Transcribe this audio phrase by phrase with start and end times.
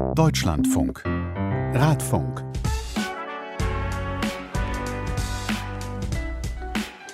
[0.00, 1.04] Deutschlandfunk.
[1.04, 2.42] Radfunk.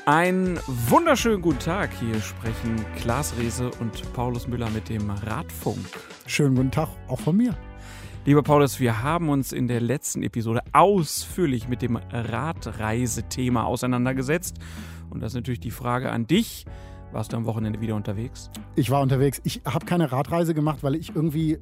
[0.07, 1.91] Einen wunderschönen guten Tag.
[2.01, 5.85] Hier sprechen Klaas Rehse und Paulus Müller mit dem Radfunk.
[6.27, 7.54] Schönen guten Tag auch von mir.
[8.25, 14.59] Lieber Paulus, wir haben uns in der letzten Episode ausführlich mit dem Radreisethema auseinandergesetzt.
[15.11, 16.64] Und das ist natürlich die Frage an dich.
[17.12, 18.50] Warst du am Wochenende wieder unterwegs?
[18.75, 19.41] Ich war unterwegs.
[19.45, 21.59] Ich habe keine Radreise gemacht, weil ich irgendwie äh,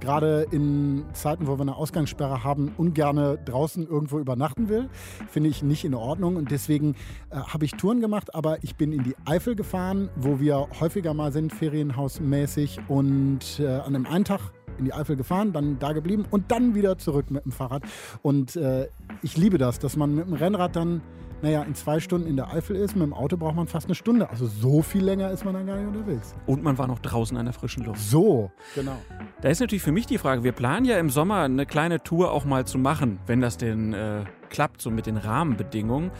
[0.00, 4.88] gerade in Zeiten, wo wir eine Ausgangssperre haben, ungern draußen irgendwo übernachten will.
[5.28, 6.94] Finde ich nicht in Ordnung und deswegen
[7.30, 11.14] äh, habe ich Touren gemacht, aber ich bin in die Eifel gefahren, wo wir häufiger
[11.14, 15.92] mal sind, ferienhausmäßig und äh, an einem einen Tag in die Eifel gefahren, dann da
[15.92, 17.82] geblieben und dann wieder zurück mit dem Fahrrad.
[18.22, 18.88] Und äh,
[19.22, 21.00] ich liebe das, dass man mit dem Rennrad dann
[21.42, 22.96] naja, in zwei Stunden in der Eifel ist.
[22.96, 24.30] Mit dem Auto braucht man fast eine Stunde.
[24.30, 26.34] Also so viel länger ist man dann gar nicht unterwegs.
[26.46, 28.00] Und man war noch draußen an der frischen Luft.
[28.00, 28.96] So, genau.
[29.40, 32.32] Da ist natürlich für mich die Frage, wir planen ja im Sommer eine kleine Tour
[32.32, 36.10] auch mal zu machen, wenn das denn äh, klappt, so mit den Rahmenbedingungen.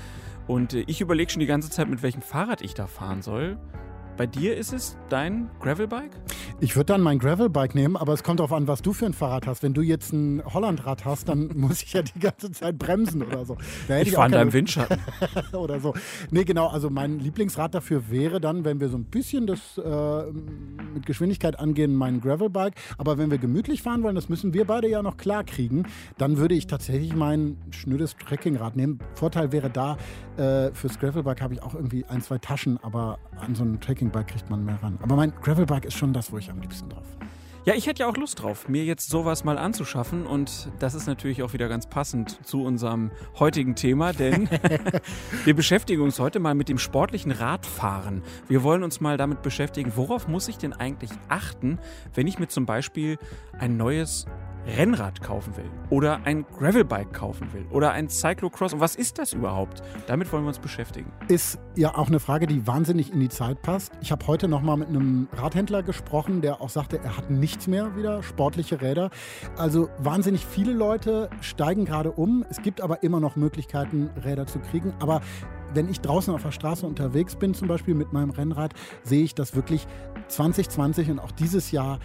[0.46, 3.56] Und äh, ich überlege schon die ganze Zeit, mit welchem Fahrrad ich da fahren soll.
[4.16, 6.12] Bei dir ist es dein Gravelbike?
[6.58, 9.12] Ich würde dann mein Gravelbike nehmen, aber es kommt darauf an, was du für ein
[9.12, 9.62] Fahrrad hast.
[9.62, 13.44] Wenn du jetzt ein Hollandrad hast, dann muss ich ja die ganze Zeit bremsen oder
[13.44, 13.58] so.
[13.88, 14.98] ich, ich fahre da im Windschatten.
[15.52, 15.92] oder so.
[16.30, 16.68] Nee, genau.
[16.68, 20.22] Also mein Lieblingsrad dafür wäre dann, wenn wir so ein bisschen das äh,
[20.94, 22.74] mit Geschwindigkeit angehen, mein Gravelbike.
[22.96, 25.84] Aber wenn wir gemütlich fahren wollen, das müssen wir beide ja noch klar kriegen,
[26.16, 28.98] dann würde ich tatsächlich mein schnödes Trekkingrad nehmen.
[29.14, 29.98] Vorteil wäre da,
[30.38, 34.05] äh, fürs Gravelbike habe ich auch irgendwie ein, zwei Taschen, aber an so einem Trekking
[34.06, 34.98] Trekkingbike kriegt man mehr ran.
[35.02, 37.04] Aber mein Gravelbike ist schon das, wo ich am liebsten drauf
[37.66, 40.24] ja, ich hätte ja auch Lust drauf, mir jetzt sowas mal anzuschaffen.
[40.24, 44.48] Und das ist natürlich auch wieder ganz passend zu unserem heutigen Thema, denn
[45.44, 48.22] wir beschäftigen uns heute mal mit dem sportlichen Radfahren.
[48.46, 51.80] Wir wollen uns mal damit beschäftigen, worauf muss ich denn eigentlich achten,
[52.14, 53.18] wenn ich mir zum Beispiel
[53.58, 54.26] ein neues
[54.66, 58.72] Rennrad kaufen will oder ein Gravelbike kaufen will oder ein Cyclocross.
[58.72, 59.82] Und was ist das überhaupt?
[60.06, 61.12] Damit wollen wir uns beschäftigen.
[61.28, 63.92] Ist ja auch eine Frage, die wahnsinnig in die Zeit passt.
[64.00, 67.66] Ich habe heute noch mal mit einem Radhändler gesprochen, der auch sagte, er hat nichts
[67.66, 69.10] mehr wieder, sportliche Räder.
[69.56, 72.44] Also wahnsinnig viele Leute steigen gerade um.
[72.50, 74.92] Es gibt aber immer noch Möglichkeiten, Räder zu kriegen.
[74.98, 75.22] Aber
[75.76, 78.72] wenn ich draußen auf der Straße unterwegs bin, zum Beispiel mit meinem Rennrad,
[79.04, 79.86] sehe ich, dass wirklich
[80.28, 82.00] 2020 und auch dieses Jahr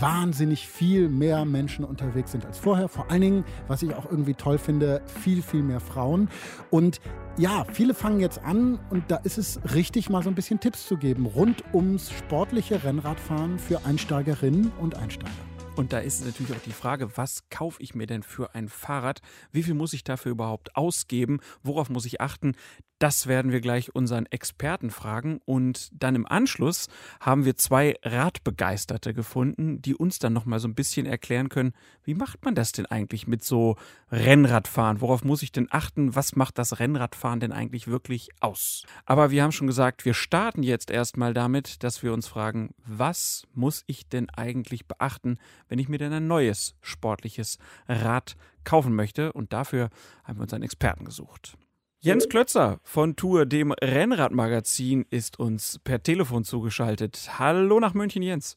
[0.00, 2.88] wahnsinnig viel mehr Menschen unterwegs sind als vorher.
[2.88, 6.30] Vor allen Dingen, was ich auch irgendwie toll finde, viel, viel mehr Frauen.
[6.70, 7.00] Und
[7.36, 10.86] ja, viele fangen jetzt an und da ist es richtig, mal so ein bisschen Tipps
[10.86, 15.30] zu geben rund ums sportliche Rennradfahren für Einsteigerinnen und Einsteiger.
[15.78, 19.20] Und da ist natürlich auch die Frage, was kaufe ich mir denn für ein Fahrrad?
[19.52, 21.38] Wie viel muss ich dafür überhaupt ausgeben?
[21.62, 22.56] Worauf muss ich achten?
[22.98, 25.40] Das werden wir gleich unseren Experten fragen.
[25.44, 26.88] Und dann im Anschluss
[27.20, 32.14] haben wir zwei Radbegeisterte gefunden, die uns dann nochmal so ein bisschen erklären können, wie
[32.14, 33.76] macht man das denn eigentlich mit so
[34.10, 35.00] Rennradfahren?
[35.00, 36.16] Worauf muss ich denn achten?
[36.16, 38.84] Was macht das Rennradfahren denn eigentlich wirklich aus?
[39.06, 43.46] Aber wir haben schon gesagt, wir starten jetzt erstmal damit, dass wir uns fragen, was
[43.54, 45.38] muss ich denn eigentlich beachten,
[45.68, 49.32] wenn ich mir denn ein neues sportliches Rad kaufen möchte?
[49.32, 49.90] Und dafür
[50.24, 51.56] haben wir uns einen Experten gesucht.
[52.00, 57.28] Jens Klötzer von Tour, dem Rennradmagazin, ist uns per Telefon zugeschaltet.
[57.40, 58.56] Hallo nach München, Jens.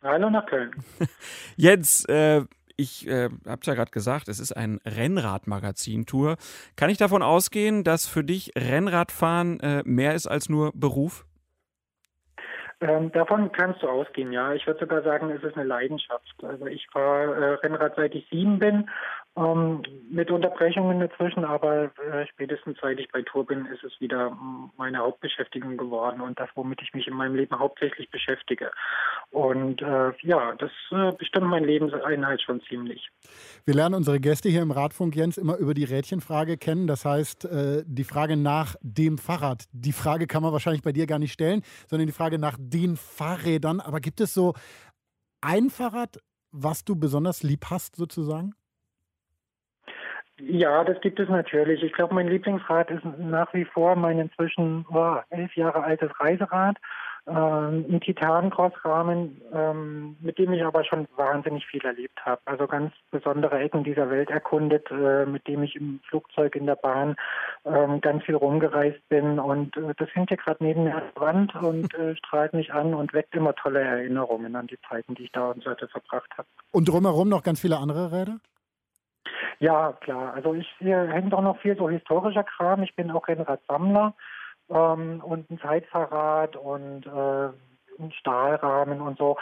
[0.00, 0.70] Hallo nach Köln.
[1.56, 2.42] Jens, äh,
[2.76, 6.36] ich äh, habe es ja gerade gesagt, es ist ein Rennradmagazin-Tour.
[6.76, 11.26] Kann ich davon ausgehen, dass für dich Rennradfahren äh, mehr ist als nur Beruf?
[12.80, 14.52] Ähm, davon kannst du ausgehen, ja.
[14.54, 16.32] Ich würde sogar sagen, es ist eine Leidenschaft.
[16.44, 18.88] Also ich fahre äh, Rennrad seit ich sieben bin
[19.34, 24.36] ähm, mit Unterbrechungen dazwischen, aber äh, spätestens seit ich bei Tour bin, ist es wieder
[24.76, 28.70] meine Hauptbeschäftigung geworden und das, womit ich mich in meinem Leben hauptsächlich beschäftige.
[29.30, 33.08] Und äh, ja, das äh, bestimmt mein Lebenseinhalt schon ziemlich.
[33.64, 36.86] Wir lernen unsere Gäste hier im Radfunk, Jens, immer über die Rädchenfrage kennen.
[36.86, 39.64] Das heißt, äh, die Frage nach dem Fahrrad.
[39.72, 42.96] Die Frage kann man wahrscheinlich bei dir gar nicht stellen, sondern die Frage nach den
[42.96, 43.80] Fahrrädern.
[43.80, 44.52] Aber gibt es so
[45.40, 46.18] ein Fahrrad,
[46.50, 48.54] was du besonders lieb hast, sozusagen?
[50.44, 51.84] Ja, das gibt es natürlich.
[51.84, 56.76] Ich glaube, mein Lieblingsrad ist nach wie vor mein inzwischen oh, elf Jahre altes Reiserad.
[57.28, 62.40] Ähm, ein Titan-Cross-Rahmen, ähm, mit dem ich aber schon wahnsinnig viel erlebt habe.
[62.46, 66.74] Also ganz besondere Ecken dieser Welt erkundet, äh, mit dem ich im Flugzeug, in der
[66.74, 67.14] Bahn
[67.64, 69.38] ähm, ganz viel rumgereist bin.
[69.38, 73.12] Und äh, das hängt hier gerade neben der Wand und äh, strahlt mich an und
[73.12, 76.48] weckt immer tolle Erinnerungen an die Zeiten, die ich da und Seite verbracht habe.
[76.72, 78.40] Und drumherum noch ganz viele andere Räder?
[79.58, 80.34] Ja, klar.
[80.34, 82.82] Also ich hier hängt auch noch viel so historischer Kram.
[82.82, 84.14] Ich bin auch Rennradsammler
[84.70, 87.48] ähm, und ein Zeitfahrrad und äh,
[87.98, 89.36] ein Stahlrahmen und so.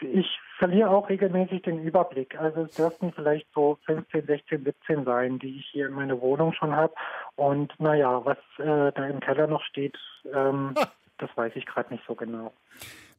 [0.00, 2.38] Ich verliere auch regelmäßig den Überblick.
[2.38, 6.52] Also es dürften vielleicht so 15, 16, 17 sein, die ich hier in meiner Wohnung
[6.52, 6.94] schon habe.
[7.36, 9.98] Und naja, was äh, da im Keller noch steht,
[10.32, 10.74] ähm,
[11.18, 12.52] das weiß ich gerade nicht so genau.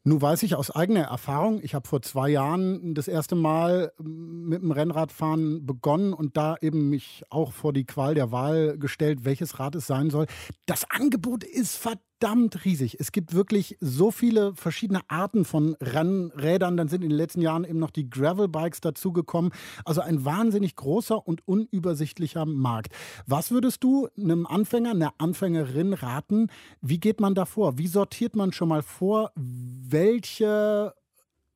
[0.04, 4.64] Nun weiß ich aus eigener Erfahrung, ich habe vor zwei Jahren das erste Mal mit
[4.64, 9.60] dem Rennradfahren begonnen und da eben mich auch vor die Qual der Wahl gestellt, welches
[9.60, 10.26] Rad es sein soll.
[10.66, 12.98] Das Angebot ist verdammt verdammt riesig.
[13.00, 16.78] Es gibt wirklich so viele verschiedene Arten von Rennrädern.
[16.78, 19.52] Dann sind in den letzten Jahren eben noch die Gravel-Bikes dazugekommen.
[19.86, 22.94] Also ein wahnsinnig großer und unübersichtlicher Markt.
[23.26, 26.50] Was würdest du einem Anfänger, einer Anfängerin raten?
[26.80, 27.80] Wie geht man da vor?
[27.80, 30.94] Wie sortiert man schon mal vor, welche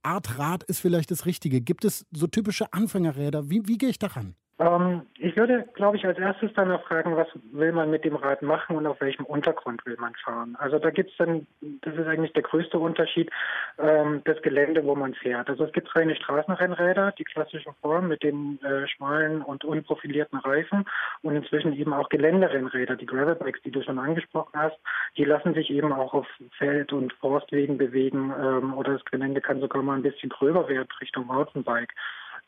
[0.01, 1.61] Art Rad ist vielleicht das Richtige?
[1.61, 3.51] Gibt es so typische Anfängerräder?
[3.51, 4.35] Wie, wie gehe ich daran?
[4.57, 8.15] Ähm, ich würde, glaube ich, als erstes dann noch fragen, was will man mit dem
[8.15, 10.55] Rad machen und auf welchem Untergrund will man fahren.
[10.59, 11.45] Also da gibt es dann,
[11.81, 13.29] das ist eigentlich der größte Unterschied,
[13.77, 15.49] ähm, das Gelände, wo man fährt.
[15.49, 20.85] Also es gibt reine Straßenrennräder, die klassische Form mit den äh, schmalen und unprofilierten Reifen
[21.21, 24.77] und inzwischen eben auch Geländerennräder, die Gravelbikes, die du schon angesprochen hast,
[25.17, 26.27] die lassen sich eben auch auf
[26.57, 30.87] Feld- und Forstwegen bewegen ähm, oder das Gelände kann sogar mal ein bisschen gröber werden
[31.01, 31.93] Richtung Mountainbike.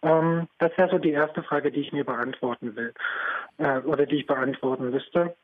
[0.02, 2.94] Ähm, das wäre so die erste Frage, die ich mir beantworten will
[3.58, 5.36] äh, oder die ich beantworten müsste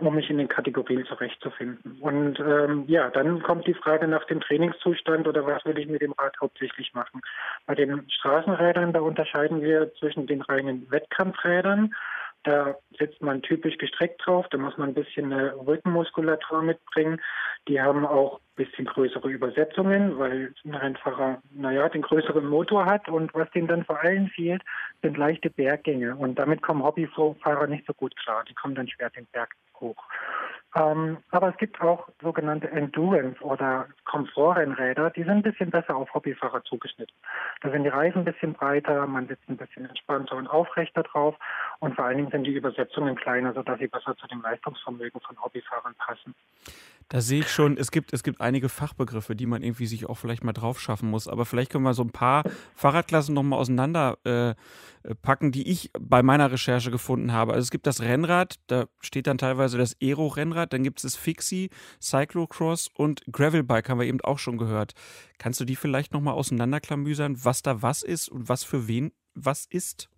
[0.00, 1.98] um mich in den Kategorien zurechtzufinden.
[2.00, 6.00] Und ähm, ja, dann kommt die Frage nach dem Trainingszustand oder was will ich mit
[6.00, 7.20] dem Rad hauptsächlich machen.
[7.66, 11.94] Bei den Straßenrädern, da unterscheiden wir zwischen den reinen Wettkampfrädern,
[12.44, 17.20] da sitzt man typisch gestreckt drauf, da muss man ein bisschen eine Rückenmuskulatur mitbringen.
[17.68, 23.08] Die haben auch ein bisschen größere Übersetzungen, weil ein Rennfahrer, naja, den größeren Motor hat
[23.08, 24.62] und was denen dann vor allem fehlt,
[25.02, 28.44] sind leichte Berggänge und damit kommen Hobbyfahrer nicht so gut klar.
[28.48, 30.04] Die kommen dann schwer den Berg hoch.
[30.74, 36.12] Ähm, aber es gibt auch sogenannte Endurance- oder Komfortrennräder, die sind ein bisschen besser auf
[36.14, 37.14] Hobbyfahrer zugeschnitten.
[37.60, 41.36] Da sind die Reifen ein bisschen breiter, man sitzt ein bisschen entspannter und aufrechter drauf
[41.80, 45.42] und vor allen Dingen sind die Übersetzungen kleiner, sodass sie besser zu dem Leistungsvermögen von
[45.42, 46.34] Hobbyfahrern passen.
[47.08, 50.16] Da sehe ich schon, es gibt, es gibt einige Fachbegriffe, die man irgendwie sich auch
[50.16, 51.28] vielleicht mal drauf schaffen muss.
[51.28, 52.44] Aber vielleicht können wir so ein paar
[52.74, 54.54] Fahrradklassen nochmal auseinander äh,
[55.22, 57.52] packen, die ich bei meiner Recherche gefunden habe.
[57.52, 61.16] Also es gibt das Rennrad, da steht dann teilweise das Aero-Rennrad, dann gibt es das
[61.16, 61.70] Fixie,
[62.00, 64.92] Cyclocross und Gravelbike, haben wir eben auch schon gehört.
[65.38, 69.66] Kannst du die vielleicht nochmal auseinanderklamüsern, was da was ist und was für wen was
[69.66, 70.08] ist?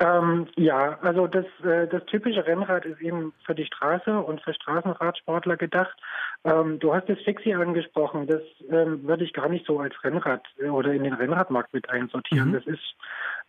[0.00, 4.54] Ähm, ja, also das, äh, das typische Rennrad ist eben für die Straße und für
[4.54, 5.96] Straßenradsportler gedacht.
[6.44, 8.26] Ähm, du hast das Fixie angesprochen.
[8.26, 11.90] Das ähm, würde ich gar nicht so als Rennrad äh, oder in den Rennradmarkt mit
[11.90, 12.50] einsortieren.
[12.50, 12.52] Mhm.
[12.54, 12.94] Das ist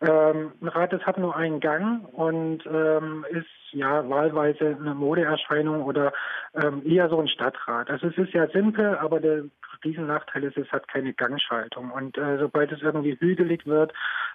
[0.01, 5.83] ähm, ein Rad, das hat nur einen Gang und ähm, ist ja wahlweise eine Modeerscheinung
[5.83, 6.13] oder
[6.61, 7.89] ähm, eher so ein Stadtrad.
[7.89, 9.43] Also es ist ja simpel, aber der
[9.83, 11.91] Riesennachteil ist, es hat keine Gangschaltung.
[11.91, 13.93] Und äh, sobald es irgendwie hügelig wird,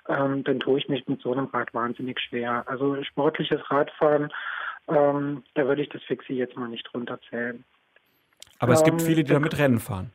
[0.08, 2.64] ähm, dann tue ich mich mit so einem Rad wahnsinnig schwer.
[2.66, 4.32] Also sportliches Radfahren,
[4.88, 7.64] ähm, da würde ich das Fixie jetzt mal nicht runterzählen.
[8.58, 10.10] Aber es gibt ähm, viele, die damit Rennen fahren.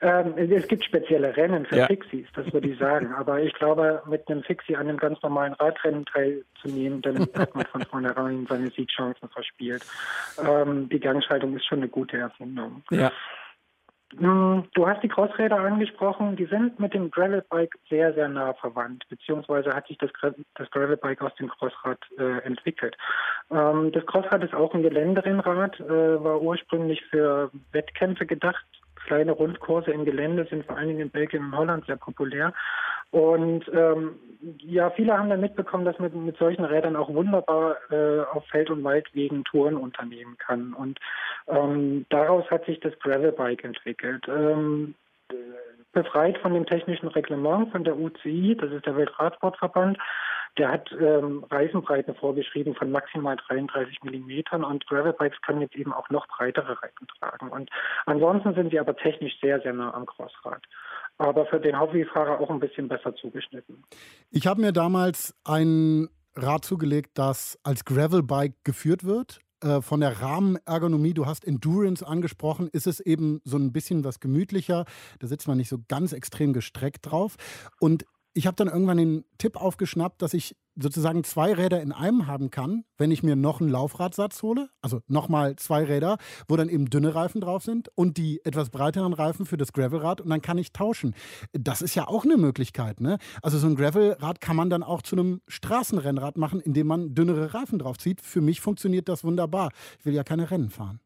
[0.00, 1.86] Ähm, es gibt spezielle Rennen für ja.
[1.86, 3.14] Fixies, das würde ich sagen.
[3.16, 7.64] Aber ich glaube, mit einem Fixie an einem ganz normalen Radrennen teilzunehmen, dann hat man
[7.66, 9.82] von vornherein seine Siegchancen verspielt.
[10.38, 12.82] Ähm, die Gangschaltung ist schon eine gute Erfindung.
[12.90, 13.12] Ja.
[14.18, 19.04] Hm, du hast die Crossräder angesprochen, die sind mit dem Gravelbike sehr, sehr nah verwandt,
[19.08, 20.10] beziehungsweise hat sich das,
[20.54, 22.96] das Gravelbike aus dem Crossrad äh, entwickelt.
[23.50, 28.64] Ähm, das Crossrad ist auch ein Geländerinrad, äh, war ursprünglich für Wettkämpfe gedacht.
[29.04, 32.52] Kleine Rundkurse im Gelände sind vor allen Dingen in Belgien und Holland sehr populär.
[33.10, 34.18] Und ähm,
[34.58, 38.70] ja, viele haben dann mitbekommen, dass man mit solchen Rädern auch wunderbar äh, auf Feld-
[38.70, 40.74] und Waldwegen Touren unternehmen kann.
[40.74, 40.98] Und
[41.46, 44.26] ähm, daraus hat sich das Gravelbike entwickelt.
[44.28, 44.94] Ähm,
[45.94, 49.98] befreit von dem technischen Reglement von der UCI, das ist der Weltradsportverband.
[50.58, 56.08] Der hat ähm, Reifenbreiten vorgeschrieben von maximal 33 Millimetern und Gravelbikes können jetzt eben auch
[56.10, 57.48] noch breitere Reifen tragen.
[57.48, 57.70] Und
[58.06, 60.62] ansonsten sind sie aber technisch sehr, sehr nah am Crossrad
[61.18, 63.84] aber für den Hobbyfahrer auch ein bisschen besser zugeschnitten.
[64.30, 69.38] Ich habe mir damals ein Rad zugelegt, das als Gravelbike geführt wird.
[69.64, 74.20] Äh, von der Rahmenergonomie, du hast Endurance angesprochen, ist es eben so ein bisschen was
[74.20, 74.84] gemütlicher.
[75.20, 77.36] Da sitzt man nicht so ganz extrem gestreckt drauf.
[77.80, 78.04] Und
[78.34, 82.50] ich habe dann irgendwann den Tipp aufgeschnappt, dass ich sozusagen zwei Räder in einem haben
[82.50, 86.90] kann, wenn ich mir noch einen Laufradsatz hole, also nochmal zwei Räder, wo dann eben
[86.90, 90.58] dünne Reifen drauf sind und die etwas breiteren Reifen für das Gravelrad und dann kann
[90.58, 91.14] ich tauschen.
[91.52, 93.00] Das ist ja auch eine Möglichkeit.
[93.00, 93.18] Ne?
[93.40, 97.54] Also so ein Gravelrad kann man dann auch zu einem Straßenrennrad machen, indem man dünnere
[97.54, 98.20] Reifen drauf zieht.
[98.20, 99.70] Für mich funktioniert das wunderbar.
[100.00, 101.00] Ich will ja keine Rennen fahren.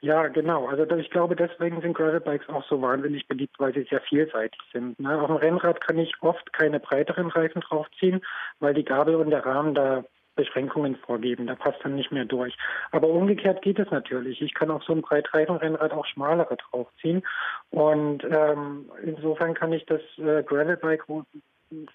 [0.00, 0.66] Ja, genau.
[0.66, 4.98] Also ich glaube, deswegen sind Gravelbikes auch so wahnsinnig beliebt, weil sie sehr vielseitig sind.
[5.00, 5.20] Ne?
[5.20, 8.20] Auf dem Rennrad kann ich oft keine breiteren Reifen draufziehen,
[8.60, 10.04] weil die Gabel und der Rahmen da
[10.36, 11.46] Beschränkungen vorgeben.
[11.46, 12.56] Da passt dann nicht mehr durch.
[12.92, 14.40] Aber umgekehrt geht es natürlich.
[14.42, 17.22] Ich kann auf so einem Breitreifenrennrad auch schmalere draufziehen.
[17.70, 21.08] Und ähm, insofern kann ich das äh, Gravelbike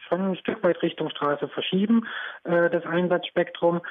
[0.07, 2.05] schon ein Stück weit Richtung Straße verschieben,
[2.43, 3.81] äh, das Einsatzspektrum.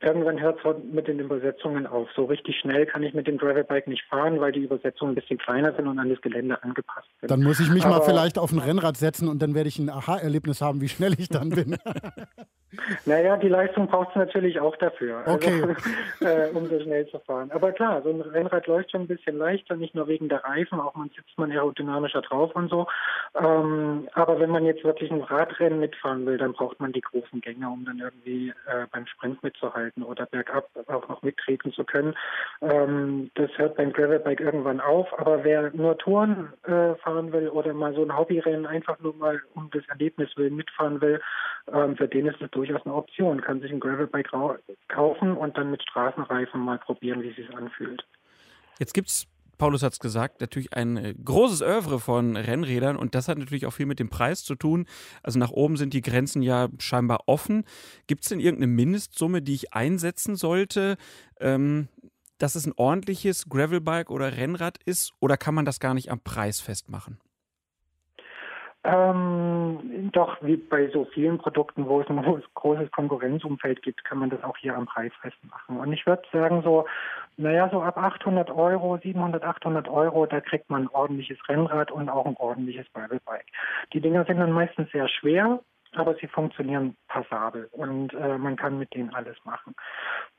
[0.00, 2.08] Irgendwann hört es mit den Übersetzungen auf.
[2.14, 5.38] So richtig schnell kann ich mit dem Gravelbike nicht fahren, weil die Übersetzungen ein bisschen
[5.38, 7.30] kleiner sind und an das Gelände angepasst sind.
[7.30, 9.78] Dann muss ich mich Aber mal vielleicht auf ein Rennrad setzen und dann werde ich
[9.78, 11.76] ein Aha-Erlebnis haben, wie schnell ich dann bin.
[13.06, 15.62] naja, die Leistung braucht es natürlich auch dafür, also, okay.
[15.62, 17.50] Also, äh, um so schnell zu fahren.
[17.52, 20.80] Aber klar, so ein Rennrad läuft schon ein bisschen leichter, nicht nur wegen der Reifen,
[20.80, 22.86] auch man sitzt man aerodynamischer drauf und so.
[23.38, 27.40] Ähm, aber wenn man jetzt wirklich ein Radrennen mitfahren will, dann braucht man die großen
[27.40, 32.14] Gänge, um dann irgendwie äh, beim Sprint mitzuhalten oder bergab auch noch mittreten zu können.
[32.60, 35.06] Ähm, das hört beim Gravelbike irgendwann auf.
[35.18, 39.40] Aber wer nur Touren äh, fahren will oder mal so ein Hobbyrennen einfach nur mal
[39.54, 41.20] um das Erlebnis willen mitfahren will,
[41.72, 43.40] ähm, für den ist das durchaus eine Option.
[43.40, 44.30] Kann sich ein Gravelbike
[44.88, 48.04] kaufen und dann mit Straßenreifen mal probieren, wie es sich anfühlt.
[48.78, 49.26] Jetzt gibt es
[49.58, 53.66] Paulus hat es gesagt, natürlich ein äh, großes Övre von Rennrädern und das hat natürlich
[53.66, 54.86] auch viel mit dem Preis zu tun.
[55.22, 57.64] Also nach oben sind die Grenzen ja scheinbar offen.
[58.06, 60.96] Gibt es denn irgendeine Mindestsumme, die ich einsetzen sollte,
[61.40, 61.88] ähm,
[62.38, 66.20] dass es ein ordentliches Gravelbike oder Rennrad ist oder kann man das gar nicht am
[66.20, 67.18] Preis festmachen?
[68.86, 72.22] Ähm, doch, wie bei so vielen Produkten, wo es ein
[72.54, 75.78] großes Konkurrenzumfeld gibt, kann man das auch hier am Preis festmachen.
[75.78, 76.84] Und ich würde sagen, so,
[77.38, 82.10] naja, so ab 800 Euro, 700, 800 Euro, da kriegt man ein ordentliches Rennrad und
[82.10, 83.46] auch ein ordentliches Gravelbike.
[83.94, 85.60] Die Dinger sind dann meistens sehr schwer,
[85.96, 89.74] aber sie funktionieren passabel und äh, man kann mit denen alles machen.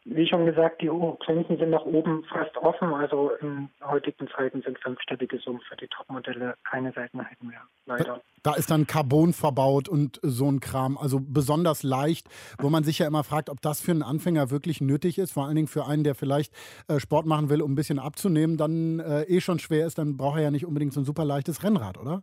[0.03, 0.87] Wie schon gesagt, die
[1.19, 2.93] Grenzen sind nach oben fast offen.
[2.93, 8.21] Also in heutigen Zeiten sind fünfstellige Summen für die Topmodelle keine Seltenheit mehr, leider.
[8.43, 12.27] Da ist dann Carbon verbaut und so ein Kram, also besonders leicht,
[12.59, 15.31] wo man sich ja immer fragt, ob das für einen Anfänger wirklich nötig ist.
[15.31, 16.53] Vor allen Dingen für einen, der vielleicht
[16.87, 20.17] äh, Sport machen will, um ein bisschen abzunehmen, dann äh, eh schon schwer ist, dann
[20.17, 22.21] braucht er ja nicht unbedingt so ein super leichtes Rennrad, oder?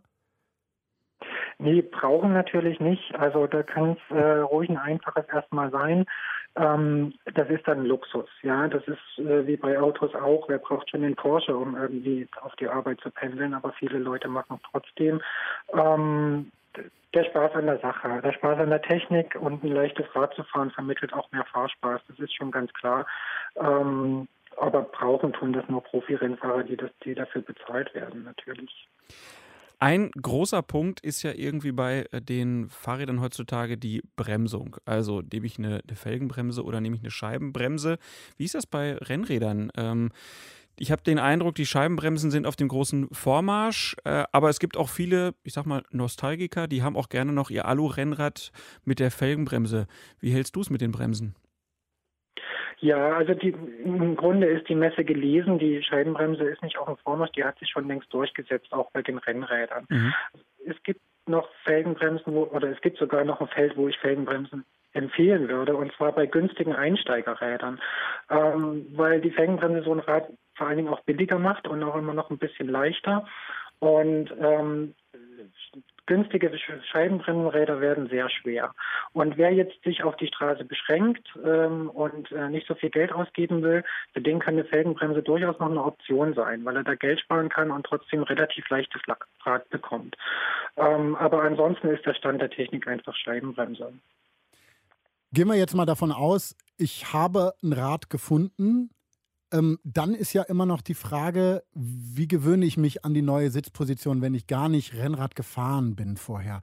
[1.63, 3.15] Nee, brauchen natürlich nicht.
[3.15, 6.05] Also da kann es äh, ruhig ein einfaches erstmal sein.
[6.57, 8.67] Ähm, das ist dann Luxus, ja.
[8.67, 10.49] Das ist äh, wie bei Autos auch.
[10.49, 13.53] Wer braucht schon den Porsche, um irgendwie auf die Arbeit zu pendeln?
[13.53, 15.21] Aber viele Leute machen trotzdem.
[15.73, 16.51] Ähm,
[17.13, 20.43] der Spaß an der Sache, der Spaß an der Technik und ein leichtes Rad zu
[20.43, 22.01] fahren vermittelt auch mehr Fahrspaß.
[22.09, 23.07] Das ist schon ganz klar.
[23.55, 24.27] Ähm,
[24.57, 28.89] aber brauchen tun das nur Profi-Rennfahrer, die, die dafür bezahlt werden, natürlich.
[29.83, 34.77] Ein großer Punkt ist ja irgendwie bei äh, den Fahrrädern heutzutage die Bremsung.
[34.85, 37.97] Also nehme ich eine, eine Felgenbremse oder nehme ich eine Scheibenbremse.
[38.37, 39.73] Wie ist das bei Rennrädern?
[39.75, 40.11] Ähm,
[40.79, 44.77] ich habe den Eindruck, die Scheibenbremsen sind auf dem großen Vormarsch, äh, aber es gibt
[44.77, 48.53] auch viele, ich sag mal, Nostalgiker, die haben auch gerne noch ihr Alu-Rennrad
[48.85, 49.87] mit der Felgenbremse.
[50.21, 51.35] Wie hältst du es mit den Bremsen?
[52.83, 55.57] Ja, also die, im Grunde ist die Messe gelesen.
[55.57, 59.01] Die Scheibenbremse ist nicht auf dem Vormarsch, die hat sich schon längst durchgesetzt, auch bei
[59.01, 59.85] den Rennrädern.
[59.87, 60.13] Mhm.
[60.65, 64.65] Es gibt noch Felgenbremsen, wo, oder es gibt sogar noch ein Feld, wo ich Felgenbremsen
[64.91, 67.79] empfehlen würde, und zwar bei günstigen Einsteigerrädern,
[68.29, 71.95] ähm, weil die Felgenbremse so ein Rad vor allen Dingen auch billiger macht und auch
[71.95, 73.25] immer noch ein bisschen leichter.
[73.79, 74.93] Und ähm,
[76.05, 76.51] günstige
[76.91, 78.73] Scheibenbremsenräder werden sehr schwer.
[79.13, 83.11] Und wer jetzt sich auf die Straße beschränkt ähm, und äh, nicht so viel Geld
[83.11, 83.83] ausgeben will,
[84.13, 87.49] für den kann eine Felgenbremse durchaus noch eine Option sein, weil er da Geld sparen
[87.49, 89.01] kann und trotzdem relativ leichtes
[89.45, 90.15] Rad bekommt.
[90.77, 93.93] Ähm, aber ansonsten ist der Stand der Technik einfach Scheibenbremse.
[95.31, 98.91] Gehen wir jetzt mal davon aus, ich habe ein Rad gefunden,
[99.53, 103.51] ähm, dann ist ja immer noch die Frage, wie gewöhne ich mich an die neue
[103.51, 106.61] Sitzposition, wenn ich gar nicht Rennrad gefahren bin vorher.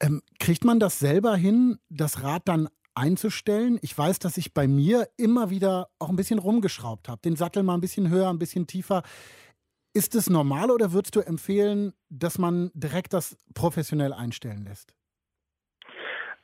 [0.00, 3.78] Ähm, kriegt man das selber hin, das Rad dann einzustellen?
[3.82, 7.64] Ich weiß, dass ich bei mir immer wieder auch ein bisschen rumgeschraubt habe, den Sattel
[7.64, 9.02] mal ein bisschen höher, ein bisschen tiefer.
[9.92, 14.94] Ist es normal oder würdest du empfehlen, dass man direkt das professionell einstellen lässt?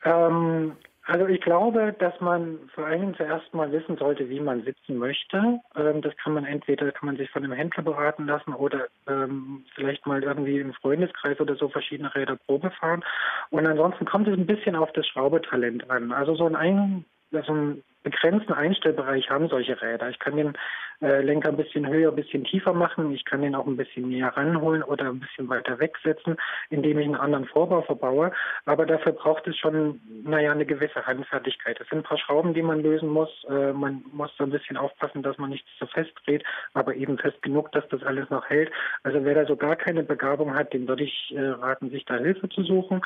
[0.05, 0.77] Ähm,
[1.11, 5.59] also ich glaube, dass man vor allem zuerst mal wissen sollte, wie man sitzen möchte.
[5.75, 9.64] Ähm, das kann man entweder kann man sich von einem Händler beraten lassen oder ähm,
[9.75, 13.02] vielleicht mal irgendwie im Freundeskreis oder so verschiedene Räder Probe fahren.
[13.50, 16.12] Und ansonsten kommt es ein bisschen auf das Schraubetalent an.
[16.12, 20.09] Also so ein, ein so ein begrenzten Einstellbereich haben solche Räder.
[20.09, 20.54] Ich kann den
[21.02, 23.12] äh, Lenker ein bisschen höher, ein bisschen tiefer machen.
[23.12, 26.37] Ich kann den auch ein bisschen näher ranholen oder ein bisschen weiter wegsetzen,
[26.69, 28.33] indem ich einen anderen Vorbau verbaue.
[28.66, 31.80] Aber dafür braucht es schon, naja, eine gewisse Handfertigkeit.
[31.80, 33.30] Es sind ein paar Schrauben, die man lösen muss.
[33.49, 37.19] Äh, man muss so ein bisschen aufpassen, dass man nichts zu fest dreht, aber eben
[37.19, 38.71] fest genug, dass das alles noch hält.
[39.02, 42.16] Also wer da so gar keine Begabung hat, dem würde ich äh, raten, sich da
[42.16, 43.00] Hilfe zu suchen.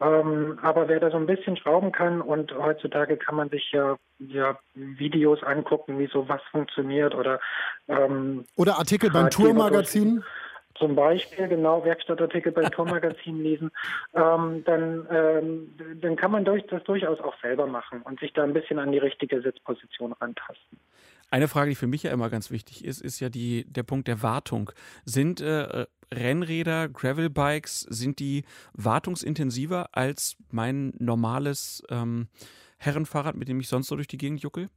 [0.00, 3.96] Ähm, aber wer da so ein bisschen schrauben kann und heutzutage kann man sich ja,
[4.40, 7.40] ja Videos angucken, wie sowas funktioniert oder
[7.88, 10.24] ähm, Oder Artikel beim Tourmagazin?
[10.78, 13.70] Zum Beispiel, genau, Werkstattartikel beim Tourmagazin lesen,
[14.14, 18.42] ähm, dann, ähm, dann kann man durch, das durchaus auch selber machen und sich da
[18.42, 20.78] ein bisschen an die richtige Sitzposition rantasten.
[21.30, 24.08] Eine Frage, die für mich ja immer ganz wichtig ist, ist ja die, der Punkt
[24.08, 24.72] der Wartung.
[25.04, 32.28] Sind äh, Rennräder, Gravelbikes, sind die wartungsintensiver als mein normales ähm,
[32.80, 34.68] Herrenfahrrad, mit dem ich sonst so durch die Gegend juckel?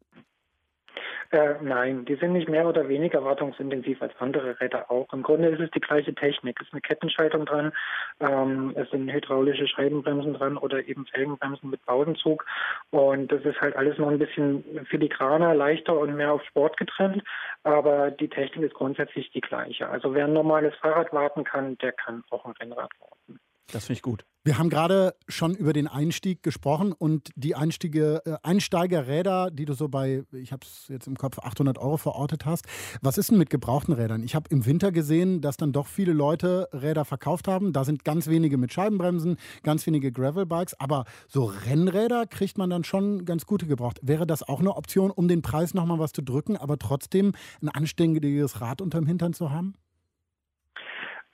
[1.33, 5.11] Äh, nein, die sind nicht mehr oder weniger wartungsintensiv als andere Räder auch.
[5.13, 6.59] Im Grunde ist es die gleiche Technik.
[6.61, 7.73] Es ist eine Kettenschaltung dran,
[8.19, 12.45] ähm, es sind hydraulische Scheibenbremsen dran oder eben Felgenbremsen mit Pausenzug.
[12.91, 17.23] Und das ist halt alles noch ein bisschen filigraner, leichter und mehr auf Sport getrennt.
[17.63, 19.89] Aber die Technik ist grundsätzlich die gleiche.
[19.89, 23.39] Also wer ein normales Fahrrad warten kann, der kann auch ein Rennrad warten.
[23.71, 24.25] Das finde ich gut.
[24.45, 29.73] Wir haben gerade schon über den Einstieg gesprochen und die Einstiege, äh, Einsteigerräder, die du
[29.73, 32.65] so bei, ich habe es jetzt im Kopf, 800 Euro verortet hast.
[33.01, 34.21] Was ist denn mit gebrauchten Rädern?
[34.21, 37.71] Ich habe im Winter gesehen, dass dann doch viele Leute Räder verkauft haben.
[37.71, 42.83] Da sind ganz wenige mit Scheibenbremsen, ganz wenige Gravelbikes, aber so Rennräder kriegt man dann
[42.83, 44.01] schon ganz gute gebraucht.
[44.01, 47.69] Wäre das auch eine Option, um den Preis nochmal was zu drücken, aber trotzdem ein
[47.69, 49.75] anständiges Rad unterm Hintern zu haben?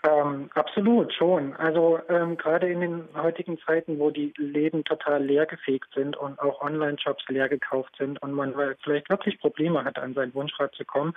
[0.01, 1.53] Ähm, absolut schon.
[1.58, 6.62] Also ähm, gerade in den heutigen Zeiten, wo die Läden total leergefegt sind und auch
[6.62, 11.13] Online-Shops leer gekauft sind und man vielleicht wirklich Probleme hat, an sein Wunschrad zu kommen,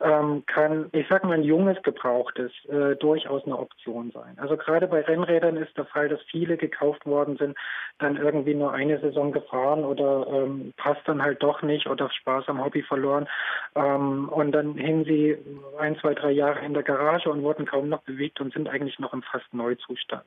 [0.00, 4.36] ähm, kann, ich sag mal, ein junges Gebrauchtes äh, durchaus eine Option sein.
[4.38, 7.56] Also gerade bei Rennrädern ist der Fall, dass viele gekauft worden sind,
[7.98, 12.48] dann irgendwie nur eine Saison gefahren oder ähm, passt dann halt doch nicht oder Spaß
[12.48, 13.28] am Hobby verloren
[13.74, 15.38] ähm, und dann hingen sie
[15.78, 18.68] ein, zwei, drei Jahre in der Garage und wurden kaum noch bewegt liegt und sind
[18.68, 20.26] eigentlich noch im fast Neuzustand.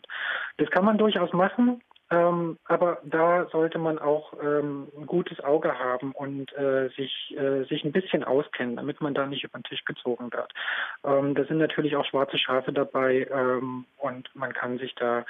[0.58, 5.78] Das kann man durchaus machen, ähm, aber da sollte man auch ähm, ein gutes Auge
[5.78, 9.64] haben und äh, sich, äh, sich ein bisschen auskennen, damit man da nicht über den
[9.64, 10.52] Tisch gezogen wird.
[11.04, 15.24] Ähm, da sind natürlich auch schwarze Schafe dabei ähm, und man kann sich da,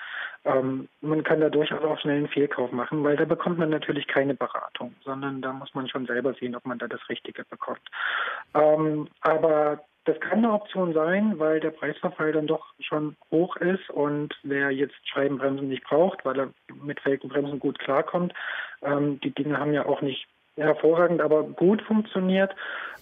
[0.45, 4.07] ähm, man kann da durchaus auch schnell einen Fehlkauf machen, weil da bekommt man natürlich
[4.07, 7.81] keine Beratung, sondern da muss man schon selber sehen, ob man da das Richtige bekommt.
[8.53, 13.89] Ähm, aber das kann eine Option sein, weil der Preisverfall dann doch schon hoch ist
[13.89, 16.49] und wer jetzt Scheibenbremsen nicht braucht, weil er
[16.83, 18.33] mit Felgenbremsen gut klarkommt,
[18.81, 22.55] ähm, die Dinge haben ja auch nicht hervorragend, aber gut funktioniert,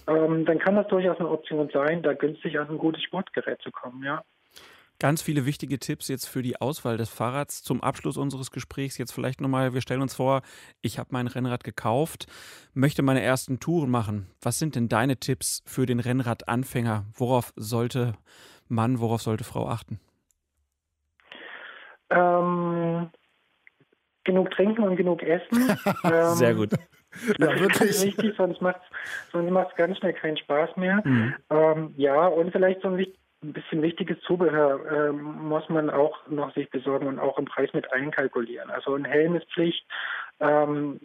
[0.06, 3.70] ähm, dann kann das durchaus eine Option sein, da günstig an ein gutes Sportgerät zu
[3.70, 4.22] kommen, ja.
[5.00, 7.62] Ganz viele wichtige Tipps jetzt für die Auswahl des Fahrrads.
[7.62, 10.42] Zum Abschluss unseres Gesprächs jetzt vielleicht nochmal, wir stellen uns vor,
[10.82, 12.26] ich habe mein Rennrad gekauft,
[12.74, 14.26] möchte meine ersten Touren machen.
[14.42, 17.04] Was sind denn deine Tipps für den Rennradanfänger?
[17.14, 18.14] Worauf sollte
[18.66, 20.00] Mann, worauf sollte Frau achten?
[22.10, 23.10] Ähm,
[24.24, 25.76] genug trinken und genug essen.
[26.04, 26.70] ähm, Sehr gut.
[27.38, 28.04] Ja, wirklich.
[28.04, 31.00] Richtig, sonst macht es sonst ganz schnell keinen Spaß mehr.
[31.02, 31.34] Mhm.
[31.48, 36.26] Ähm, ja, und vielleicht so ein wichtiges ein bisschen wichtiges Zubehör äh, muss man auch
[36.28, 38.70] noch sich besorgen und auch im Preis mit einkalkulieren.
[38.70, 39.86] Also ein Helm ist Pflicht,
[40.40, 41.00] ähm,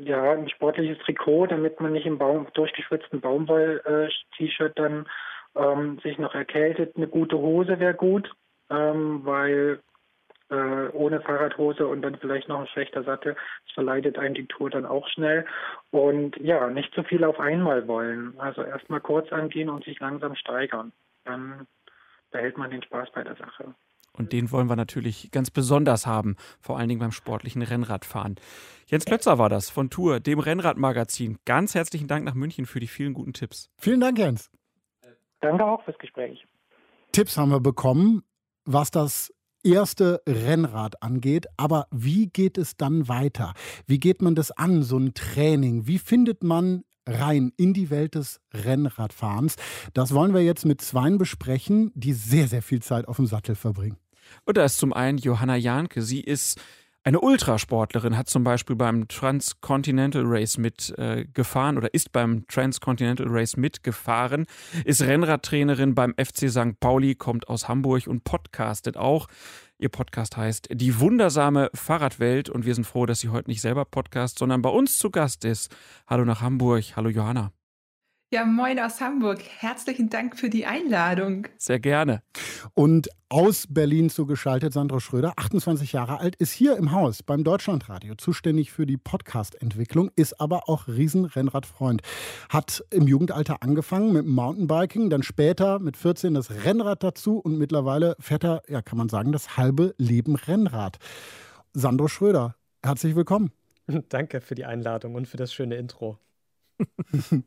[0.00, 5.08] ja, ein sportliches Trikot, damit man nicht im Baum, durchgeschwitzten Baumwoll-T-Shirt äh, dann
[5.56, 6.96] ähm, sich noch erkältet.
[6.96, 8.30] Eine gute Hose wäre gut,
[8.70, 9.80] ähm, weil
[10.50, 13.34] äh, ohne Fahrradhose und dann vielleicht noch ein schlechter Sattel,
[13.64, 15.44] das verleitet einen die Tour dann auch schnell.
[15.90, 18.38] Und ja, nicht zu viel auf einmal wollen.
[18.38, 20.92] Also erstmal kurz angehen und sich langsam steigern
[21.24, 21.66] dann
[22.30, 23.74] behält man den Spaß bei der Sache.
[24.12, 28.36] Und den wollen wir natürlich ganz besonders haben, vor allen Dingen beim sportlichen Rennradfahren.
[28.86, 31.38] Jens Klötzer war das von Tour, dem Rennradmagazin.
[31.44, 33.70] Ganz herzlichen Dank nach München für die vielen guten Tipps.
[33.78, 34.50] Vielen Dank, Jens.
[35.40, 36.44] Danke auch fürs Gespräch.
[37.12, 38.22] Tipps haben wir bekommen,
[38.64, 41.46] was das erste Rennrad angeht.
[41.56, 43.54] Aber wie geht es dann weiter?
[43.86, 45.86] Wie geht man das an, so ein Training?
[45.86, 49.56] Wie findet man rein in die Welt des Rennradfahrens.
[49.94, 53.54] Das wollen wir jetzt mit Zweien besprechen, die sehr, sehr viel Zeit auf dem Sattel
[53.54, 53.96] verbringen.
[54.44, 56.02] Und da ist zum einen Johanna Jahnke.
[56.02, 56.60] Sie ist
[57.02, 63.56] Eine Ultrasportlerin hat zum Beispiel beim Transcontinental Race mitgefahren äh, oder ist beim Transcontinental Race
[63.56, 64.44] mitgefahren,
[64.84, 66.78] ist Rennradtrainerin beim FC St.
[66.78, 69.28] Pauli, kommt aus Hamburg und podcastet auch.
[69.78, 73.86] Ihr Podcast heißt Die wundersame Fahrradwelt und wir sind froh, dass sie heute nicht selber
[73.86, 75.74] podcast, sondern bei uns zu Gast ist.
[76.06, 76.84] Hallo nach Hamburg.
[76.96, 77.50] Hallo Johanna.
[78.32, 79.40] Ja, moin aus Hamburg.
[79.58, 81.48] Herzlichen Dank für die Einladung.
[81.58, 82.22] Sehr gerne.
[82.74, 88.14] Und aus Berlin zugeschaltet, Sandro Schröder, 28 Jahre alt, ist hier im Haus beim Deutschlandradio
[88.14, 92.02] zuständig für die Podcast-Entwicklung, ist aber auch Riesenrennradfreund.
[92.48, 98.14] Hat im Jugendalter angefangen mit Mountainbiking, dann später mit 14 das Rennrad dazu und mittlerweile
[98.20, 100.98] fährt er, ja, kann man sagen, das halbe Leben Rennrad.
[101.72, 103.50] Sandro Schröder, herzlich willkommen.
[104.08, 106.20] Danke für die Einladung und für das schöne Intro.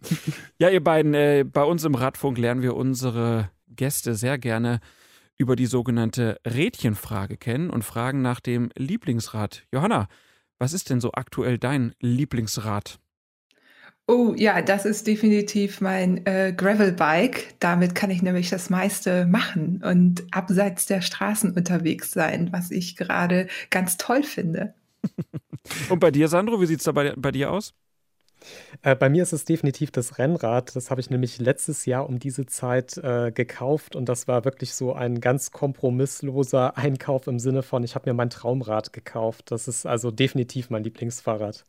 [0.57, 4.79] ja, ihr beiden, äh, bei uns im Radfunk lernen wir unsere Gäste sehr gerne
[5.37, 9.63] über die sogenannte Rädchenfrage kennen und fragen nach dem Lieblingsrad.
[9.71, 10.07] Johanna,
[10.59, 12.99] was ist denn so aktuell dein Lieblingsrad?
[14.05, 17.55] Oh ja, das ist definitiv mein äh, Gravelbike.
[17.59, 22.97] Damit kann ich nämlich das meiste machen und abseits der Straßen unterwegs sein, was ich
[22.97, 24.73] gerade ganz toll finde.
[25.89, 27.73] und bei dir, Sandro, wie sieht es da bei, bei dir aus?
[28.81, 30.75] Äh, bei mir ist es definitiv das Rennrad.
[30.75, 34.73] Das habe ich nämlich letztes Jahr um diese Zeit äh, gekauft und das war wirklich
[34.73, 39.51] so ein ganz kompromissloser Einkauf im Sinne von, ich habe mir mein Traumrad gekauft.
[39.51, 41.65] Das ist also definitiv mein Lieblingsfahrrad.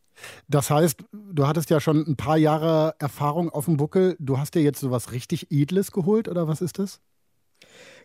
[0.49, 4.17] Das heißt, du hattest ja schon ein paar Jahre Erfahrung auf dem Buckel.
[4.21, 7.01] Du hast dir jetzt so was richtig Edles geholt oder was ist das?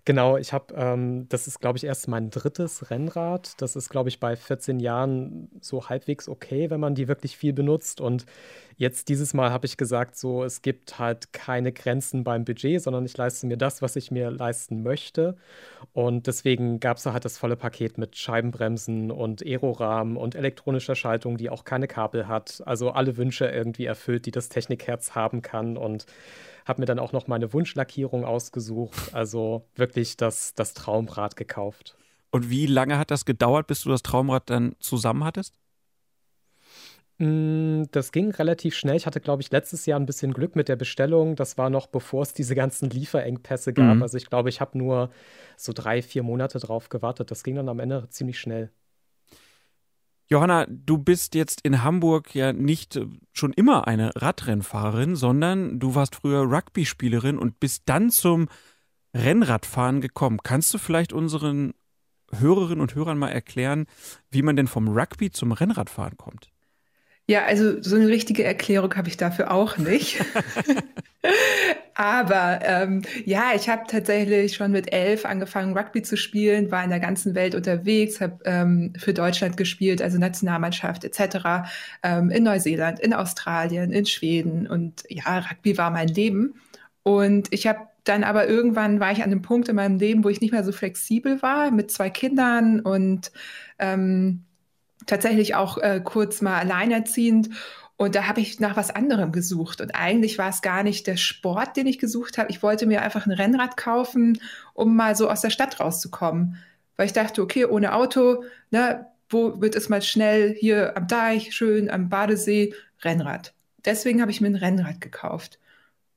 [0.06, 3.62] Genau, ich habe, ähm, das ist, glaube ich, erst mein drittes Rennrad.
[3.62, 7.54] Das ist, glaube ich, bei 14 Jahren so halbwegs okay, wenn man die wirklich viel
[7.54, 8.02] benutzt.
[8.02, 8.26] Und
[8.78, 13.06] jetzt dieses Mal habe ich gesagt, so, es gibt halt keine Grenzen beim Budget, sondern
[13.06, 15.36] ich leiste mir das, was ich mir leisten möchte.
[15.94, 21.38] Und deswegen gab es halt das volle Paket mit Scheibenbremsen und Aerorahmen und elektronischer Schaltung,
[21.38, 22.64] die auch keine Kabel hat.
[22.66, 25.78] Also alle Wünsche irgendwie erfüllt, die das Technikherz haben kann.
[25.78, 26.06] Und
[26.70, 29.14] habe mir dann auch noch meine Wunschlackierung ausgesucht.
[29.14, 31.98] Also wirklich das, das Traumrad gekauft.
[32.32, 35.56] Und wie lange hat das gedauert, bis du das Traumrad dann zusammen hattest?
[37.18, 38.96] Mm, das ging relativ schnell.
[38.96, 41.36] Ich hatte, glaube ich, letztes Jahr ein bisschen Glück mit der Bestellung.
[41.36, 43.96] Das war noch bevor es diese ganzen Lieferengpässe gab.
[43.96, 44.04] Mhm.
[44.04, 45.10] Also ich glaube, ich habe nur
[45.58, 47.32] so drei, vier Monate drauf gewartet.
[47.32, 48.72] Das ging dann am Ende ziemlich schnell.
[50.32, 55.96] Johanna, du bist jetzt in Hamburg ja nicht äh, schon immer eine Radrennfahrerin, sondern du
[55.96, 58.48] warst früher Rugby-Spielerin und bist dann zum
[59.15, 60.39] Rennradfahren gekommen.
[60.44, 61.74] Kannst du vielleicht unseren
[62.32, 63.88] Hörerinnen und Hörern mal erklären,
[64.30, 66.52] wie man denn vom Rugby zum Rennradfahren kommt?
[67.28, 70.24] Ja, also so eine richtige Erklärung habe ich dafür auch nicht.
[72.00, 76.92] Aber ähm, ja, ich habe tatsächlich schon mit elf angefangen, Rugby zu spielen, war in
[76.92, 81.68] der ganzen Welt unterwegs, habe ähm, für Deutschland gespielt, also Nationalmannschaft etc.,
[82.02, 84.66] ähm, in Neuseeland, in Australien, in Schweden.
[84.66, 86.54] Und ja, Rugby war mein Leben.
[87.04, 90.30] Und ich habe dann aber irgendwann war ich an einem Punkt in meinem Leben, wo
[90.30, 93.34] ich nicht mehr so flexibel war mit zwei Kindern und
[93.78, 94.46] ähm,
[95.06, 97.50] tatsächlich auch äh, kurz mal alleinerziehend.
[98.02, 99.82] Und da habe ich nach was anderem gesucht.
[99.82, 102.50] Und eigentlich war es gar nicht der Sport, den ich gesucht habe.
[102.50, 104.40] Ich wollte mir einfach ein Rennrad kaufen,
[104.74, 106.56] um mal so aus der Stadt rauszukommen.
[106.96, 111.54] Weil ich dachte, okay, ohne Auto, ne, wo wird es mal schnell hier am Deich,
[111.54, 113.54] schön am Badesee, Rennrad.
[113.84, 115.60] Deswegen habe ich mir ein Rennrad gekauft.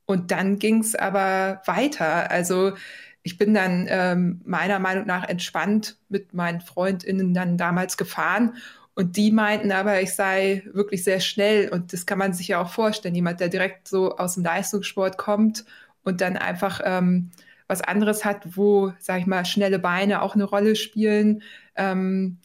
[0.05, 2.31] Und dann ging es aber weiter.
[2.31, 2.77] Also
[3.23, 8.55] ich bin dann ähm, meiner Meinung nach entspannt mit meinen Freundinnen dann damals gefahren
[8.95, 11.69] und die meinten aber, ich sei wirklich sehr schnell.
[11.69, 13.15] Und das kann man sich ja auch vorstellen.
[13.15, 15.65] Jemand, der direkt so aus dem Leistungssport kommt
[16.03, 17.31] und dann einfach ähm,
[17.67, 21.41] was anderes hat, wo, sag ich mal, schnelle Beine auch eine Rolle spielen,
[21.75, 22.37] ähm,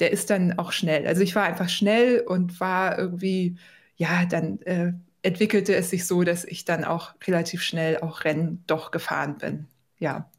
[0.00, 1.06] der ist dann auch schnell.
[1.06, 3.56] Also ich war einfach schnell und war irgendwie,
[3.96, 8.64] ja, dann äh, entwickelte es sich so, dass ich dann auch relativ schnell auch Rennen
[8.66, 9.66] doch gefahren bin.
[9.98, 10.30] Ja.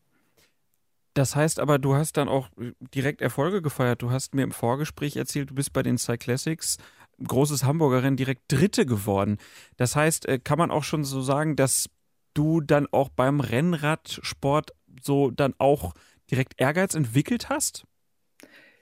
[1.18, 4.04] Das heißt aber, du hast dann auch äh, direkt Erfolge gefeiert.
[4.04, 6.78] Du hast mir im Vorgespräch erzählt, du bist bei den Cyclassics,
[7.26, 9.38] großes Hamburgerin, direkt Dritte geworden.
[9.78, 11.90] Das heißt, äh, kann man auch schon so sagen, dass
[12.36, 15.96] du dann auch beim Rennradsport so dann auch
[16.30, 17.86] direkt Ehrgeiz entwickelt hast?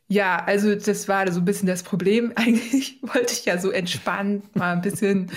[0.07, 2.33] Ja, also das war so ein bisschen das Problem.
[2.35, 5.31] Eigentlich wollte ich ja so entspannt mal ein bisschen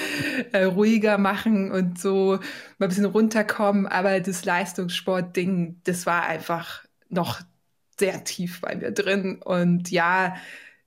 [0.50, 2.40] äh, ruhiger machen und so
[2.78, 3.86] mal ein bisschen runterkommen.
[3.86, 7.40] Aber das Leistungssport-Ding, das war einfach noch
[7.98, 9.40] sehr tief bei mir drin.
[9.42, 10.36] Und ja,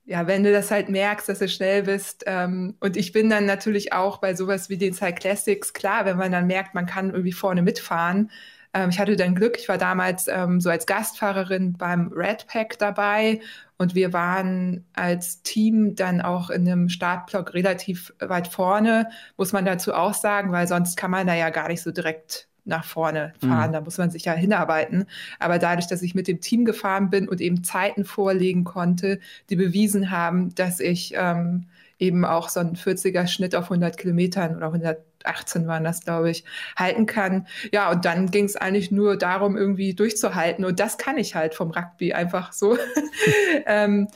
[0.04, 2.24] ja, wenn du das halt merkst, dass du schnell bist.
[2.26, 6.32] Ähm, und ich bin dann natürlich auch bei sowas wie den Cyclassics, klar, wenn man
[6.32, 8.30] dann merkt, man kann irgendwie vorne mitfahren,
[8.74, 12.78] Ähm, ich hatte dann Glück, ich war damals ähm, so als Gastfahrerin beim Red Pack
[12.78, 13.40] dabei
[13.78, 19.64] und wir waren als Team dann auch in einem Startblock relativ weit vorne, muss man
[19.64, 23.34] dazu auch sagen, weil sonst kann man da ja gar nicht so direkt nach vorne
[23.40, 23.70] fahren.
[23.70, 23.72] Mhm.
[23.72, 25.06] Da muss man sich ja hinarbeiten.
[25.38, 29.20] Aber dadurch, dass ich mit dem Team gefahren bin und eben Zeiten vorlegen konnte,
[29.50, 31.66] die bewiesen haben, dass ich ähm,
[31.98, 36.44] eben auch so einen 40er Schnitt auf 100 Kilometern oder 118 waren das, glaube ich,
[36.76, 37.46] halten kann.
[37.72, 40.64] Ja, und dann ging es eigentlich nur darum, irgendwie durchzuhalten.
[40.64, 42.76] Und das kann ich halt vom Rugby einfach so.
[43.66, 44.08] ähm,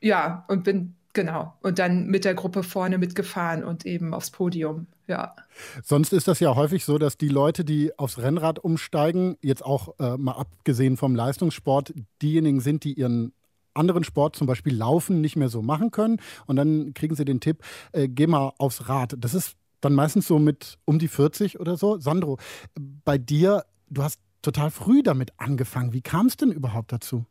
[0.00, 1.52] ja, und bin genau.
[1.62, 4.86] Und dann mit der Gruppe vorne mitgefahren und eben aufs Podium.
[5.08, 5.34] Ja.
[5.82, 9.98] Sonst ist das ja häufig so, dass die Leute, die aufs Rennrad umsteigen, jetzt auch
[9.98, 13.32] äh, mal abgesehen vom Leistungssport, diejenigen sind, die ihren
[13.74, 16.20] anderen Sport, zum Beispiel Laufen, nicht mehr so machen können.
[16.46, 19.16] Und dann kriegen sie den Tipp, äh, geh mal aufs Rad.
[19.18, 21.98] Das ist dann meistens so mit um die 40 oder so.
[21.98, 22.38] Sandro,
[22.76, 25.92] bei dir, du hast total früh damit angefangen.
[25.92, 27.26] Wie kam es denn überhaupt dazu?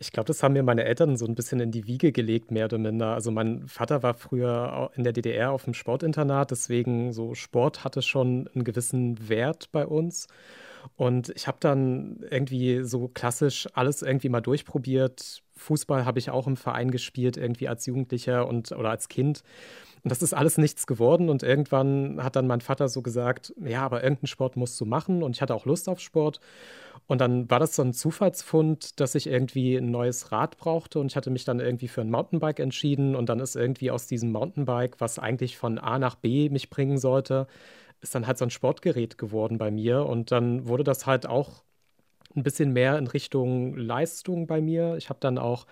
[0.00, 2.66] Ich glaube, das haben mir meine Eltern so ein bisschen in die Wiege gelegt, mehr
[2.66, 3.14] oder minder.
[3.14, 8.02] Also mein Vater war früher in der DDR auf dem Sportinternat, deswegen so Sport hatte
[8.02, 10.28] schon einen gewissen Wert bei uns.
[10.96, 15.42] Und ich habe dann irgendwie so klassisch alles irgendwie mal durchprobiert.
[15.56, 19.42] Fußball habe ich auch im Verein gespielt, irgendwie als Jugendlicher und oder als Kind.
[20.04, 21.28] Und das ist alles nichts geworden.
[21.28, 25.22] Und irgendwann hat dann mein Vater so gesagt, ja, aber irgendeinen Sport musst du machen.
[25.22, 26.40] Und ich hatte auch Lust auf Sport.
[27.08, 31.00] Und dann war das so ein Zufallsfund, dass ich irgendwie ein neues Rad brauchte.
[31.00, 33.16] Und ich hatte mich dann irgendwie für ein Mountainbike entschieden.
[33.16, 36.98] Und dann ist irgendwie aus diesem Mountainbike, was eigentlich von A nach B mich bringen
[36.98, 37.46] sollte,
[38.02, 40.04] ist dann halt so ein Sportgerät geworden bei mir.
[40.04, 41.64] Und dann wurde das halt auch
[42.36, 44.96] ein bisschen mehr in Richtung Leistung bei mir.
[44.98, 45.66] Ich habe dann auch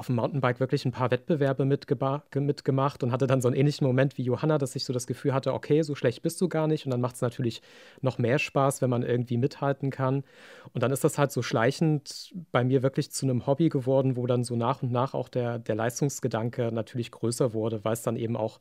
[0.00, 4.16] auf dem Mountainbike wirklich ein paar Wettbewerbe mitgemacht und hatte dann so einen ähnlichen Moment
[4.16, 6.86] wie Johanna, dass ich so das Gefühl hatte, okay, so schlecht bist du gar nicht.
[6.86, 7.60] Und dann macht es natürlich
[8.00, 10.24] noch mehr Spaß, wenn man irgendwie mithalten kann.
[10.72, 14.26] Und dann ist das halt so schleichend bei mir wirklich zu einem Hobby geworden, wo
[14.26, 18.16] dann so nach und nach auch der, der Leistungsgedanke natürlich größer wurde, weil es dann
[18.16, 18.58] eben auch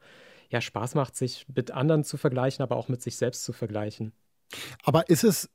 [0.49, 4.11] ja, Spaß macht, sich mit anderen zu vergleichen, aber auch mit sich selbst zu vergleichen.
[4.83, 5.49] Aber ist es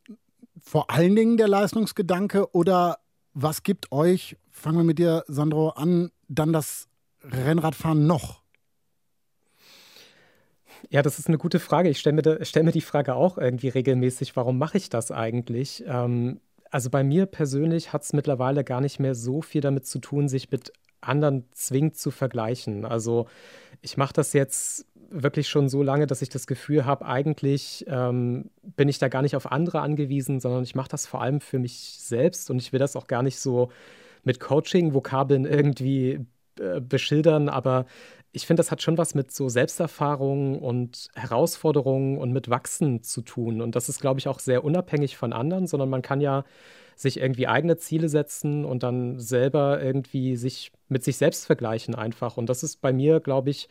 [0.58, 3.00] vor allen Dingen der Leistungsgedanke oder
[3.34, 6.88] was gibt euch, fangen wir mit dir, Sandro, an, dann das
[7.22, 8.42] Rennradfahren noch?
[10.90, 11.88] Ja, das ist eine gute Frage.
[11.88, 15.84] Ich stelle mir, stell mir die Frage auch irgendwie regelmäßig, warum mache ich das eigentlich?
[15.86, 19.98] Ähm, also bei mir persönlich hat es mittlerweile gar nicht mehr so viel damit zu
[19.98, 22.84] tun, sich mit anderen zwingend zu vergleichen.
[22.84, 23.26] Also
[23.80, 28.50] ich mache das jetzt wirklich schon so lange, dass ich das Gefühl habe, eigentlich ähm,
[28.62, 31.58] bin ich da gar nicht auf andere angewiesen, sondern ich mache das vor allem für
[31.58, 33.70] mich selbst und ich will das auch gar nicht so
[34.24, 36.26] mit Coaching-Vokabeln irgendwie
[36.58, 37.86] äh, beschildern, aber
[38.34, 43.22] ich finde, das hat schon was mit so Selbsterfahrung und Herausforderungen und mit Wachsen zu
[43.22, 43.60] tun.
[43.60, 46.44] Und das ist, glaube ich, auch sehr unabhängig von anderen, sondern man kann ja
[46.96, 52.36] sich irgendwie eigene Ziele setzen und dann selber irgendwie sich mit sich selbst vergleichen einfach.
[52.36, 53.68] Und das ist bei mir, glaube ich,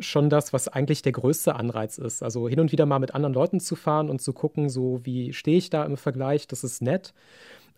[0.00, 2.22] schon das, was eigentlich der größte Anreiz ist.
[2.22, 5.32] Also hin und wieder mal mit anderen Leuten zu fahren und zu gucken, so wie
[5.32, 7.14] stehe ich da im Vergleich, das ist nett.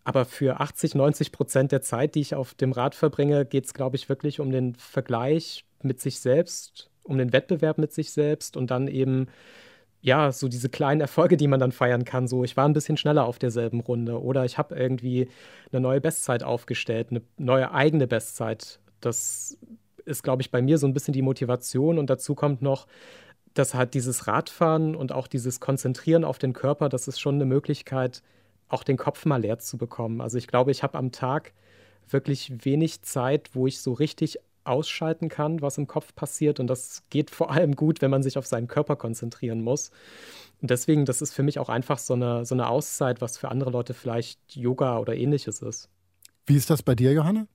[0.05, 3.75] Aber für 80, 90 Prozent der Zeit, die ich auf dem Rad verbringe, geht es,
[3.75, 8.57] glaube ich, wirklich um den Vergleich mit sich selbst, um den Wettbewerb mit sich selbst
[8.57, 9.29] und dann eben
[10.03, 12.27] ja, so diese kleinen Erfolge, die man dann feiern kann.
[12.27, 15.29] So, ich war ein bisschen schneller auf derselben Runde oder ich habe irgendwie
[15.71, 18.81] eine neue Bestzeit aufgestellt, eine neue eigene Bestzeit.
[19.01, 19.57] Das
[20.05, 22.87] ist, glaube ich, bei mir so ein bisschen die Motivation und dazu kommt noch,
[23.55, 27.45] dass halt dieses Radfahren und auch dieses Konzentrieren auf den Körper, das ist schon eine
[27.45, 28.23] Möglichkeit,
[28.69, 30.21] auch den Kopf mal leer zu bekommen.
[30.21, 31.53] Also ich glaube, ich habe am Tag
[32.09, 36.61] wirklich wenig Zeit, wo ich so richtig ausschalten kann, was im Kopf passiert.
[36.61, 39.91] Und das geht vor allem gut, wenn man sich auf seinen Körper konzentrieren muss.
[40.61, 43.51] Und deswegen, das ist für mich auch einfach so eine, so eine Auszeit, was für
[43.51, 45.89] andere Leute vielleicht Yoga oder ähnliches ist.
[46.47, 47.47] Wie ist das bei dir, Johanna?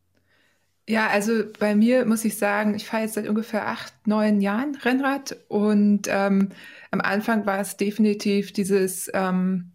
[0.89, 4.75] Ja, also bei mir muss ich sagen, ich fahre jetzt seit ungefähr acht, neun Jahren
[4.75, 6.49] Rennrad und ähm,
[6.91, 9.71] am Anfang war es definitiv dieses ähm,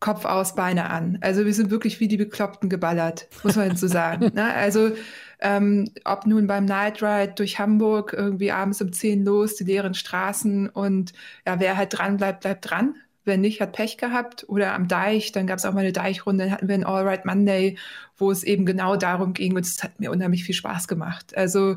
[0.00, 1.18] Kopf aus, Beine an.
[1.20, 4.30] Also wir sind wirklich wie die Bekloppten geballert, muss man so sagen.
[4.34, 4.54] ne?
[4.54, 4.92] Also
[5.40, 9.94] ähm, ob nun beim Night Ride durch Hamburg irgendwie abends um 10 los, die leeren
[9.94, 11.12] Straßen und
[11.46, 12.94] ja, wer halt dran bleibt, bleibt dran.
[13.28, 14.46] Wer nicht, hat Pech gehabt.
[14.48, 17.06] Oder am Deich, dann gab es auch mal eine Deichrunde, dann hatten wir ein All
[17.06, 17.76] Right Monday,
[18.16, 21.36] wo es eben genau darum ging und es hat mir unheimlich viel Spaß gemacht.
[21.36, 21.76] Also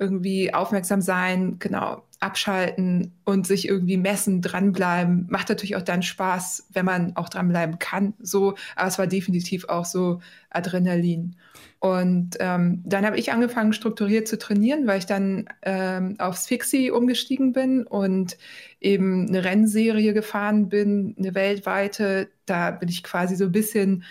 [0.00, 5.26] irgendwie aufmerksam sein, genau, abschalten und sich irgendwie messen, dranbleiben.
[5.30, 8.14] Macht natürlich auch dann Spaß, wenn man auch dranbleiben kann.
[8.20, 11.36] So, aber es war definitiv auch so Adrenalin.
[11.80, 16.90] Und ähm, dann habe ich angefangen, strukturiert zu trainieren, weil ich dann ähm, aufs Fixie
[16.90, 18.36] umgestiegen bin und
[18.80, 22.30] eben eine Rennserie gefahren bin, eine weltweite.
[22.44, 24.04] Da bin ich quasi so ein bisschen,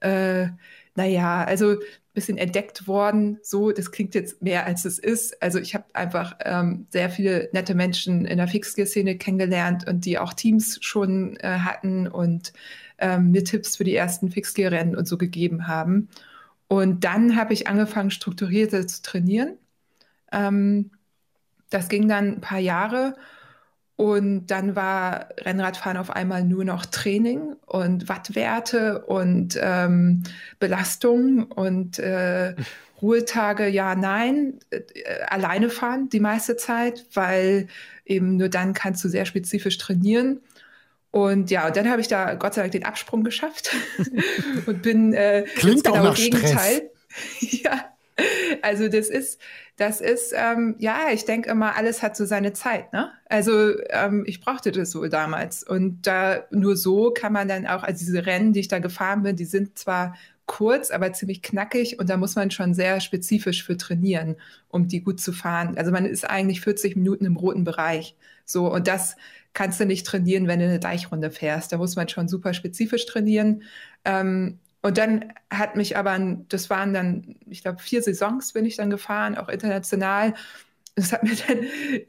[0.00, 0.48] äh,
[0.96, 1.76] naja, also
[2.14, 3.38] bisschen entdeckt worden.
[3.42, 5.42] So, das klingt jetzt mehr als es ist.
[5.42, 10.18] Also ich habe einfach ähm, sehr viele nette Menschen in der Fixgear-Szene kennengelernt und die
[10.18, 12.52] auch Teams schon äh, hatten und
[12.98, 16.08] ähm, mir Tipps für die ersten Fixgear-Rennen und so gegeben haben.
[16.68, 19.58] Und dann habe ich angefangen, strukturierter zu trainieren.
[20.32, 20.92] Ähm,
[21.70, 23.16] das ging dann ein paar Jahre
[23.96, 30.24] und dann war Rennradfahren auf einmal nur noch Training und Wattwerte und ähm,
[30.58, 32.54] Belastung und äh,
[33.00, 34.80] Ruhetage, ja, nein, äh,
[35.28, 37.68] alleine fahren die meiste Zeit, weil
[38.04, 40.40] eben nur dann kannst du sehr spezifisch trainieren.
[41.10, 43.70] Und ja, und dann habe ich da Gott sei Dank den Absprung geschafft
[44.66, 46.90] und bin äh, Klingt genau auch nach Gegenteil.
[47.38, 47.62] Stress.
[47.62, 47.94] ja,
[48.62, 49.40] also das ist,
[49.76, 52.92] das ist, ähm, ja, ich denke immer, alles hat so seine Zeit.
[52.92, 53.10] Ne?
[53.28, 55.64] Also ähm, ich brauchte das so damals.
[55.64, 59.24] Und da nur so kann man dann auch, also diese Rennen, die ich da gefahren
[59.24, 60.14] bin, die sind zwar
[60.46, 64.36] kurz, aber ziemlich knackig und da muss man schon sehr spezifisch für trainieren,
[64.68, 65.76] um die gut zu fahren.
[65.76, 68.14] Also man ist eigentlich 40 Minuten im roten Bereich.
[68.44, 69.16] So, und das
[69.54, 71.72] kannst du nicht trainieren, wenn du eine Deichrunde fährst.
[71.72, 73.62] Da muss man schon super spezifisch trainieren.
[74.04, 76.18] Ähm, und dann hat mich aber,
[76.50, 80.34] das waren dann, ich glaube, vier Saisons bin ich dann gefahren, auch international.
[80.94, 81.60] Das hat mir dann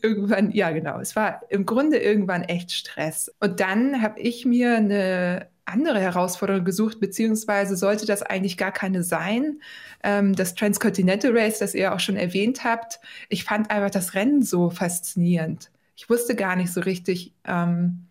[0.01, 3.33] irgendwann, ja genau, es war im Grunde irgendwann echt Stress.
[3.39, 9.03] Und dann habe ich mir eine andere Herausforderung gesucht, beziehungsweise sollte das eigentlich gar keine
[9.03, 9.61] sein.
[10.03, 14.41] Ähm, das Transcontinental Race, das ihr auch schon erwähnt habt, ich fand einfach das Rennen
[14.41, 15.71] so faszinierend.
[15.95, 18.04] Ich wusste gar nicht so richtig, ähm,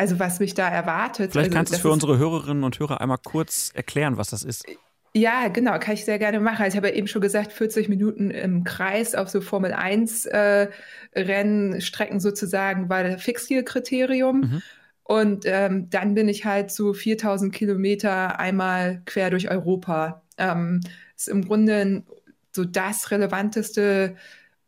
[0.00, 1.32] also was mich da erwartet.
[1.32, 4.44] Vielleicht also, kannst du es für unsere Hörerinnen und Hörer einmal kurz erklären, was das
[4.44, 4.64] ist.
[5.12, 6.62] Ja, genau, kann ich sehr gerne machen.
[6.62, 10.24] Also ich habe ja eben schon gesagt, 40 Minuten im Kreis auf so Formel 1
[10.24, 10.68] äh,
[11.14, 14.40] Rennstrecken sozusagen war das Fixgear-Kriterium.
[14.40, 14.62] Mhm.
[15.02, 20.22] Und ähm, dann bin ich halt so 4000 Kilometer einmal quer durch Europa.
[20.38, 20.80] Ähm,
[21.14, 22.04] ist im Grunde
[22.52, 24.16] so das relevanteste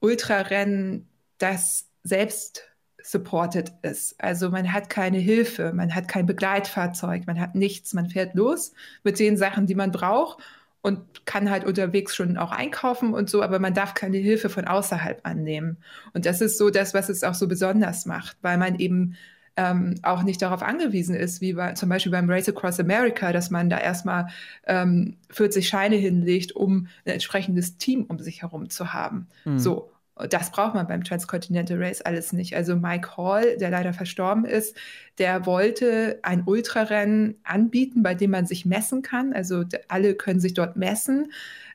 [0.00, 2.71] Ultrarennen, das selbst
[3.02, 4.20] supported ist.
[4.22, 8.72] Also man hat keine Hilfe, man hat kein Begleitfahrzeug, man hat nichts, man fährt los
[9.04, 10.42] mit den Sachen, die man braucht
[10.82, 14.66] und kann halt unterwegs schon auch einkaufen und so, aber man darf keine Hilfe von
[14.66, 15.78] außerhalb annehmen.
[16.12, 19.16] Und das ist so das, was es auch so besonders macht, weil man eben
[19.56, 23.50] ähm, auch nicht darauf angewiesen ist, wie bei, zum Beispiel beim Race Across America, dass
[23.50, 24.28] man da erstmal
[24.66, 29.28] ähm, 40 Scheine hinlegt, um ein entsprechendes Team um sich herum zu haben.
[29.44, 29.58] Mhm.
[29.58, 29.91] So.
[30.16, 32.55] Das braucht man beim Transcontinental Race alles nicht.
[32.55, 34.77] Also Mike Hall, der leider verstorben ist,
[35.18, 39.33] der wollte ein Ultrarennen anbieten, bei dem man sich messen kann.
[39.33, 41.33] Also alle können sich dort messen.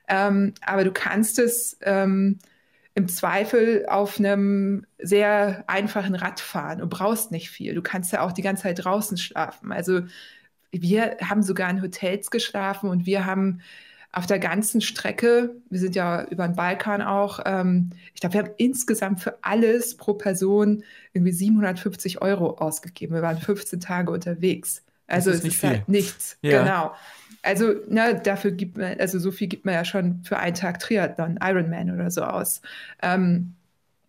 [0.08, 2.38] Ähm, aber du kannst es ähm,
[2.94, 6.78] im Zweifel auf einem sehr einfachen Rad fahren.
[6.78, 7.74] Du brauchst nicht viel.
[7.74, 9.72] Du kannst ja auch die ganze Zeit draußen schlafen.
[9.72, 10.02] Also
[10.72, 13.60] wir haben sogar in Hotels geschlafen und wir haben
[14.12, 18.40] auf der ganzen Strecke, wir sind ja über den Balkan auch, ähm, ich glaube, wir
[18.42, 23.14] haben insgesamt für alles pro Person irgendwie 750 Euro ausgegeben.
[23.14, 24.82] Wir waren 15 Tage unterwegs.
[25.06, 26.38] Also es ist halt nichts.
[26.42, 26.62] Ja.
[26.62, 26.94] Genau.
[27.42, 30.80] Also, ne, dafür gibt man, also so viel gibt man ja schon für einen Tag
[30.80, 32.60] Triathlon, Ironman oder so aus.
[33.02, 33.54] Ähm,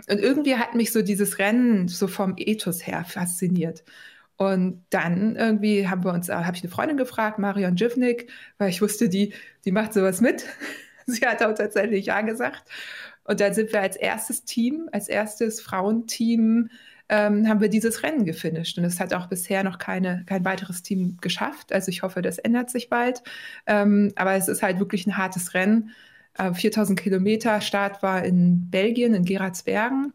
[0.09, 3.83] und irgendwie hat mich so dieses Rennen so vom Ethos her fasziniert.
[4.39, 8.69] Und dann irgendwie haben wir uns, äh, habe ich eine Freundin gefragt, Marion Jivnik, weil
[8.69, 9.33] ich wusste, die,
[9.65, 10.45] die macht sowas mit.
[11.05, 12.63] Sie hat auch tatsächlich Ja gesagt.
[13.25, 16.69] Und dann sind wir als erstes Team, als erstes Frauenteam,
[17.09, 18.77] ähm, haben wir dieses Rennen gefinisht.
[18.77, 21.73] Und es hat auch bisher noch keine, kein weiteres Team geschafft.
[21.73, 23.21] Also ich hoffe, das ändert sich bald.
[23.67, 25.89] Ähm, aber es ist halt wirklich ein hartes Rennen.
[26.37, 30.13] Äh, 4000 Kilometer, Start war in Belgien, in Geratsbergen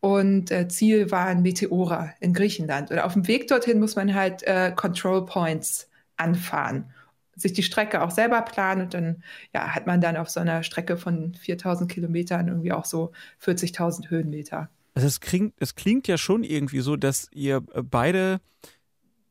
[0.00, 2.90] und äh, Ziel war ein Meteora in Griechenland.
[2.90, 6.90] Und auf dem Weg dorthin muss man halt äh, Control Points anfahren,
[7.36, 9.22] sich die Strecke auch selber planen und dann
[9.54, 14.10] ja, hat man dann auf so einer Strecke von 4000 Kilometern irgendwie auch so 40.000
[14.10, 14.70] Höhenmeter.
[14.94, 18.40] Also es klingt, es klingt ja schon irgendwie so, dass ihr äh, beide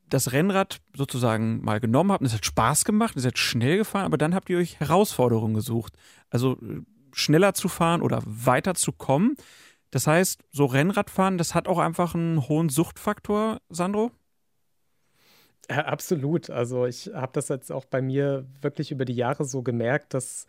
[0.08, 2.24] das Rennrad sozusagen mal genommen habt.
[2.24, 5.94] Es hat Spaß gemacht, ihr seid schnell gefahren, aber dann habt ihr euch Herausforderungen gesucht.
[6.30, 6.80] Also äh,
[7.12, 9.36] schneller zu fahren oder weiter zu kommen.
[9.90, 14.12] Das heißt, so Rennradfahren, das hat auch einfach einen hohen Suchtfaktor, Sandro?
[15.68, 16.50] Ja, absolut.
[16.50, 20.46] Also ich habe das jetzt auch bei mir wirklich über die Jahre so gemerkt, dass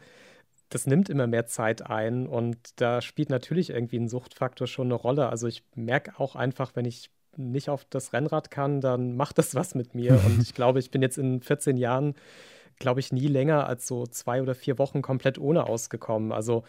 [0.69, 4.95] das nimmt immer mehr Zeit ein und da spielt natürlich irgendwie ein Suchtfaktor schon eine
[4.95, 5.27] Rolle.
[5.29, 9.53] Also ich merke auch einfach, wenn ich nicht auf das Rennrad kann, dann macht das
[9.53, 10.13] was mit mir.
[10.25, 12.15] Und ich glaube, ich bin jetzt in 14 Jahren,
[12.79, 16.31] glaube ich, nie länger als so zwei oder vier Wochen komplett ohne ausgekommen.
[16.31, 16.63] Also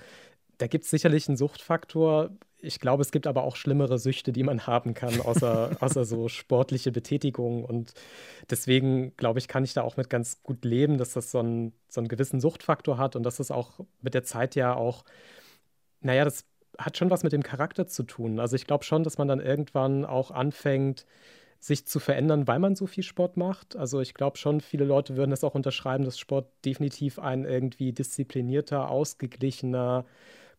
[0.58, 2.30] da gibt es sicherlich einen Suchtfaktor.
[2.64, 6.29] Ich glaube, es gibt aber auch schlimmere Süchte, die man haben kann, außer, außer so
[6.29, 7.65] sportliche Betätigung.
[7.65, 7.92] Und
[8.50, 11.73] deswegen, glaube ich, kann ich da auch mit ganz gut leben, dass das so einen,
[11.88, 15.04] so einen gewissen Suchtfaktor hat und dass das auch mit der Zeit ja auch,
[16.00, 16.44] naja, das
[16.79, 18.38] hat schon was mit dem Charakter zu tun.
[18.40, 21.04] Also ich glaube schon, dass man dann irgendwann auch anfängt,
[21.60, 23.77] sich zu verändern, weil man so viel Sport macht.
[23.77, 27.92] Also ich glaube schon, viele Leute würden das auch unterschreiben, dass Sport definitiv einen irgendwie
[27.92, 30.04] disziplinierter, ausgeglichener,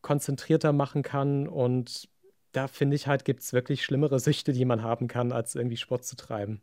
[0.03, 1.47] konzentrierter machen kann.
[1.47, 2.07] Und
[2.51, 5.77] da finde ich halt, gibt es wirklich schlimmere Süchte, die man haben kann, als irgendwie
[5.77, 6.61] Sport zu treiben.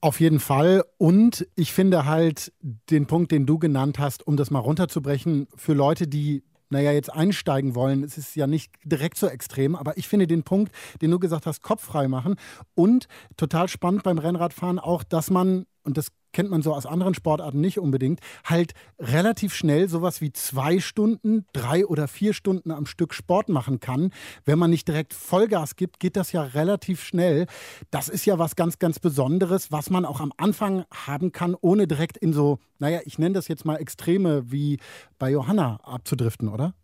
[0.00, 0.84] Auf jeden Fall.
[0.96, 5.74] Und ich finde halt den Punkt, den du genannt hast, um das mal runterzubrechen, für
[5.74, 8.04] Leute, die naja, jetzt einsteigen wollen.
[8.04, 11.46] Es ist ja nicht direkt so extrem, aber ich finde den Punkt, den du gesagt
[11.46, 12.36] hast, kopffrei machen
[12.74, 17.14] und total spannend beim Rennradfahren auch, dass man, und das kennt man so aus anderen
[17.14, 22.86] Sportarten nicht unbedingt, halt relativ schnell sowas wie zwei Stunden, drei oder vier Stunden am
[22.86, 24.12] Stück Sport machen kann.
[24.44, 27.46] Wenn man nicht direkt Vollgas gibt, geht das ja relativ schnell.
[27.90, 31.86] Das ist ja was ganz, ganz Besonderes, was man auch am Anfang haben kann, ohne
[31.86, 34.78] direkt in so, naja, ich nenne das jetzt mal Extreme wie
[35.18, 36.74] bei Johanna abzudriften, oder?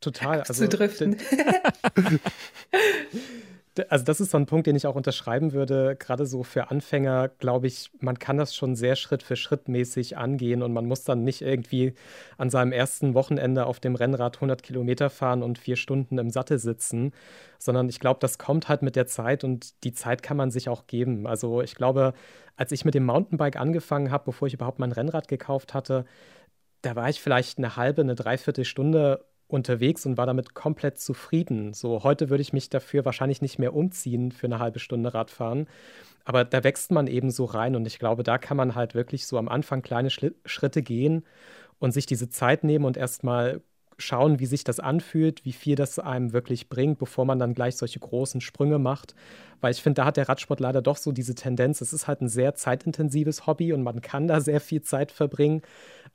[0.00, 0.40] Total.
[0.40, 1.16] Also, Abzudriften.
[1.94, 2.18] Also
[3.74, 5.96] das ist so ein Punkt, den ich auch unterschreiben würde.
[5.96, 10.16] Gerade so für Anfänger, glaube ich, man kann das schon sehr Schritt für Schritt mäßig
[10.16, 11.94] angehen und man muss dann nicht irgendwie
[12.38, 16.58] an seinem ersten Wochenende auf dem Rennrad 100 Kilometer fahren und vier Stunden im Sattel
[16.58, 17.12] sitzen,
[17.58, 20.68] sondern ich glaube, das kommt halt mit der Zeit und die Zeit kann man sich
[20.68, 21.26] auch geben.
[21.26, 22.14] Also ich glaube,
[22.56, 26.04] als ich mit dem Mountainbike angefangen habe, bevor ich überhaupt mein Rennrad gekauft hatte,
[26.82, 31.74] da war ich vielleicht eine halbe, eine Dreiviertelstunde unterwegs und war damit komplett zufrieden.
[31.74, 35.68] So, heute würde ich mich dafür wahrscheinlich nicht mehr umziehen für eine halbe Stunde Radfahren.
[36.24, 39.26] Aber da wächst man eben so rein und ich glaube, da kann man halt wirklich
[39.26, 41.24] so am Anfang kleine Schritte gehen
[41.78, 43.60] und sich diese Zeit nehmen und erstmal
[43.98, 47.76] schauen, wie sich das anfühlt, wie viel das einem wirklich bringt, bevor man dann gleich
[47.76, 49.14] solche großen Sprünge macht.
[49.60, 52.20] Weil ich finde, da hat der Radsport leider doch so diese Tendenz, es ist halt
[52.20, 55.62] ein sehr zeitintensives Hobby und man kann da sehr viel Zeit verbringen.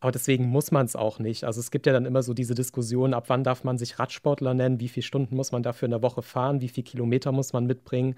[0.02, 1.44] Aber deswegen muss man es auch nicht.
[1.44, 4.54] Also es gibt ja dann immer so diese Diskussion, ab wann darf man sich Radsportler
[4.54, 7.52] nennen, wie viele Stunden muss man dafür in der Woche fahren, wie viele Kilometer muss
[7.52, 8.16] man mitbringen.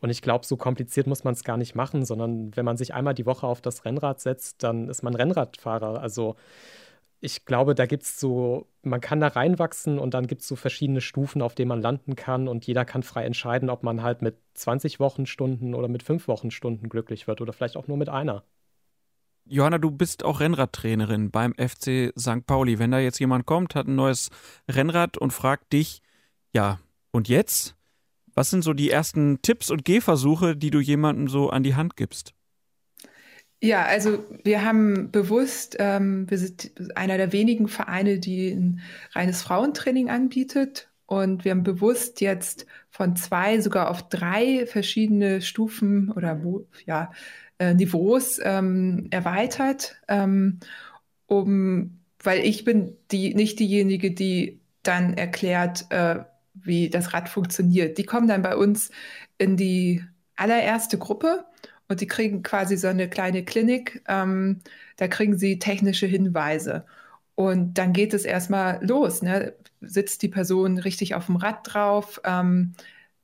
[0.00, 2.92] Und ich glaube, so kompliziert muss man es gar nicht machen, sondern wenn man sich
[2.92, 6.00] einmal die Woche auf das Rennrad setzt, dann ist man Rennradfahrer.
[6.00, 6.36] Also
[7.20, 10.56] ich glaube, da gibt es so, man kann da reinwachsen und dann gibt es so
[10.56, 14.22] verschiedene Stufen, auf denen man landen kann und jeder kann frei entscheiden, ob man halt
[14.22, 18.44] mit 20 Wochenstunden oder mit 5 Wochenstunden glücklich wird oder vielleicht auch nur mit einer.
[19.52, 22.46] Johanna, du bist auch Rennradtrainerin beim FC St.
[22.46, 22.78] Pauli.
[22.78, 24.30] Wenn da jetzt jemand kommt, hat ein neues
[24.66, 26.00] Rennrad und fragt dich,
[26.54, 26.80] ja,
[27.10, 27.76] und jetzt?
[28.32, 31.96] Was sind so die ersten Tipps und Gehversuche, die du jemandem so an die Hand
[31.96, 32.32] gibst?
[33.60, 38.80] Ja, also wir haben bewusst, ähm, wir sind einer der wenigen Vereine, die ein
[39.12, 40.88] reines Frauentraining anbietet.
[41.04, 47.12] Und wir haben bewusst jetzt von zwei sogar auf drei verschiedene Stufen oder wo, ja,
[47.58, 50.60] äh, Niveaus ähm, erweitert, ähm,
[51.26, 56.20] um, weil ich bin die, nicht diejenige, die dann erklärt, äh,
[56.54, 57.98] wie das Rad funktioniert.
[57.98, 58.90] Die kommen dann bei uns
[59.38, 60.04] in die
[60.36, 61.44] allererste Gruppe
[61.88, 64.02] und die kriegen quasi so eine kleine Klinik.
[64.08, 64.60] Ähm,
[64.96, 66.84] da kriegen sie technische Hinweise.
[67.34, 69.22] Und dann geht es erstmal los.
[69.22, 69.54] Ne?
[69.80, 72.20] Sitzt die Person richtig auf dem Rad drauf?
[72.24, 72.74] Ähm,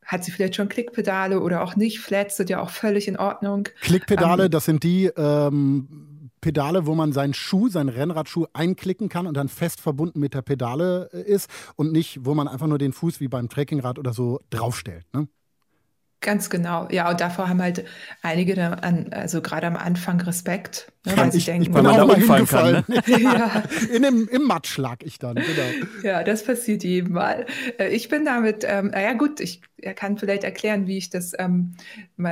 [0.09, 2.00] hat sie vielleicht schon Klickpedale oder auch nicht.
[2.00, 3.68] Flats sind ja auch völlig in Ordnung.
[3.82, 9.26] Klickpedale, ähm, das sind die ähm, Pedale, wo man seinen Schuh, seinen Rennradschuh einklicken kann
[9.26, 12.78] und dann fest verbunden mit der Pedale äh, ist und nicht, wo man einfach nur
[12.78, 15.04] den Fuß wie beim Trekkingrad oder so draufstellt.
[15.12, 15.28] Ne?
[16.20, 17.84] Ganz genau, ja, und davor haben halt
[18.22, 21.86] einige, da an, also gerade am Anfang Respekt, ne, weil sie ich, denken, ich bin
[21.86, 22.84] auch mal hingefallen.
[22.84, 23.02] Kann, ne?
[23.22, 23.62] ja.
[23.94, 25.86] In dem, Im Matsch lag ich dann, genau.
[26.02, 27.46] Ja, das passiert jedem Mal.
[27.78, 29.60] Äh, ich bin damit, ähm, naja gut, ich
[29.94, 31.74] kann vielleicht erklären, wie ich das, ähm,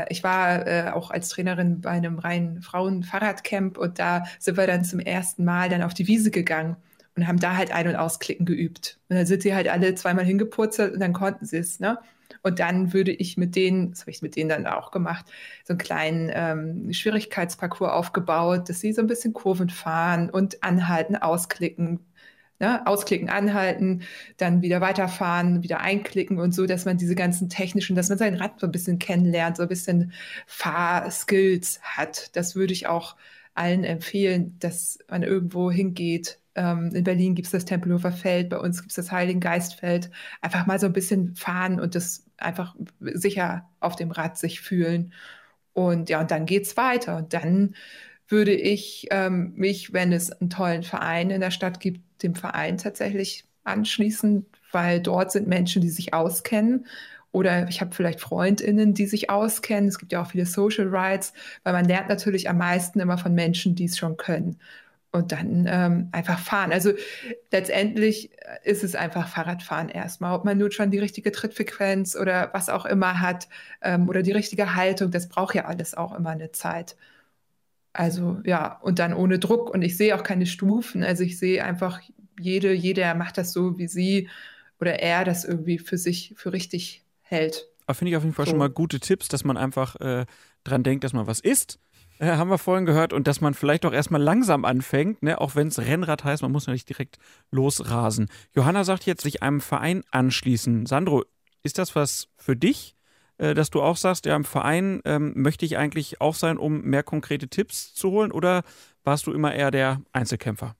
[0.09, 4.85] ich war äh, auch als Trainerin bei einem reinen Frauen-Fahrradcamp und da sind wir dann
[4.85, 6.75] zum ersten Mal dann auf die Wiese gegangen
[7.15, 8.99] und haben da halt Ein- und Ausklicken geübt.
[9.09, 11.99] Und dann sind sie halt alle zweimal hingepurzelt und dann konnten sie es, ne?
[12.47, 15.27] Und dann würde ich mit denen, das habe ich mit denen dann auch gemacht,
[15.65, 21.17] so einen kleinen ähm, Schwierigkeitsparcours aufgebaut, dass sie so ein bisschen Kurven fahren und anhalten,
[21.17, 22.01] ausklicken,
[22.59, 24.03] Ne, ausklicken, anhalten,
[24.39, 28.35] dann wieder weiterfahren, wieder einklicken und so, dass man diese ganzen technischen, dass man sein
[28.35, 30.13] Rad so ein bisschen kennenlernt, so ein bisschen
[30.47, 32.35] Fahrskills hat.
[32.35, 33.17] Das würde ich auch
[33.55, 38.57] allen empfehlen, dass man irgendwo hingeht, Ähm, in Berlin gibt es das Tempelhofer Feld, bei
[38.59, 40.11] uns gibt es das Heiligengeistfeld.
[40.41, 45.13] Einfach mal so ein bisschen fahren und das einfach sicher auf dem Rad sich fühlen.
[45.73, 47.17] Und ja, und dann geht es weiter.
[47.17, 47.75] Und dann
[48.29, 52.79] würde ich ähm, mich, wenn es einen tollen Verein in der Stadt gibt, dem Verein
[52.79, 56.87] tatsächlich anschließen, weil dort sind Menschen, die sich auskennen.
[57.33, 59.89] Oder ich habe vielleicht Freundinnen, die sich auskennen.
[59.89, 61.35] Es gibt ja auch viele Social Rights,
[61.65, 64.59] weil man lernt natürlich am meisten immer von Menschen, die es schon können.
[65.17, 66.73] Und dann ähm, einfach fahren.
[66.73, 66.93] Also
[67.51, 68.31] letztendlich
[68.65, 70.35] ist es einfach Fahrradfahren erstmal.
[70.35, 73.49] Ob man nun schon die richtige Trittfrequenz oder was auch immer hat
[73.83, 76.97] ähm, oder die richtige Haltung, das braucht ja alles auch immer eine Zeit.
[77.93, 79.71] Also ja, und dann ohne Druck.
[79.71, 81.03] Und ich sehe auch keine Stufen.
[81.03, 82.01] Also ich sehe einfach,
[82.39, 84.29] jede, jeder macht das so, wie sie
[84.81, 87.69] oder er das irgendwie für sich für richtig hält.
[87.91, 88.51] Finde ich auf jeden Fall so.
[88.51, 90.27] schon mal gute Tipps, dass man einfach äh,
[90.65, 91.79] dran denkt, dass man was isst.
[92.19, 95.41] Äh, haben wir vorhin gehört und dass man vielleicht auch erstmal langsam anfängt, ne?
[95.41, 97.19] auch wenn es Rennrad heißt, man muss ja nicht direkt
[97.51, 98.29] losrasen.
[98.55, 100.87] Johanna sagt jetzt, sich einem Verein anschließen.
[100.87, 101.25] Sandro,
[101.63, 102.97] ist das was für dich?
[103.39, 106.83] Äh, dass du auch sagst, ja, im Verein ähm, möchte ich eigentlich auch sein, um
[106.83, 108.63] mehr konkrete Tipps zu holen, oder
[109.05, 110.75] warst du immer eher der Einzelkämpfer?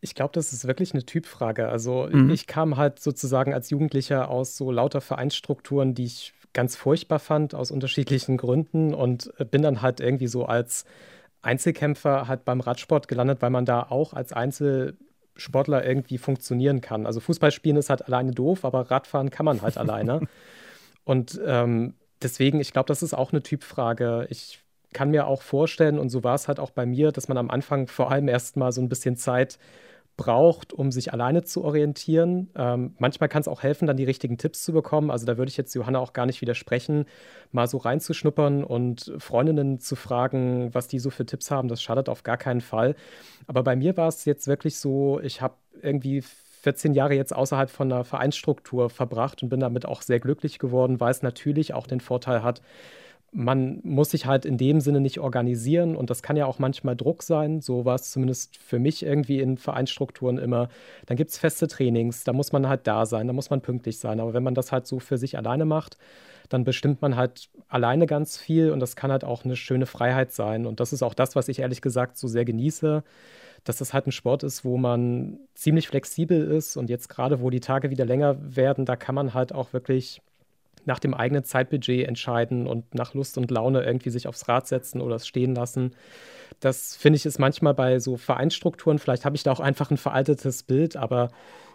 [0.00, 1.68] Ich glaube, das ist wirklich eine Typfrage.
[1.68, 2.30] Also mhm.
[2.30, 7.54] ich kam halt sozusagen als Jugendlicher aus so lauter Vereinsstrukturen, die ich ganz furchtbar fand,
[7.54, 10.84] aus unterschiedlichen Gründen und äh, bin dann halt irgendwie so als
[11.42, 17.06] Einzelkämpfer halt beim Radsport gelandet, weil man da auch als Einzelsportler irgendwie funktionieren kann.
[17.06, 20.20] Also Fußball spielen ist halt alleine doof, aber Radfahren kann man halt alleine.
[21.04, 24.26] Und ähm, deswegen, ich glaube, das ist auch eine Typfrage.
[24.30, 24.60] Ich
[24.92, 27.50] kann mir auch vorstellen, und so war es halt auch bei mir, dass man am
[27.50, 29.58] Anfang vor allem erst mal so ein bisschen Zeit
[30.18, 32.50] braucht, um sich alleine zu orientieren.
[32.54, 35.10] Ähm, manchmal kann es auch helfen, dann die richtigen Tipps zu bekommen.
[35.10, 37.06] Also da würde ich jetzt Johanna auch gar nicht widersprechen,
[37.52, 41.68] mal so reinzuschnuppern und Freundinnen zu fragen, was die so für Tipps haben.
[41.68, 42.96] Das schadet auf gar keinen Fall.
[43.46, 47.70] Aber bei mir war es jetzt wirklich so, ich habe irgendwie 14 Jahre jetzt außerhalb
[47.70, 51.86] von einer Vereinsstruktur verbracht und bin damit auch sehr glücklich geworden, weil es natürlich auch
[51.86, 52.60] den Vorteil hat,
[53.32, 56.96] man muss sich halt in dem Sinne nicht organisieren und das kann ja auch manchmal
[56.96, 57.60] Druck sein.
[57.60, 60.68] So war es zumindest für mich irgendwie in Vereinsstrukturen immer.
[61.06, 63.98] Dann gibt es feste Trainings, da muss man halt da sein, da muss man pünktlich
[63.98, 64.20] sein.
[64.20, 65.98] Aber wenn man das halt so für sich alleine macht,
[66.48, 70.32] dann bestimmt man halt alleine ganz viel und das kann halt auch eine schöne Freiheit
[70.32, 70.64] sein.
[70.64, 73.04] Und das ist auch das, was ich ehrlich gesagt so sehr genieße,
[73.64, 77.50] dass das halt ein Sport ist, wo man ziemlich flexibel ist und jetzt gerade, wo
[77.50, 80.22] die Tage wieder länger werden, da kann man halt auch wirklich
[80.88, 85.00] nach dem eigenen Zeitbudget entscheiden und nach Lust und Laune irgendwie sich aufs Rad setzen
[85.00, 85.94] oder es stehen lassen.
[86.58, 89.98] Das finde ich ist manchmal bei so Vereinsstrukturen, vielleicht habe ich da auch einfach ein
[89.98, 91.28] veraltetes Bild, aber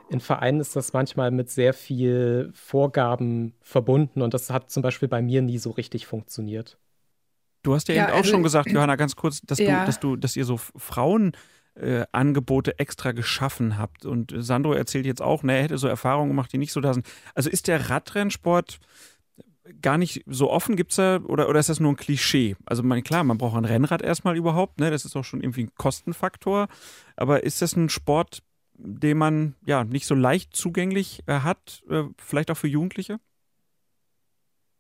[0.10, 5.08] in Vereinen ist das manchmal mit sehr viel Vorgaben verbunden und das hat zum Beispiel
[5.08, 6.78] bei mir nie so richtig funktioniert.
[7.62, 9.82] Du hast ja, ja eben also, auch schon gesagt, Johanna, ganz kurz, dass ja.
[9.82, 11.32] du, dass du, dass ihr so Frauen
[11.76, 14.06] äh, Angebote extra geschaffen habt.
[14.06, 16.94] Und Sandro erzählt jetzt auch, ne, er hätte so Erfahrungen gemacht, die nicht so da
[16.94, 17.08] sind.
[17.34, 18.80] Also ist der Radrennsport
[19.82, 20.76] gar nicht so offen?
[20.76, 22.56] Gibt's da, oder, oder ist das nur ein Klischee?
[22.66, 24.92] Also man, klar, man braucht ein Rennrad erstmal überhaupt, ne?
[24.92, 26.68] Das ist auch schon irgendwie ein Kostenfaktor.
[27.16, 28.44] Aber ist das ein Sport,
[28.76, 33.20] den man ja nicht so leicht zugänglich äh, hat, äh, vielleicht auch für Jugendliche?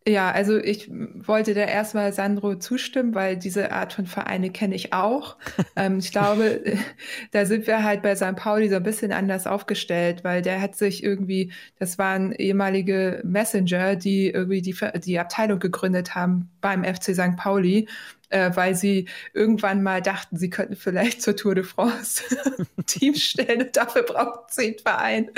[0.05, 4.91] Ja, also ich wollte da erstmal Sandro zustimmen, weil diese Art von Vereine kenne ich
[4.91, 5.37] auch.
[5.77, 6.61] ähm, ich glaube,
[7.31, 8.35] da sind wir halt bei St.
[8.35, 13.95] Pauli so ein bisschen anders aufgestellt, weil der hat sich irgendwie, das waren ehemalige Messenger,
[13.95, 14.75] die irgendwie die,
[15.05, 17.37] die Abteilung gegründet haben beim FC St.
[17.37, 17.87] Pauli,
[18.27, 22.23] äh, weil sie irgendwann mal dachten, sie könnten vielleicht zur Tour de France
[22.87, 25.31] Team stellen und dafür braucht sie einen Verein.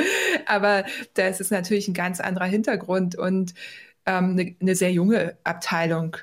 [0.47, 3.53] Aber das ist natürlich ein ganz anderer Hintergrund und
[4.05, 6.17] eine, eine sehr junge Abteilung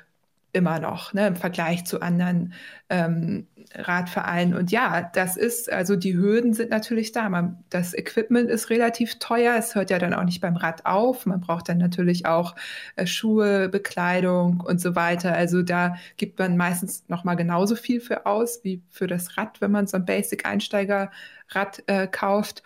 [0.53, 2.53] immer noch ne, im Vergleich zu anderen
[2.89, 4.53] ähm, Radvereinen.
[4.53, 7.27] Und ja, das ist, also die Hürden sind natürlich da.
[7.27, 9.55] Man, das Equipment ist relativ teuer.
[9.57, 11.25] Es hört ja dann auch nicht beim Rad auf.
[11.25, 12.55] Man braucht dann natürlich auch
[12.95, 15.33] äh, Schuhe, Bekleidung und so weiter.
[15.33, 19.59] Also da gibt man meistens noch mal genauso viel für aus wie für das Rad,
[19.59, 22.61] wenn man so ein Basic-Einsteiger-Rad äh, kauft.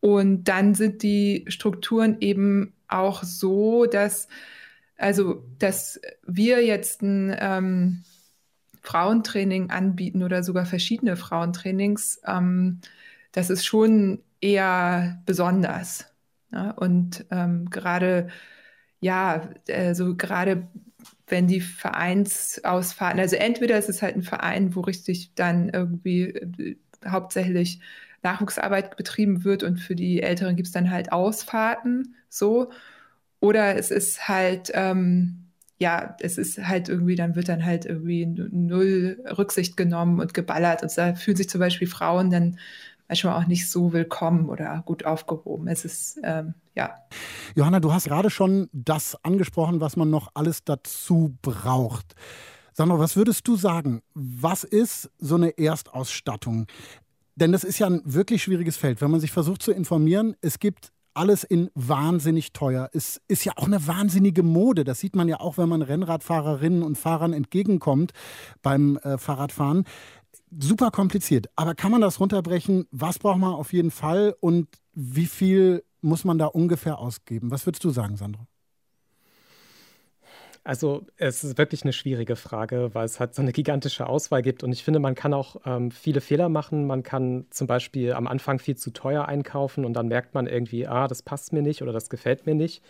[0.00, 4.28] Und dann sind die Strukturen eben auch so, dass
[4.96, 8.04] also, dass wir jetzt ein ähm,
[8.82, 12.80] Frauentraining anbieten oder sogar verschiedene Frauentrainings, ähm,
[13.32, 16.06] das ist schon eher besonders.
[16.52, 16.70] Ja?
[16.70, 18.28] Und ähm, gerade,
[19.00, 20.68] ja, also gerade
[21.26, 26.76] wenn die Vereinsausfahrten, also entweder ist es halt ein Verein, wo richtig dann irgendwie äh,
[27.06, 27.80] hauptsächlich
[28.22, 32.70] Nachwuchsarbeit betrieben wird und für die Älteren gibt es dann halt Ausfahrten so.
[33.46, 35.44] Oder es ist halt, ähm,
[35.78, 40.82] ja, es ist halt irgendwie, dann wird dann halt irgendwie null Rücksicht genommen und geballert.
[40.82, 42.58] Und da fühlen sich zum Beispiel Frauen dann
[43.08, 45.68] manchmal auch nicht so willkommen oder gut aufgehoben.
[45.68, 46.96] Es ist, ähm, ja.
[47.54, 52.16] Johanna, du hast gerade schon das angesprochen, was man noch alles dazu braucht.
[52.72, 54.02] Sandra, was würdest du sagen?
[54.14, 56.66] Was ist so eine Erstausstattung?
[57.36, 59.00] Denn das ist ja ein wirklich schwieriges Feld.
[59.00, 62.90] Wenn man sich versucht zu informieren, es gibt alles in wahnsinnig teuer.
[62.92, 64.84] Es ist ja auch eine wahnsinnige Mode.
[64.84, 68.12] Das sieht man ja auch, wenn man Rennradfahrerinnen und Fahrern entgegenkommt
[68.62, 69.84] beim äh, Fahrradfahren.
[70.58, 71.48] Super kompliziert.
[71.56, 72.86] Aber kann man das runterbrechen?
[72.90, 77.50] Was braucht man auf jeden Fall und wie viel muss man da ungefähr ausgeben?
[77.50, 78.46] Was würdest du sagen, Sandro?
[80.66, 84.64] Also es ist wirklich eine schwierige Frage, weil es halt so eine gigantische Auswahl gibt.
[84.64, 86.88] Und ich finde, man kann auch ähm, viele Fehler machen.
[86.88, 90.88] Man kann zum Beispiel am Anfang viel zu teuer einkaufen und dann merkt man irgendwie,
[90.88, 92.82] ah, das passt mir nicht oder das gefällt mir nicht.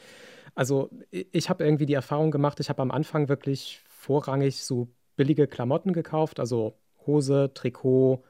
[0.55, 5.47] Also ich habe irgendwie die Erfahrung gemacht, ich habe am Anfang wirklich vorrangig so billige
[5.47, 8.25] Klamotten gekauft, also Hose, Trikot,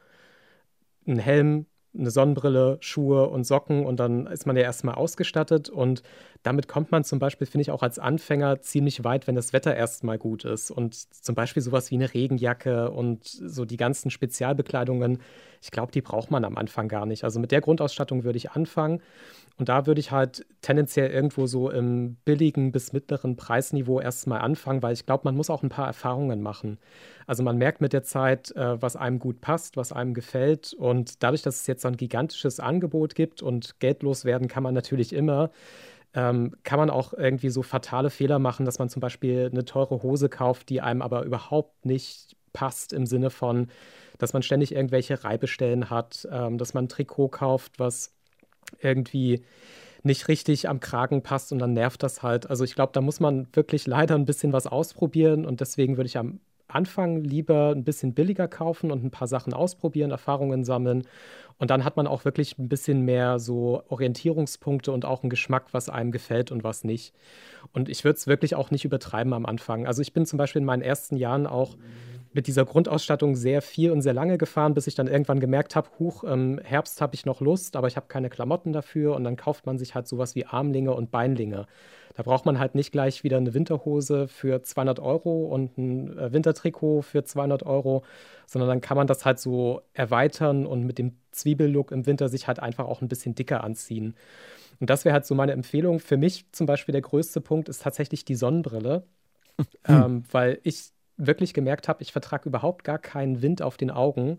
[1.06, 1.66] ein Helm,
[1.98, 5.68] eine Sonnenbrille, Schuhe und Socken und dann ist man ja erstmal ausgestattet.
[5.68, 6.02] Und
[6.42, 9.74] damit kommt man zum Beispiel, finde ich, auch als Anfänger ziemlich weit, wenn das Wetter
[9.74, 10.70] erstmal gut ist.
[10.70, 15.20] Und zum Beispiel sowas wie eine Regenjacke und so die ganzen Spezialbekleidungen,
[15.62, 17.24] ich glaube, die braucht man am Anfang gar nicht.
[17.24, 19.00] Also mit der Grundausstattung würde ich anfangen
[19.58, 24.82] und da würde ich halt tendenziell irgendwo so im billigen bis mittleren Preisniveau erstmal anfangen,
[24.82, 26.78] weil ich glaube, man muss auch ein paar Erfahrungen machen.
[27.26, 30.74] Also man merkt mit der Zeit, äh, was einem gut passt, was einem gefällt.
[30.74, 34.74] Und dadurch, dass es jetzt so ein gigantisches Angebot gibt und geldlos werden kann man
[34.74, 35.50] natürlich immer,
[36.12, 40.02] ähm, kann man auch irgendwie so fatale Fehler machen, dass man zum Beispiel eine teure
[40.02, 43.68] Hose kauft, die einem aber überhaupt nicht passt im Sinne von,
[44.18, 48.15] dass man ständig irgendwelche Reibestellen hat, ähm, dass man ein Trikot kauft, was
[48.80, 49.42] irgendwie
[50.02, 52.48] nicht richtig am Kragen passt und dann nervt das halt.
[52.48, 56.06] Also ich glaube, da muss man wirklich leider ein bisschen was ausprobieren und deswegen würde
[56.06, 61.04] ich am Anfang lieber ein bisschen billiger kaufen und ein paar Sachen ausprobieren, Erfahrungen sammeln
[61.58, 65.66] und dann hat man auch wirklich ein bisschen mehr so Orientierungspunkte und auch einen Geschmack,
[65.72, 67.14] was einem gefällt und was nicht.
[67.72, 69.86] Und ich würde es wirklich auch nicht übertreiben am Anfang.
[69.86, 71.76] Also ich bin zum Beispiel in meinen ersten Jahren auch
[72.36, 75.88] mit dieser Grundausstattung sehr viel und sehr lange gefahren, bis ich dann irgendwann gemerkt habe,
[75.98, 79.36] huch, im Herbst habe ich noch Lust, aber ich habe keine Klamotten dafür und dann
[79.36, 81.66] kauft man sich halt sowas wie Armlinge und Beinlinge.
[82.14, 86.32] Da braucht man halt nicht gleich wieder eine Winterhose für 200 Euro und ein äh,
[86.32, 88.04] Wintertrikot für 200 Euro,
[88.46, 92.48] sondern dann kann man das halt so erweitern und mit dem Zwiebellook im Winter sich
[92.48, 94.14] halt einfach auch ein bisschen dicker anziehen.
[94.78, 96.00] Und das wäre halt so meine Empfehlung.
[96.00, 99.04] Für mich zum Beispiel der größte Punkt ist tatsächlich die Sonnenbrille,
[99.58, 99.66] hm.
[99.88, 104.38] ähm, weil ich wirklich gemerkt habe, ich vertrage überhaupt gar keinen Wind auf den Augen.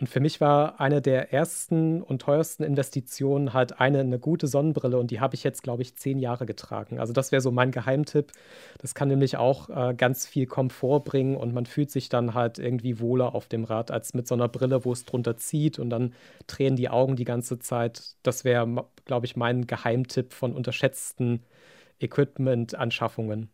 [0.00, 4.98] Und für mich war eine der ersten und teuersten Investitionen halt eine, eine gute Sonnenbrille
[4.98, 6.98] und die habe ich jetzt, glaube ich, zehn Jahre getragen.
[6.98, 8.32] Also das wäre so mein Geheimtipp.
[8.78, 12.58] Das kann nämlich auch äh, ganz viel Komfort bringen und man fühlt sich dann halt
[12.58, 15.90] irgendwie wohler auf dem Rad als mit so einer Brille, wo es drunter zieht und
[15.90, 16.14] dann
[16.48, 18.16] tränen die Augen die ganze Zeit.
[18.24, 21.44] Das wäre, glaube ich, mein Geheimtipp von unterschätzten
[22.00, 23.53] Equipment-Anschaffungen.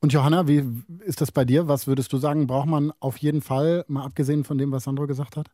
[0.00, 0.64] Und Johanna, wie
[1.04, 1.68] ist das bei dir?
[1.68, 5.06] Was würdest du sagen, braucht man auf jeden Fall, mal abgesehen von dem, was Sandro
[5.06, 5.50] gesagt hat?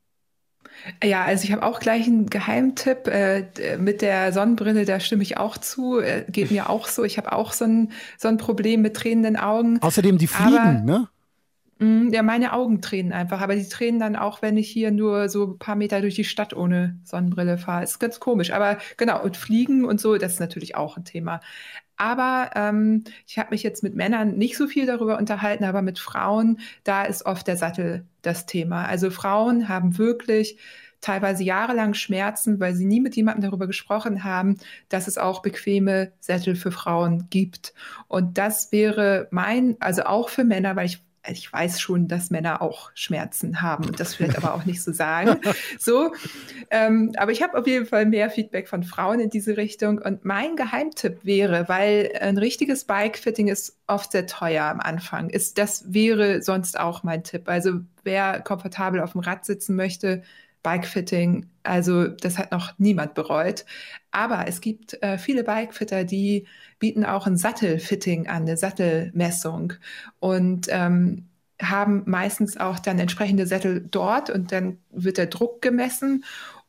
[1.03, 5.37] Ja, also ich habe auch gleich einen Geheimtipp äh, mit der Sonnenbrille, da stimme ich
[5.37, 6.01] auch zu.
[6.01, 7.05] Äh, geht mir auch so.
[7.05, 9.81] Ich habe auch so ein, so ein Problem mit tränenden Augen.
[9.81, 11.09] Außerdem die Fliegen, Aber, ne?
[11.79, 13.41] Mh, ja, meine Augen tränen einfach.
[13.41, 16.25] Aber die tränen dann auch, wenn ich hier nur so ein paar Meter durch die
[16.25, 17.85] Stadt ohne Sonnenbrille fahre.
[17.85, 18.51] Ist ganz komisch.
[18.53, 21.41] Aber genau, und Fliegen und so, das ist natürlich auch ein Thema.
[21.97, 25.99] Aber ähm, ich habe mich jetzt mit Männern nicht so viel darüber unterhalten, aber mit
[25.99, 28.87] Frauen, da ist oft der Sattel das Thema.
[28.87, 30.59] Also Frauen haben wirklich
[31.01, 34.57] teilweise jahrelang Schmerzen, weil sie nie mit jemandem darüber gesprochen haben,
[34.89, 37.75] dass es auch bequeme Sättel für Frauen gibt.
[38.09, 42.63] Und das wäre mein, also auch für Männer, weil ich ich weiß schon, dass Männer
[42.63, 45.41] auch Schmerzen haben und das vielleicht aber auch nicht so sagen.
[45.79, 46.13] So,
[46.71, 49.99] ähm, aber ich habe auf jeden Fall mehr Feedback von Frauen in diese Richtung.
[49.99, 55.59] Und mein Geheimtipp wäre, weil ein richtiges Bike-Fitting ist oft sehr teuer am Anfang, ist
[55.59, 57.49] das wäre sonst auch mein Tipp.
[57.49, 60.23] Also wer komfortabel auf dem Rad sitzen möchte,
[60.67, 63.65] Bikefitting, also das hat noch niemand bereut.
[64.11, 66.49] Aber es gibt äh, viele Bikefitter, die
[66.81, 69.75] bieten auch ein Sattelfitting an, eine Sattelmessung
[70.19, 71.29] und ähm,
[71.63, 76.25] haben meistens auch dann entsprechende Sättel dort und dann wird der Druck gemessen.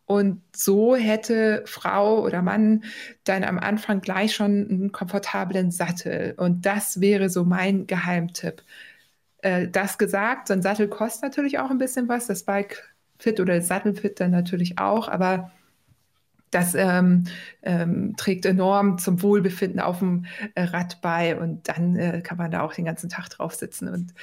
[0.06, 2.84] Und so hätte Frau oder Mann
[3.24, 6.36] dann am Anfang gleich schon einen komfortablen Sattel.
[6.38, 8.64] Und das wäre so mein Geheimtipp.
[9.42, 12.28] Äh, das gesagt, so ein Sattel kostet natürlich auch ein bisschen was.
[12.28, 12.84] Das Bike
[13.18, 15.52] Fit oder Sattelfit dann natürlich auch, aber
[16.52, 17.26] das ähm,
[17.62, 22.52] ähm, trägt enorm zum Wohlbefinden auf dem äh, Rad bei und dann äh, kann man
[22.52, 24.14] da auch den ganzen Tag drauf sitzen und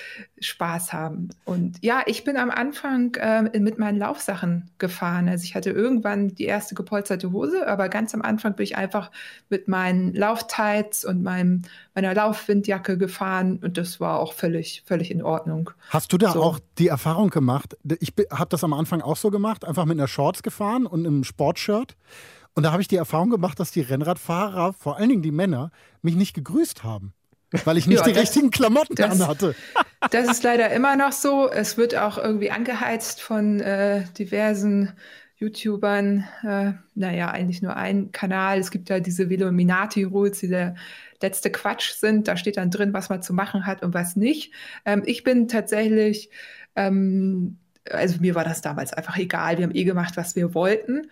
[0.40, 1.28] Spaß haben.
[1.45, 5.28] Und ja, ich bin am Anfang äh, mit meinen Laufsachen gefahren.
[5.28, 9.11] Also ich hatte irgendwann die erste gepolsterte Hose, aber ganz am Anfang bin ich einfach
[9.51, 11.62] mit meinen Lauftights und meinem,
[11.95, 15.70] meiner Laufwindjacke gefahren und das war auch völlig, völlig in Ordnung.
[15.90, 16.42] Hast du da so.
[16.42, 17.76] auch die Erfahrung gemacht?
[18.01, 21.24] Ich habe das am Anfang auch so gemacht, einfach mit einer Shorts gefahren und einem
[21.24, 21.97] Sportshirt.
[22.55, 25.70] Und da habe ich die Erfahrung gemacht, dass die Rennradfahrer, vor allen Dingen die Männer,
[26.03, 27.12] mich nicht gegrüßt haben.
[27.64, 29.55] Weil ich nicht ja, die das, richtigen Klamotten das, anhatte.
[30.11, 31.51] Das ist leider immer noch so.
[31.51, 34.92] Es wird auch irgendwie angeheizt von äh, diversen
[35.36, 36.24] YouTubern.
[36.42, 38.59] Äh, naja, eigentlich nur ein Kanal.
[38.59, 40.74] Es gibt ja diese Velominati-Rules, die der
[41.25, 42.29] letzte Quatsch sind.
[42.29, 44.53] Da steht dann drin, was man zu machen hat und was nicht.
[44.85, 46.31] Ähm, ich bin tatsächlich,
[46.77, 47.59] ähm,
[47.91, 49.59] also mir war das damals einfach egal.
[49.59, 51.11] Wir haben eh gemacht, was wir wollten.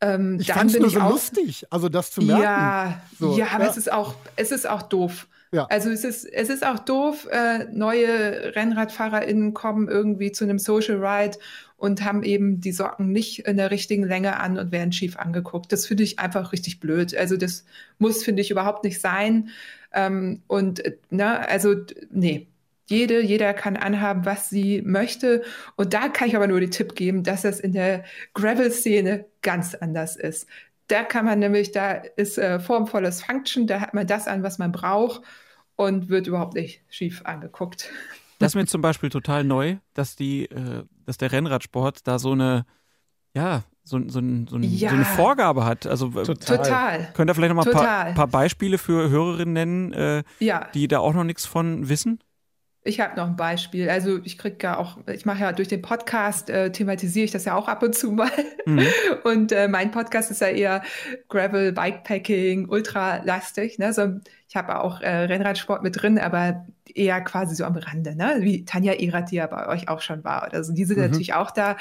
[0.00, 2.42] Ähm, ich fand es nur so auch, lustig, also das zu merken.
[2.42, 3.70] Ja, so, ja, aber ja.
[3.70, 5.28] es ist auch, es ist auch doof.
[5.52, 5.66] Ja.
[5.66, 11.04] Also es ist, es ist auch doof, äh, neue RennradfahrerInnen kommen irgendwie zu einem Social
[11.04, 11.38] Ride
[11.82, 15.72] und haben eben die Socken nicht in der richtigen Länge an und werden schief angeguckt.
[15.72, 17.12] Das finde ich einfach richtig blöd.
[17.16, 17.64] Also das
[17.98, 19.48] muss, finde ich, überhaupt nicht sein.
[19.92, 21.74] Ähm, und äh, ne, also
[22.12, 22.46] nee,
[22.86, 25.42] jede, jeder kann anhaben, was sie möchte.
[25.74, 28.04] Und da kann ich aber nur den Tipp geben, dass das in der
[28.34, 30.46] Gravel-Szene ganz anders ist.
[30.86, 34.56] Da kann man nämlich, da ist äh, formvolles Function, da hat man das an, was
[34.58, 35.22] man braucht
[35.74, 37.90] und wird überhaupt nicht schief angeguckt.
[38.42, 42.32] Das ist mir zum Beispiel total neu, dass die, äh, dass der Rennradsport da so
[42.32, 42.66] eine,
[43.34, 44.90] ja, so, so, so, ja.
[44.90, 45.86] so eine Vorgabe hat.
[45.86, 47.10] Also total.
[47.14, 50.68] Könnt ihr vielleicht noch mal ein paar, paar, Beispiele für Hörerinnen nennen, äh, ja.
[50.74, 52.20] die da auch noch nichts von wissen?
[52.84, 53.88] Ich habe noch ein Beispiel.
[53.88, 57.44] Also ich kriege ja auch, ich mache ja durch den Podcast, äh, thematisiere ich das
[57.44, 58.30] ja auch ab und zu mal.
[58.66, 58.86] Mhm.
[59.24, 60.82] Und äh, mein Podcast ist ja eher
[61.28, 63.78] Gravel, Bikepacking, ultralastig.
[63.78, 63.92] Ne?
[63.92, 64.14] So,
[64.48, 68.38] ich habe auch äh, Rennradsport mit drin, aber eher quasi so am Rande, ne?
[68.40, 70.46] wie Tanja Erath, die ja bei euch auch schon war.
[70.48, 70.72] Oder so.
[70.72, 71.04] Die sind mhm.
[71.04, 71.76] natürlich auch da.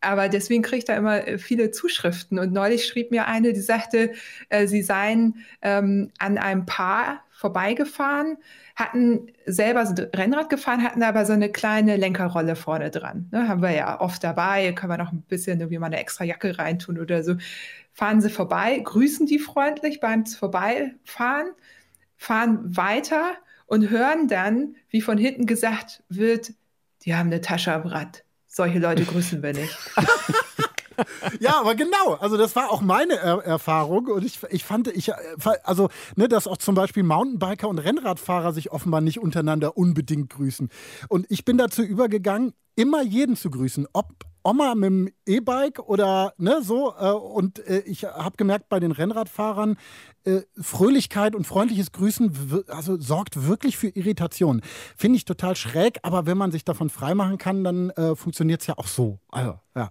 [0.00, 2.40] Aber deswegen kriege ich da immer äh, viele Zuschriften.
[2.40, 4.12] Und neulich schrieb mir eine, die sagte,
[4.48, 8.36] äh, sie seien ähm, an einem Paar vorbeigefahren,
[8.76, 13.30] hatten selber so Rennrad gefahren, hatten aber so eine kleine Lenkerrolle vorne dran.
[13.32, 16.24] Ne, haben wir ja oft dabei, können wir noch ein bisschen irgendwie mal eine extra
[16.24, 17.36] Jacke reintun oder so.
[17.94, 21.52] Fahren sie vorbei, grüßen die freundlich beim Vorbeifahren,
[22.18, 23.32] fahren weiter
[23.64, 26.52] und hören dann, wie von hinten gesagt wird,
[27.06, 28.22] die haben eine Tasche am Rad.
[28.48, 29.74] Solche Leute grüßen wir nicht.
[31.40, 32.14] ja, aber genau.
[32.20, 35.14] Also das war auch meine er Erfahrung und ich, ich fand, ich, äh,
[35.64, 40.68] also, ne, dass auch zum Beispiel Mountainbiker und Rennradfahrer sich offenbar nicht untereinander unbedingt grüßen.
[41.08, 46.32] Und ich bin dazu übergegangen, immer jeden zu grüßen, ob Oma mit dem E-Bike oder
[46.38, 46.94] ne, so.
[46.98, 49.76] Äh, und äh, ich habe gemerkt, bei den Rennradfahrern,
[50.24, 54.62] äh, Fröhlichkeit und freundliches Grüßen also sorgt wirklich für Irritation.
[54.96, 58.66] Finde ich total schräg, aber wenn man sich davon freimachen kann, dann äh, funktioniert es
[58.66, 59.18] ja auch so.
[59.28, 59.90] Also, ja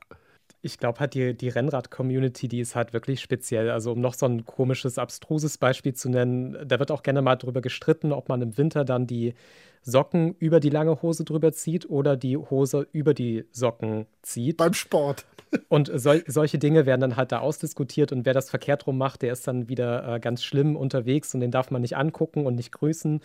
[0.61, 3.69] ich glaube halt, die, die Rennrad-Community, die ist halt wirklich speziell.
[3.69, 7.35] Also, um noch so ein komisches, abstruses Beispiel zu nennen, da wird auch gerne mal
[7.37, 9.35] darüber gestritten, ob man im Winter dann die
[9.81, 14.57] Socken über die lange Hose drüber zieht oder die Hose über die Socken zieht.
[14.57, 15.25] Beim Sport.
[15.67, 19.23] Und sol solche Dinge werden dann halt da ausdiskutiert und wer das verkehrt rum macht,
[19.23, 22.53] der ist dann wieder äh, ganz schlimm unterwegs und den darf man nicht angucken und
[22.53, 23.19] nicht grüßen.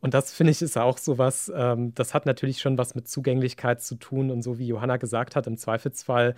[0.00, 3.08] Und das finde ich ist auch so was, ähm, das hat natürlich schon was mit
[3.08, 6.36] Zugänglichkeit zu tun und so wie Johanna gesagt hat, im Zweifelsfall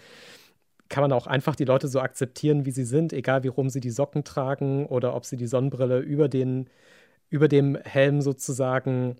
[0.88, 3.80] kann man auch einfach die Leute so akzeptieren, wie sie sind, egal wie rum sie
[3.80, 6.68] die Socken tragen oder ob sie die Sonnenbrille über den
[7.28, 9.16] über dem Helm sozusagen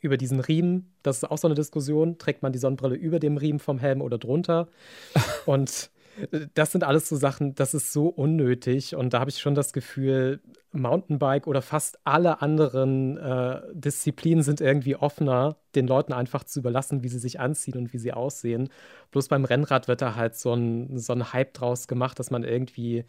[0.00, 0.92] über diesen Riemen.
[1.02, 2.18] Das ist auch so eine Diskussion.
[2.18, 4.68] Trägt man die Sonnenbrille über dem Riemen vom Helm oder drunter?
[5.46, 5.90] Und
[6.30, 8.94] äh, das sind alles so Sachen, das ist so unnötig.
[8.96, 10.40] Und da habe ich schon das Gefühl,
[10.72, 17.02] Mountainbike oder fast alle anderen äh, Disziplinen sind irgendwie offener, den Leuten einfach zu überlassen,
[17.02, 18.68] wie sie sich anziehen und wie sie aussehen.
[19.10, 22.44] Bloß beim Rennrad wird da halt so ein, so ein Hype draus gemacht, dass man
[22.44, 23.04] irgendwie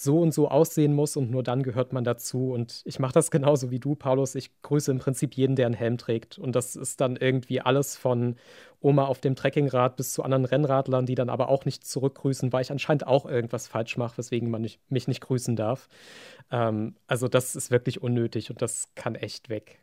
[0.00, 2.52] so und so aussehen muss und nur dann gehört man dazu.
[2.52, 4.34] Und ich mache das genauso wie du, Paulus.
[4.34, 6.38] Ich grüße im Prinzip jeden, der einen Helm trägt.
[6.38, 8.36] Und das ist dann irgendwie alles von
[8.80, 12.62] Oma auf dem Trekkingrad bis zu anderen Rennradlern, die dann aber auch nicht zurückgrüßen, weil
[12.62, 15.88] ich anscheinend auch irgendwas falsch mache, weswegen man nicht, mich nicht grüßen darf.
[16.50, 19.80] Ähm, also das ist wirklich unnötig und das kann echt weg.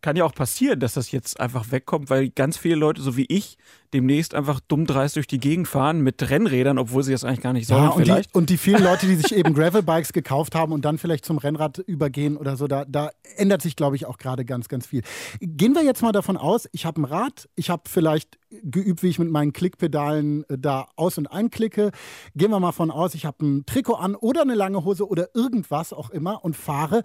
[0.00, 3.26] Kann ja auch passieren, dass das jetzt einfach wegkommt, weil ganz viele Leute, so wie
[3.28, 3.58] ich,
[3.92, 7.52] demnächst einfach dumm dreist durch die Gegend fahren mit Rennrädern, obwohl sie das eigentlich gar
[7.52, 7.84] nicht sollen.
[7.84, 8.34] Ja, und, vielleicht.
[8.34, 11.38] Die, und die vielen Leute, die sich eben Gravelbikes gekauft haben und dann vielleicht zum
[11.38, 15.02] Rennrad übergehen oder so, da, da ändert sich, glaube ich, auch gerade ganz, ganz viel.
[15.40, 19.08] Gehen wir jetzt mal davon aus, ich habe ein Rad, ich habe vielleicht geübt, wie
[19.08, 21.90] ich mit meinen Klickpedalen äh, da aus- und einklicke.
[22.34, 25.34] Gehen wir mal von aus, ich habe ein Trikot an oder eine lange Hose oder
[25.34, 27.02] irgendwas auch immer und fahre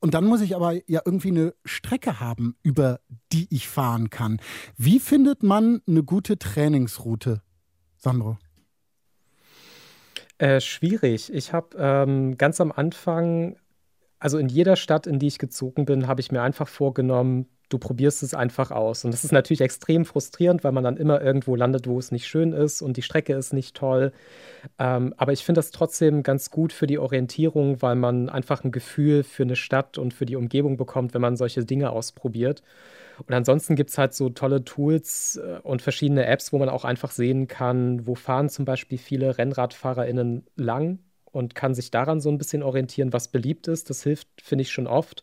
[0.00, 3.00] und dann muss ich aber ja irgendwie eine Strecke haben, über
[3.32, 4.40] die ich fahren kann.
[4.76, 7.42] Wie findet man eine gute Trainingsroute,
[7.96, 8.38] Sandro?
[10.38, 11.32] Äh, schwierig.
[11.32, 13.56] Ich habe ähm, ganz am Anfang,
[14.20, 17.78] also in jeder Stadt, in die ich gezogen bin, habe ich mir einfach vorgenommen, du
[17.78, 19.04] probierst es einfach aus.
[19.04, 22.26] Und das ist natürlich extrem frustrierend, weil man dann immer irgendwo landet, wo es nicht
[22.26, 24.12] schön ist und die Strecke ist nicht toll.
[24.78, 28.72] Ähm, aber ich finde das trotzdem ganz gut für die Orientierung, weil man einfach ein
[28.72, 32.62] Gefühl für eine Stadt und für die Umgebung bekommt, wenn man solche Dinge ausprobiert.
[33.26, 36.84] Und ansonsten gibt es halt so tolle Tools äh, und verschiedene Apps, wo man auch
[36.84, 41.00] einfach sehen kann, wo fahren zum Beispiel viele RennradfahrerInnen lang
[41.32, 43.90] und kann sich daran so ein bisschen orientieren, was beliebt ist.
[43.90, 45.22] Das hilft, finde ich, schon oft.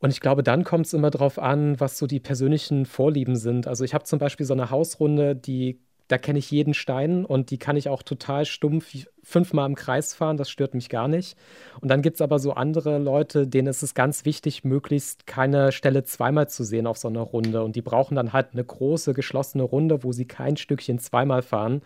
[0.00, 3.66] Und ich glaube, dann kommt es immer darauf an, was so die persönlichen Vorlieben sind.
[3.66, 7.50] Also ich habe zum Beispiel so eine Hausrunde, die, da kenne ich jeden Stein und
[7.50, 8.92] die kann ich auch total stumpf
[9.24, 11.36] fünfmal im Kreis fahren, das stört mich gar nicht.
[11.80, 15.72] Und dann gibt es aber so andere Leute, denen ist es ganz wichtig, möglichst keine
[15.72, 17.62] Stelle zweimal zu sehen auf so einer Runde.
[17.64, 21.82] Und die brauchen dann halt eine große, geschlossene Runde, wo sie kein Stückchen zweimal fahren.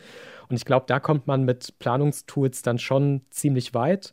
[0.48, 4.12] Und ich glaube, da kommt man mit Planungstools dann schon ziemlich weit.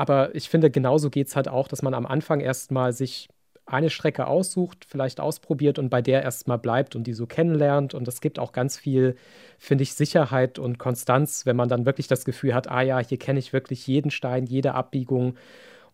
[0.00, 3.28] Aber ich finde, genauso geht es halt auch, dass man am Anfang erstmal sich
[3.66, 7.92] eine Strecke aussucht, vielleicht ausprobiert und bei der erstmal bleibt und die so kennenlernt.
[7.92, 9.14] Und es gibt auch ganz viel,
[9.58, 13.18] finde ich, Sicherheit und Konstanz, wenn man dann wirklich das Gefühl hat, ah ja, hier
[13.18, 15.34] kenne ich wirklich jeden Stein, jede Abbiegung.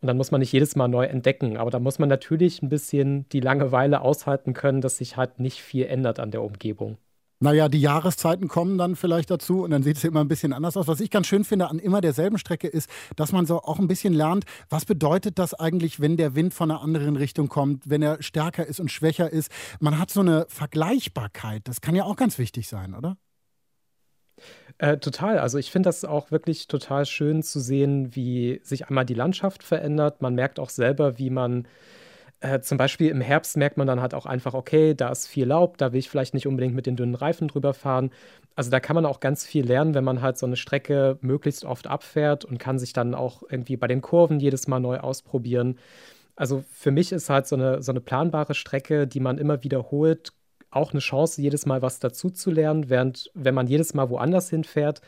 [0.00, 1.56] Und dann muss man nicht jedes Mal neu entdecken.
[1.56, 5.60] Aber da muss man natürlich ein bisschen die Langeweile aushalten können, dass sich halt nicht
[5.60, 6.96] viel ändert an der Umgebung.
[7.38, 10.76] Naja, die Jahreszeiten kommen dann vielleicht dazu und dann sieht es immer ein bisschen anders
[10.76, 10.88] aus.
[10.88, 13.88] Was ich ganz schön finde an immer derselben Strecke ist, dass man so auch ein
[13.88, 18.00] bisschen lernt, was bedeutet das eigentlich, wenn der Wind von einer anderen Richtung kommt, wenn
[18.00, 19.50] er stärker ist und schwächer ist.
[19.80, 21.68] Man hat so eine Vergleichbarkeit.
[21.68, 23.18] Das kann ja auch ganz wichtig sein, oder?
[24.78, 25.38] Äh, total.
[25.38, 29.62] Also ich finde das auch wirklich total schön zu sehen, wie sich einmal die Landschaft
[29.62, 30.22] verändert.
[30.22, 31.66] Man merkt auch selber, wie man
[32.40, 35.46] äh, zum Beispiel im Herbst merkt man dann halt auch einfach, okay, da ist viel
[35.46, 38.10] Laub, da will ich vielleicht nicht unbedingt mit den dünnen Reifen drüber fahren.
[38.54, 41.64] Also da kann man auch ganz viel lernen, wenn man halt so eine Strecke möglichst
[41.64, 45.78] oft abfährt und kann sich dann auch irgendwie bei den Kurven jedes Mal neu ausprobieren.
[46.36, 50.32] Also für mich ist halt so eine, so eine planbare Strecke, die man immer wiederholt,
[50.70, 54.50] auch eine Chance, jedes Mal was dazu zu lernen, während wenn man jedes Mal woanders
[54.50, 55.00] hinfährt,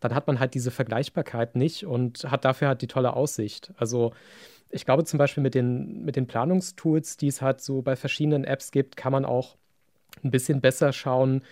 [0.00, 3.72] dann hat man halt diese Vergleichbarkeit nicht und hat dafür halt die tolle Aussicht.
[3.76, 4.12] Also
[4.70, 8.44] ich glaube zum Beispiel mit den, mit den Planungstools, die es halt so bei verschiedenen
[8.44, 9.56] Apps gibt, kann man auch
[10.22, 11.42] ein bisschen besser schauen,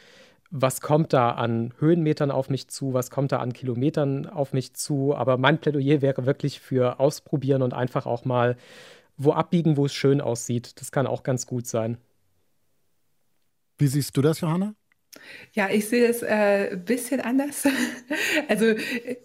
[0.51, 4.75] was kommt da an Höhenmetern auf mich zu, was kommt da an Kilometern auf mich
[4.75, 5.15] zu.
[5.15, 8.57] Aber mein Plädoyer wäre wirklich für ausprobieren und einfach auch mal
[9.17, 10.81] wo abbiegen, wo es schön aussieht.
[10.81, 11.97] Das kann auch ganz gut sein.
[13.79, 14.75] Wie siehst du das, Johanna?
[15.53, 17.69] Ja, ich sehe es äh, bisschen anders.
[18.49, 18.75] also,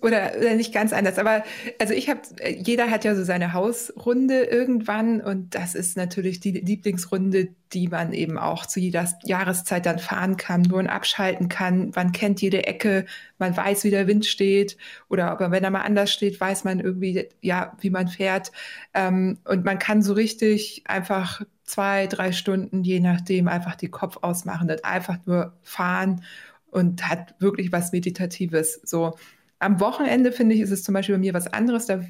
[0.01, 1.43] oder, oder nicht ganz anders, aber
[1.79, 6.51] also ich habe, jeder hat ja so seine Hausrunde irgendwann und das ist natürlich die
[6.51, 11.91] Lieblingsrunde, die man eben auch zu jeder Jahreszeit dann fahren kann, wo man abschalten kann.
[11.95, 13.05] Man kennt jede Ecke,
[13.38, 14.77] man weiß, wie der Wind steht
[15.09, 18.51] oder aber wenn er mal anders steht, weiß man irgendwie, ja, wie man fährt.
[18.93, 24.18] Ähm, und man kann so richtig einfach zwei, drei Stunden, je nachdem, einfach die Kopf
[24.22, 26.24] ausmachen und einfach nur fahren
[26.72, 28.82] und hat wirklich was Meditatives.
[28.84, 29.15] So
[29.59, 31.86] am Wochenende finde ich, ist es zum Beispiel bei mir was anderes.
[31.86, 32.01] Da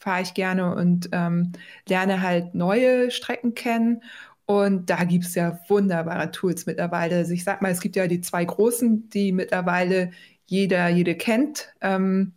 [0.00, 1.52] fahre ich gerne und ähm,
[1.88, 4.02] lerne halt neue Strecken kennen.
[4.46, 7.16] Und da gibt es ja wunderbare Tools mittlerweile.
[7.16, 10.10] Also ich sag mal, es gibt ja die zwei großen, die mittlerweile
[10.46, 11.72] jeder, jede kennt.
[11.80, 12.32] Ähm,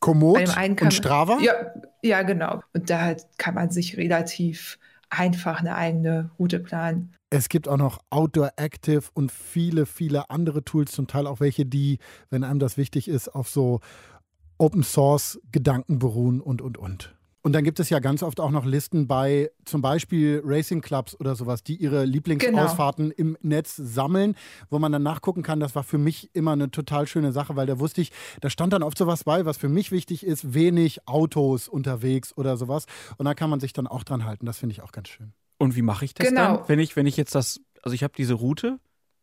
[0.00, 1.38] Komoot und Strava?
[1.40, 1.52] Ja,
[2.02, 2.62] ja, genau.
[2.74, 4.78] Und da kann man sich relativ
[5.18, 7.14] einfach eine eigene Route planen.
[7.30, 11.66] Es gibt auch noch Outdoor Active und viele, viele andere Tools, zum Teil auch welche,
[11.66, 11.98] die,
[12.30, 13.80] wenn einem das wichtig ist, auf so
[14.58, 17.14] Open Source Gedanken beruhen und, und, und.
[17.44, 21.14] Und dann gibt es ja ganz oft auch noch Listen bei zum Beispiel Racing Clubs
[21.20, 23.14] oder sowas, die ihre Lieblingsausfahrten genau.
[23.18, 24.34] im Netz sammeln,
[24.70, 25.60] wo man dann nachgucken kann.
[25.60, 28.72] Das war für mich immer eine total schöne Sache, weil da wusste ich, da stand
[28.72, 32.86] dann oft sowas bei, was für mich wichtig ist, wenig Autos unterwegs oder sowas.
[33.18, 34.46] Und da kann man sich dann auch dran halten.
[34.46, 35.34] Das finde ich auch ganz schön.
[35.58, 36.56] Und wie mache ich das genau.
[36.56, 38.78] dann, wenn ich, wenn ich jetzt das, also ich habe diese Route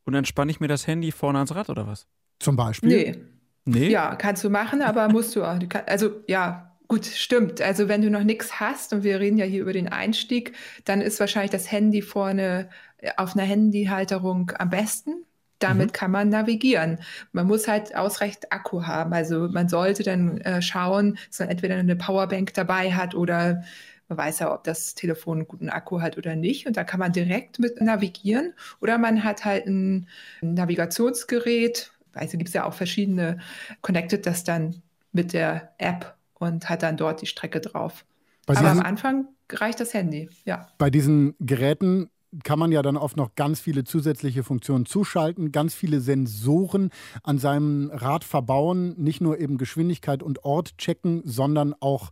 [0.05, 2.05] und dann spanne ich mir das Handy vorne ans Rad oder was?
[2.38, 2.89] Zum Beispiel?
[2.89, 3.26] Nee.
[3.65, 3.89] Nee?
[3.89, 5.57] Ja, kannst du machen, aber musst du auch.
[5.88, 7.61] Also ja, Gut, stimmt.
[7.61, 10.99] Also wenn du noch nichts hast und wir reden ja hier über den Einstieg, dann
[10.99, 12.67] ist wahrscheinlich das Handy vorne
[12.97, 15.23] äh, auf einer Handyhalterung am besten.
[15.59, 15.93] Damit mhm.
[15.93, 16.99] kann man navigieren.
[17.31, 19.13] Man muss halt ausreichend Akku haben.
[19.13, 23.63] Also man sollte dann äh, schauen, dass man entweder eine Powerbank dabei hat oder
[24.09, 26.67] man weiß ja, ob das Telefon einen guten Akku hat oder nicht.
[26.67, 28.53] Und da kann man direkt mit navigieren.
[28.81, 30.09] Oder man hat halt ein
[30.41, 31.93] Navigationsgerät.
[32.13, 33.39] Also gibt es ja auch verschiedene,
[33.79, 34.81] connected das dann
[35.13, 38.05] mit der App und hat dann dort die Strecke drauf.
[38.45, 40.67] Bei Aber am Anfang reicht das Handy, ja.
[40.77, 42.09] Bei diesen Geräten
[42.43, 46.89] kann man ja dann oft noch ganz viele zusätzliche Funktionen zuschalten, ganz viele Sensoren
[47.23, 52.09] an seinem Rad verbauen, nicht nur eben Geschwindigkeit und Ort checken, sondern auch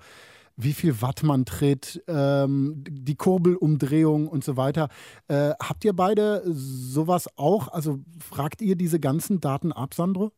[0.57, 4.89] wie viel Watt man tritt, ähm, die Kurbelumdrehung und so weiter.
[5.30, 7.69] Äh, habt ihr beide sowas auch?
[7.69, 10.34] Also fragt ihr diese ganzen Daten ab, Sandro?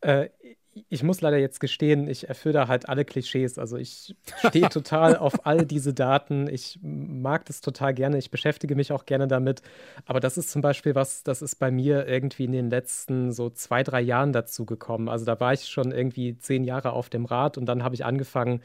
[0.00, 0.30] Äh,
[0.88, 3.58] ich muss leider jetzt gestehen, ich erfülle da halt alle Klischees.
[3.58, 4.16] Also ich
[4.46, 6.48] stehe total auf all diese Daten.
[6.48, 8.18] Ich mag das total gerne.
[8.18, 9.62] Ich beschäftige mich auch gerne damit.
[10.06, 13.50] Aber das ist zum Beispiel was, das ist bei mir irgendwie in den letzten so
[13.50, 15.08] zwei, drei Jahren dazu gekommen.
[15.08, 18.04] Also da war ich schon irgendwie zehn Jahre auf dem Rad und dann habe ich
[18.04, 18.60] angefangen,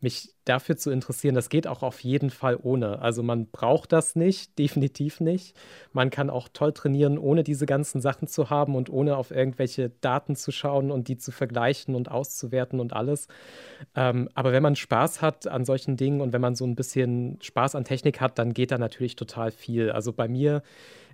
[0.00, 3.00] mich dafür zu interessieren, das geht auch auf jeden Fall ohne.
[3.00, 5.56] Also man braucht das nicht, definitiv nicht.
[5.92, 9.90] Man kann auch toll trainieren, ohne diese ganzen Sachen zu haben und ohne auf irgendwelche
[10.00, 13.28] Daten zu schauen und die zu vergleichen und auszuwerten und alles.
[13.94, 17.38] Ähm, aber wenn man Spaß hat an solchen Dingen und wenn man so ein bisschen
[17.40, 19.90] Spaß an Technik hat, dann geht da natürlich total viel.
[19.90, 20.62] Also bei mir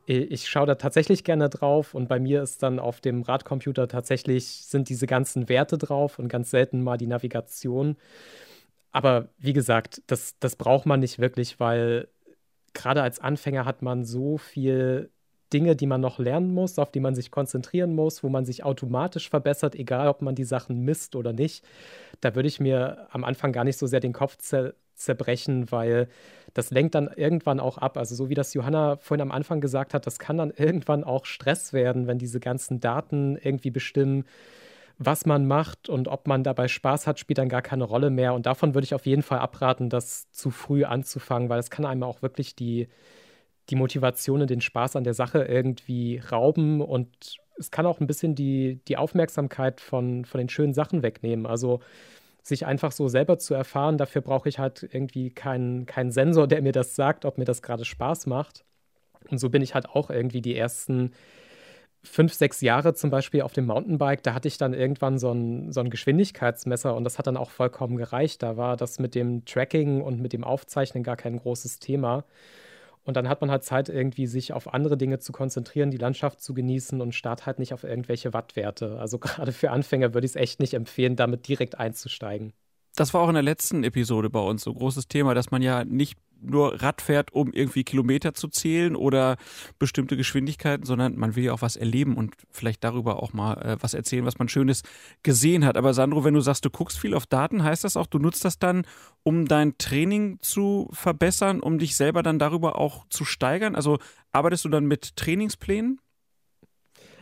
[0.06, 4.64] ich schaue da tatsächlich gerne drauf und bei mir ist dann auf dem Radcomputer tatsächlich
[4.66, 7.96] sind diese ganzen Werte drauf und ganz selten mal die Navigation.
[8.92, 12.08] Aber wie gesagt, das, das braucht man nicht wirklich, weil
[12.74, 15.10] gerade als Anfänger hat man so viel
[15.52, 18.64] Dinge, die man noch lernen muss, auf die man sich konzentrieren muss, wo man sich
[18.64, 21.64] automatisch verbessert, egal ob man die Sachen misst oder nicht.
[22.20, 26.08] Da würde ich mir am Anfang gar nicht so sehr den Kopf zer zerbrechen, weil
[26.52, 27.96] das lenkt dann irgendwann auch ab.
[27.96, 31.24] Also so wie das Johanna vorhin am Anfang gesagt hat, das kann dann irgendwann auch
[31.24, 34.24] Stress werden, wenn diese ganzen Daten irgendwie bestimmen,
[35.02, 38.34] was man macht und ob man dabei Spaß hat, spielt dann gar keine Rolle mehr.
[38.34, 41.86] Und davon würde ich auf jeden Fall abraten, das zu früh anzufangen, weil es kann
[41.86, 42.86] einem auch wirklich die,
[43.70, 47.08] die Motivation und den Spaß an der Sache irgendwie rauben und
[47.56, 51.46] es kann auch ein bisschen die, die Aufmerksamkeit von, von den schönen Sachen wegnehmen.
[51.46, 51.80] Also
[52.42, 56.60] sich einfach so selber zu erfahren, dafür brauche ich halt irgendwie keinen, keinen Sensor, der
[56.60, 58.64] mir das sagt, ob mir das gerade Spaß macht.
[59.30, 61.12] Und so bin ich halt auch irgendwie die ersten
[62.02, 65.70] fünf, sechs Jahre zum Beispiel auf dem Mountainbike, da hatte ich dann irgendwann so ein,
[65.72, 68.42] so ein Geschwindigkeitsmesser und das hat dann auch vollkommen gereicht.
[68.42, 72.24] Da war das mit dem Tracking und mit dem Aufzeichnen gar kein großes Thema.
[73.04, 76.40] Und dann hat man halt Zeit, irgendwie sich auf andere Dinge zu konzentrieren, die Landschaft
[76.40, 78.98] zu genießen und starrt halt nicht auf irgendwelche Wattwerte.
[78.98, 82.52] Also gerade für Anfänger würde ich es echt nicht empfehlen, damit direkt einzusteigen.
[82.96, 85.84] Das war auch in der letzten Episode bei uns so großes Thema, dass man ja
[85.84, 89.36] nicht nur Rad fährt, um irgendwie Kilometer zu zählen oder
[89.78, 93.76] bestimmte Geschwindigkeiten, sondern man will ja auch was erleben und vielleicht darüber auch mal äh,
[93.80, 94.82] was erzählen, was man Schönes
[95.22, 95.76] gesehen hat.
[95.76, 98.44] Aber Sandro, wenn du sagst, du guckst viel auf Daten, heißt das auch, du nutzt
[98.44, 98.86] das dann,
[99.22, 103.74] um dein Training zu verbessern, um dich selber dann darüber auch zu steigern?
[103.74, 103.98] Also
[104.32, 106.00] arbeitest du dann mit Trainingsplänen?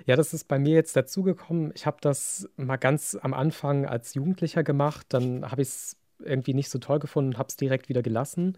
[0.07, 1.71] Ja, das ist bei mir jetzt dazugekommen.
[1.75, 5.05] Ich habe das mal ganz am Anfang als Jugendlicher gemacht.
[5.11, 8.57] Dann habe ich es irgendwie nicht so toll gefunden und habe es direkt wieder gelassen.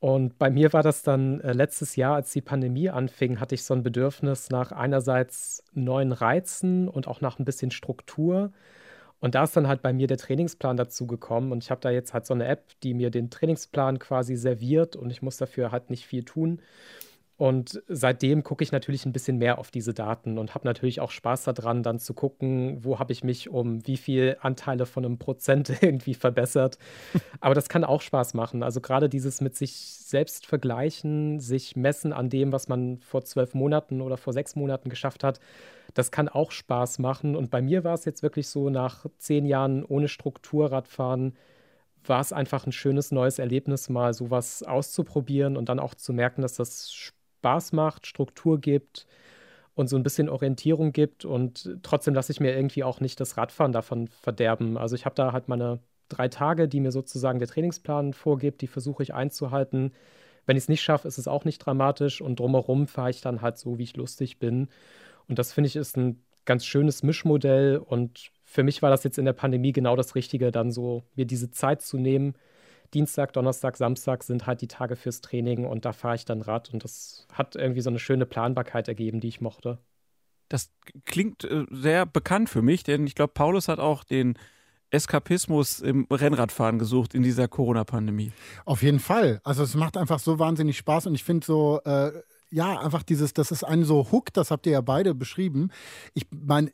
[0.00, 3.64] Und bei mir war das dann äh, letztes Jahr, als die Pandemie anfing, hatte ich
[3.64, 8.52] so ein Bedürfnis nach einerseits neuen Reizen und auch nach ein bisschen Struktur.
[9.20, 11.50] Und da ist dann halt bei mir der Trainingsplan dazu gekommen.
[11.50, 14.94] Und ich habe da jetzt halt so eine App, die mir den Trainingsplan quasi serviert
[14.94, 16.60] und ich muss dafür halt nicht viel tun.
[17.38, 21.12] Und seitdem gucke ich natürlich ein bisschen mehr auf diese Daten und habe natürlich auch
[21.12, 25.18] Spaß daran, dann zu gucken, wo habe ich mich um wie viel Anteile von einem
[25.18, 26.78] Prozent irgendwie verbessert.
[27.40, 28.64] Aber das kann auch Spaß machen.
[28.64, 33.54] Also gerade dieses mit sich selbst vergleichen, sich messen an dem, was man vor zwölf
[33.54, 35.38] Monaten oder vor sechs Monaten geschafft hat,
[35.94, 37.36] das kann auch Spaß machen.
[37.36, 41.36] Und bei mir war es jetzt wirklich so, nach zehn Jahren ohne Strukturradfahren,
[42.04, 46.42] war es einfach ein schönes neues Erlebnis, mal sowas auszuprobieren und dann auch zu merken,
[46.42, 49.06] dass das Spaß Spaß macht, Struktur gibt
[49.74, 51.24] und so ein bisschen Orientierung gibt.
[51.24, 54.76] Und trotzdem lasse ich mir irgendwie auch nicht das Radfahren davon verderben.
[54.76, 58.66] Also ich habe da halt meine drei Tage, die mir sozusagen der Trainingsplan vorgibt, die
[58.66, 59.92] versuche ich einzuhalten.
[60.46, 63.42] Wenn ich es nicht schaffe, ist es auch nicht dramatisch und drumherum fahre ich dann
[63.42, 64.68] halt so, wie ich lustig bin.
[65.28, 69.18] Und das finde ich ist ein ganz schönes Mischmodell und für mich war das jetzt
[69.18, 72.34] in der Pandemie genau das Richtige, dann so mir diese Zeit zu nehmen,
[72.94, 76.72] Dienstag, Donnerstag, Samstag sind halt die Tage fürs Training und da fahre ich dann Rad
[76.72, 79.78] und das hat irgendwie so eine schöne Planbarkeit ergeben, die ich mochte.
[80.48, 80.70] Das
[81.04, 84.38] klingt äh, sehr bekannt für mich, denn ich glaube, Paulus hat auch den
[84.90, 88.32] Eskapismus im Rennradfahren gesucht in dieser Corona-Pandemie.
[88.64, 89.40] Auf jeden Fall.
[89.44, 92.12] Also es macht einfach so wahnsinnig Spaß und ich finde so, äh,
[92.50, 95.70] ja, einfach dieses, das ist ein so Hook, das habt ihr ja beide beschrieben.
[96.14, 96.70] Ich meine,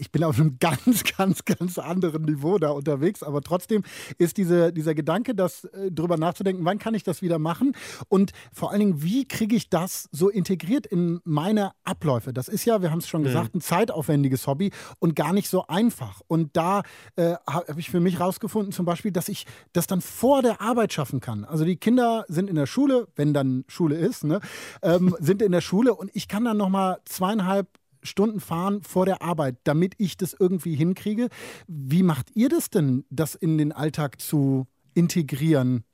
[0.00, 3.82] ich bin auf einem ganz, ganz, ganz anderen Niveau da unterwegs, aber trotzdem
[4.18, 7.74] ist diese, dieser Gedanke, das äh, drüber nachzudenken, wann kann ich das wieder machen
[8.08, 12.32] und vor allen Dingen, wie kriege ich das so integriert in meine Abläufe?
[12.32, 13.26] Das ist ja, wir haben es schon mhm.
[13.26, 16.20] gesagt, ein zeitaufwendiges Hobby und gar nicht so einfach.
[16.26, 16.82] Und da
[17.16, 20.92] äh, habe ich für mich rausgefunden, zum Beispiel, dass ich das dann vor der Arbeit
[20.92, 21.44] schaffen kann.
[21.44, 24.40] Also die Kinder sind in der Schule, wenn dann Schule ist, ne,
[24.82, 27.68] ähm, sind in der Schule und ich kann dann nochmal zweieinhalb
[28.02, 31.28] Stunden fahren vor der Arbeit, damit ich das irgendwie hinkriege.
[31.66, 35.84] Wie macht ihr das denn, das in den Alltag zu integrieren?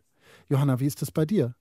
[0.48, 1.54] Johanna, wie ist das bei dir?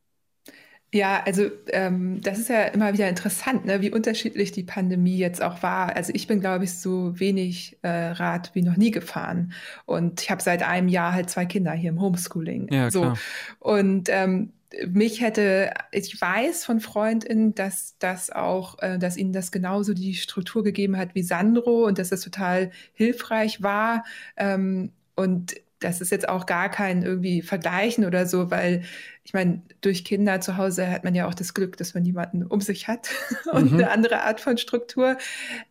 [0.94, 5.42] Ja, also ähm, das ist ja immer wieder interessant, ne, wie unterschiedlich die Pandemie jetzt
[5.42, 5.94] auch war.
[5.96, 9.52] Also ich bin, glaube ich, so wenig äh, Rad wie noch nie gefahren.
[9.86, 12.72] Und ich habe seit einem Jahr halt zwei Kinder hier im Homeschooling.
[12.72, 13.02] Ja, so.
[13.02, 13.18] Klar.
[13.60, 14.54] Und ähm,
[14.88, 20.16] mich hätte, ich weiß von FreundInnen, dass das auch, äh, dass ihnen das genauso die
[20.16, 24.04] Struktur gegeben hat wie Sandro und dass das total hilfreich war.
[24.38, 28.84] Ähm, und das ist jetzt auch gar kein irgendwie Vergleichen oder so, weil
[29.24, 32.44] ich meine, durch Kinder zu Hause hat man ja auch das Glück, dass man niemanden
[32.44, 33.10] um sich hat
[33.52, 33.78] und mhm.
[33.78, 35.18] eine andere Art von Struktur.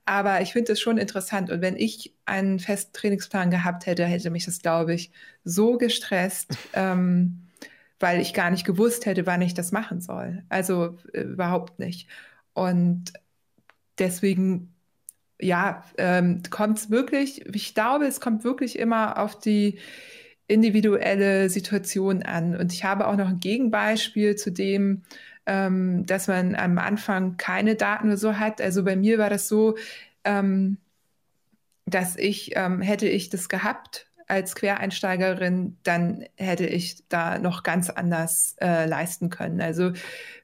[0.04, 1.50] Aber ich finde es schon interessant.
[1.50, 5.10] Und wenn ich einen festen Trainingsplan gehabt hätte, hätte mich das, glaube ich,
[5.44, 6.56] so gestresst.
[6.74, 7.43] Ähm,
[8.00, 10.44] weil ich gar nicht gewusst hätte, wann ich das machen soll.
[10.48, 12.08] Also äh, überhaupt nicht.
[12.52, 13.12] Und
[13.98, 14.74] deswegen,
[15.40, 19.78] ja, ähm, kommt es wirklich, ich glaube, es kommt wirklich immer auf die
[20.46, 22.56] individuelle Situation an.
[22.56, 25.02] Und ich habe auch noch ein Gegenbeispiel zu dem,
[25.46, 28.60] ähm, dass man am Anfang keine Daten oder so hat.
[28.60, 29.76] Also bei mir war das so,
[30.24, 30.78] ähm,
[31.86, 37.90] dass ich, ähm, hätte ich das gehabt, als Quereinsteigerin, dann hätte ich da noch ganz
[37.90, 39.60] anders äh, leisten können.
[39.60, 39.92] Also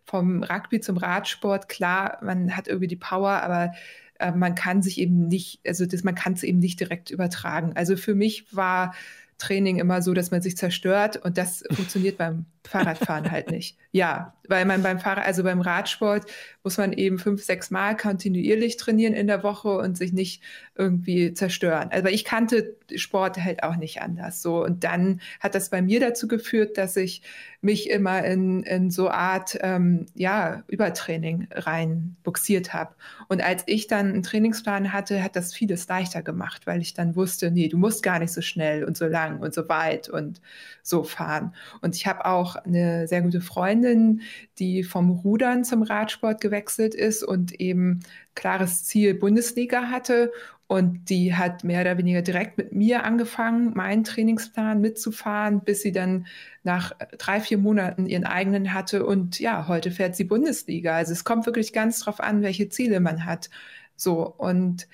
[0.05, 3.72] vom Rugby zum Radsport, klar, man hat irgendwie die Power, aber
[4.18, 7.72] äh, man kann sich eben nicht, also das, man kann es eben nicht direkt übertragen.
[7.74, 8.95] Also für mich war
[9.39, 13.77] Training immer so, dass man sich zerstört und das funktioniert beim Fahrradfahren halt nicht.
[13.93, 16.27] Ja, weil man beim Fahrrad, also beim Radsport
[16.63, 20.43] muss man eben fünf, sechs Mal kontinuierlich trainieren in der Woche und sich nicht
[20.77, 21.89] irgendwie zerstören.
[21.91, 24.43] Also ich kannte Sport halt auch nicht anders.
[24.43, 27.23] So und dann hat das bei mir dazu geführt, dass ich
[27.61, 32.95] mich immer in, in so Art ähm, ja Übertraining rein buxiert habe.
[33.29, 37.17] Und als ich dann einen Trainingsplan hatte, hat das vieles leichter gemacht, weil ich dann
[37.17, 40.41] wusste, nee, du musst gar nicht so schnell und so lang und so weit und
[40.83, 41.55] so fahren.
[41.83, 44.22] Und ich habe auch eine sehr gute Freundin,
[44.59, 48.01] die vom Rudern zum Radsport gewechselt ist und eben
[48.34, 50.32] klares Ziel Bundesliga hatte.
[50.66, 55.90] Und die hat mehr oder weniger direkt mit mir angefangen, meinen Trainingsplan mitzufahren, bis sie
[55.90, 56.26] dann
[56.62, 59.05] nach drei, vier Monaten ihren eigenen hatte.
[59.05, 60.94] Und ja, heute fährt sie Bundesliga.
[60.94, 63.51] Also es kommt wirklich ganz drauf an, welche Ziele man hat.
[63.96, 64.32] So.
[64.32, 64.86] Und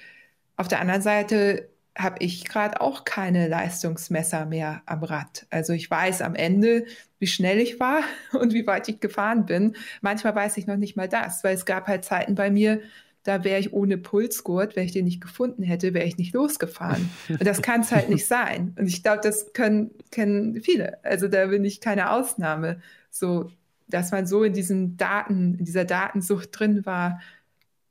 [0.57, 5.47] auf der anderen Seite habe ich gerade auch keine Leistungsmesser mehr am Rad.
[5.51, 6.85] Also ich weiß am Ende,
[7.19, 9.77] wie schnell ich war und wie weit ich gefahren bin.
[10.03, 12.81] Manchmal weiß ich noch nicht mal das, weil es gab halt Zeiten bei mir,
[13.23, 17.11] da wäre ich ohne Pulsgurt, wenn ich den nicht gefunden hätte, wäre ich nicht losgefahren.
[17.29, 18.73] Und das kann es halt nicht sein.
[18.79, 21.03] Und ich glaube, das können, kennen viele.
[21.05, 22.81] Also da bin ich keine Ausnahme.
[23.11, 23.51] So,
[23.89, 27.21] dass man so in diesen Daten, in dieser Datensucht drin war,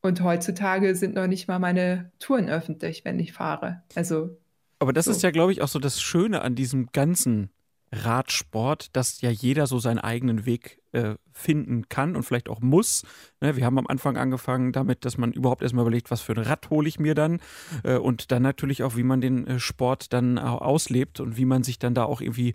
[0.06, 3.84] und heutzutage sind noch nicht mal meine Touren öffentlich, wenn ich fahre.
[3.96, 4.38] Also.
[4.80, 5.12] Aber das so.
[5.12, 7.50] ist ja, glaube ich, auch so das Schöne an diesem ganzen
[7.92, 13.04] Radsport, dass ja jeder so seinen eigenen Weg äh, finden kann und vielleicht auch muss.
[13.42, 16.40] Ne, wir haben am Anfang angefangen damit, dass man überhaupt erstmal überlegt, was für ein
[16.40, 17.40] Rad hole ich mir dann
[17.84, 21.64] äh, und dann natürlich auch, wie man den äh, Sport dann auslebt und wie man
[21.64, 22.54] sich dann da auch irgendwie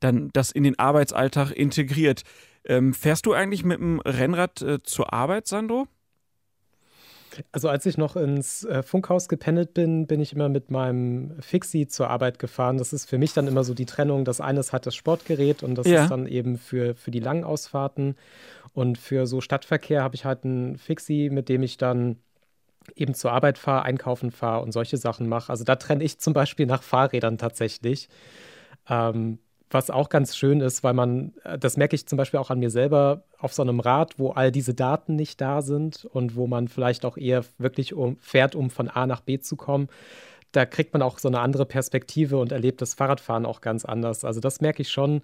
[0.00, 2.22] dann das in den Arbeitsalltag integriert.
[2.66, 5.86] Ähm, fährst du eigentlich mit dem Rennrad zur Arbeit, Sandro?
[7.52, 11.86] Also als ich noch ins äh, Funkhaus gependelt bin, bin ich immer mit meinem Fixie
[11.86, 12.78] zur Arbeit gefahren.
[12.78, 14.24] Das ist für mich dann immer so die Trennung.
[14.24, 16.04] Das eine ist halt das Sportgerät und das ja.
[16.04, 18.16] ist dann eben für, für die langen Ausfahrten.
[18.72, 22.16] Und für so Stadtverkehr habe ich halt ein Fixie, mit dem ich dann
[22.96, 25.50] eben zur Arbeit fahre, einkaufen fahre und solche Sachen mache.
[25.50, 28.08] Also da trenne ich zum Beispiel nach Fahrrädern tatsächlich.
[28.88, 29.38] Ähm,
[29.74, 32.60] was auch ganz schön ist, weil man, äh, das merke ich zum Beispiel auch an
[32.60, 36.46] mir selber, auf so einem Rad, wo all diese Daten nicht da sind und wo
[36.46, 39.88] man vielleicht auch eher wirklich um, fährt, um von A nach B zu kommen,
[40.52, 44.24] da kriegt man auch so eine andere Perspektive und erlebt das Fahrradfahren auch ganz anders.
[44.24, 45.20] Also das merke ich schon,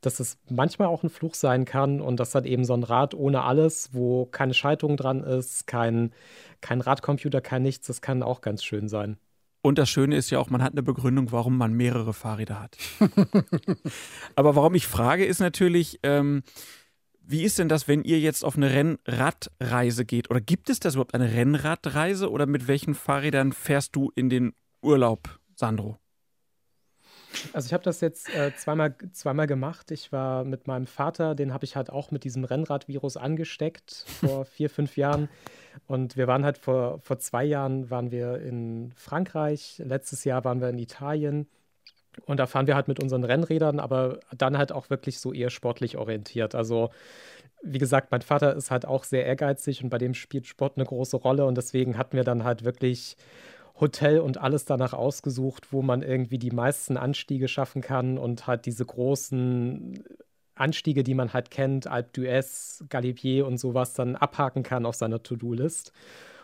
[0.00, 3.14] dass es manchmal auch ein Fluch sein kann und dass dann eben so ein Rad
[3.14, 6.12] ohne alles, wo keine Schaltung dran ist, kein,
[6.60, 9.18] kein Radcomputer, kein nichts, das kann auch ganz schön sein.
[9.62, 12.76] Und das Schöne ist ja auch, man hat eine Begründung, warum man mehrere Fahrräder hat.
[14.34, 16.42] Aber warum ich frage, ist natürlich, ähm,
[17.24, 20.30] wie ist denn das, wenn ihr jetzt auf eine Rennradreise geht?
[20.30, 22.28] Oder gibt es das überhaupt eine Rennradreise?
[22.28, 24.52] Oder mit welchen Fahrrädern fährst du in den
[24.82, 26.01] Urlaub, Sandro?
[27.52, 29.90] Also ich habe das jetzt äh, zweimal, zweimal gemacht.
[29.90, 34.44] Ich war mit meinem Vater, den habe ich halt auch mit diesem Rennradvirus angesteckt vor
[34.44, 35.28] vier, fünf Jahren.
[35.86, 40.60] Und wir waren halt vor, vor zwei Jahren waren wir in Frankreich, letztes Jahr waren
[40.60, 41.46] wir in Italien.
[42.26, 45.48] Und da fahren wir halt mit unseren Rennrädern, aber dann halt auch wirklich so eher
[45.48, 46.54] sportlich orientiert.
[46.54, 46.90] Also
[47.62, 50.84] wie gesagt, mein Vater ist halt auch sehr ehrgeizig und bei dem spielt Sport eine
[50.84, 51.46] große Rolle.
[51.46, 53.16] Und deswegen hatten wir dann halt wirklich
[53.80, 58.66] Hotel und alles danach ausgesucht, wo man irgendwie die meisten Anstiege schaffen kann und halt
[58.66, 60.04] diese großen
[60.54, 65.22] Anstiege, die man halt kennt, Alpe d'Huez, Galibier und sowas, dann abhaken kann auf seiner
[65.22, 65.92] To-Do-List.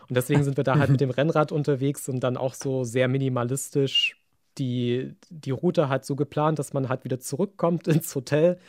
[0.09, 3.07] Und deswegen sind wir da halt mit dem Rennrad unterwegs und dann auch so sehr
[3.07, 4.18] minimalistisch
[4.59, 8.59] die, die Route halt so geplant, dass man halt wieder zurückkommt ins Hotel.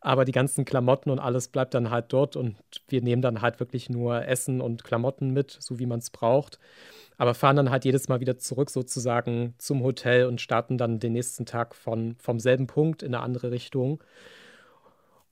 [0.00, 2.56] Aber die ganzen Klamotten und alles bleibt dann halt dort und
[2.86, 6.60] wir nehmen dann halt wirklich nur Essen und Klamotten mit, so wie man es braucht
[7.18, 11.12] aber fahren dann halt jedes Mal wieder zurück sozusagen zum Hotel und starten dann den
[11.12, 14.02] nächsten Tag von, vom selben Punkt in eine andere Richtung.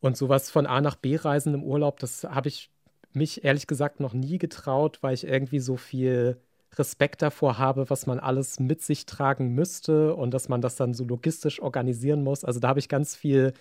[0.01, 2.71] Und sowas von A nach B reisen im Urlaub, das habe ich
[3.13, 6.41] mich ehrlich gesagt noch nie getraut, weil ich irgendwie so viel
[6.79, 10.95] Respekt davor habe, was man alles mit sich tragen müsste und dass man das dann
[10.95, 12.45] so logistisch organisieren muss.
[12.45, 13.53] Also da habe ich ganz viel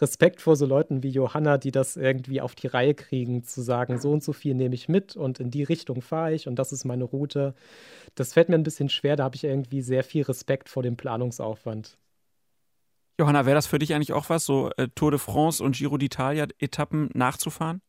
[0.00, 3.98] Respekt vor so Leuten wie Johanna, die das irgendwie auf die Reihe kriegen, zu sagen,
[3.98, 6.72] so und so viel nehme ich mit und in die Richtung fahre ich und das
[6.72, 7.54] ist meine Route.
[8.14, 10.96] Das fällt mir ein bisschen schwer, da habe ich irgendwie sehr viel Respekt vor dem
[10.96, 11.98] Planungsaufwand.
[13.18, 15.94] Johanna, wäre das für dich eigentlich auch was, so äh, Tour de France und Giro
[15.94, 17.80] d'Italia-Etappen nachzufahren?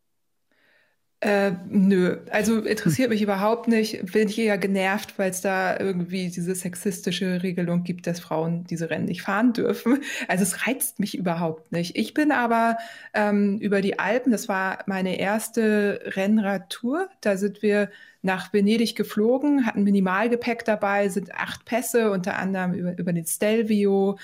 [1.21, 4.11] Äh, nö, also interessiert mich überhaupt nicht.
[4.11, 8.89] Bin ich eher genervt, weil es da irgendwie diese sexistische Regelung gibt, dass Frauen diese
[8.89, 10.03] Rennen nicht fahren dürfen.
[10.27, 11.95] Also es reizt mich überhaupt nicht.
[11.95, 12.77] Ich bin aber
[13.13, 17.09] ähm, über die Alpen, das war meine erste Rennradtour.
[17.21, 17.89] Da sind wir
[18.21, 24.17] nach Venedig geflogen, hatten Minimalgepäck dabei, sind acht Pässe, unter anderem über, über den Stelvio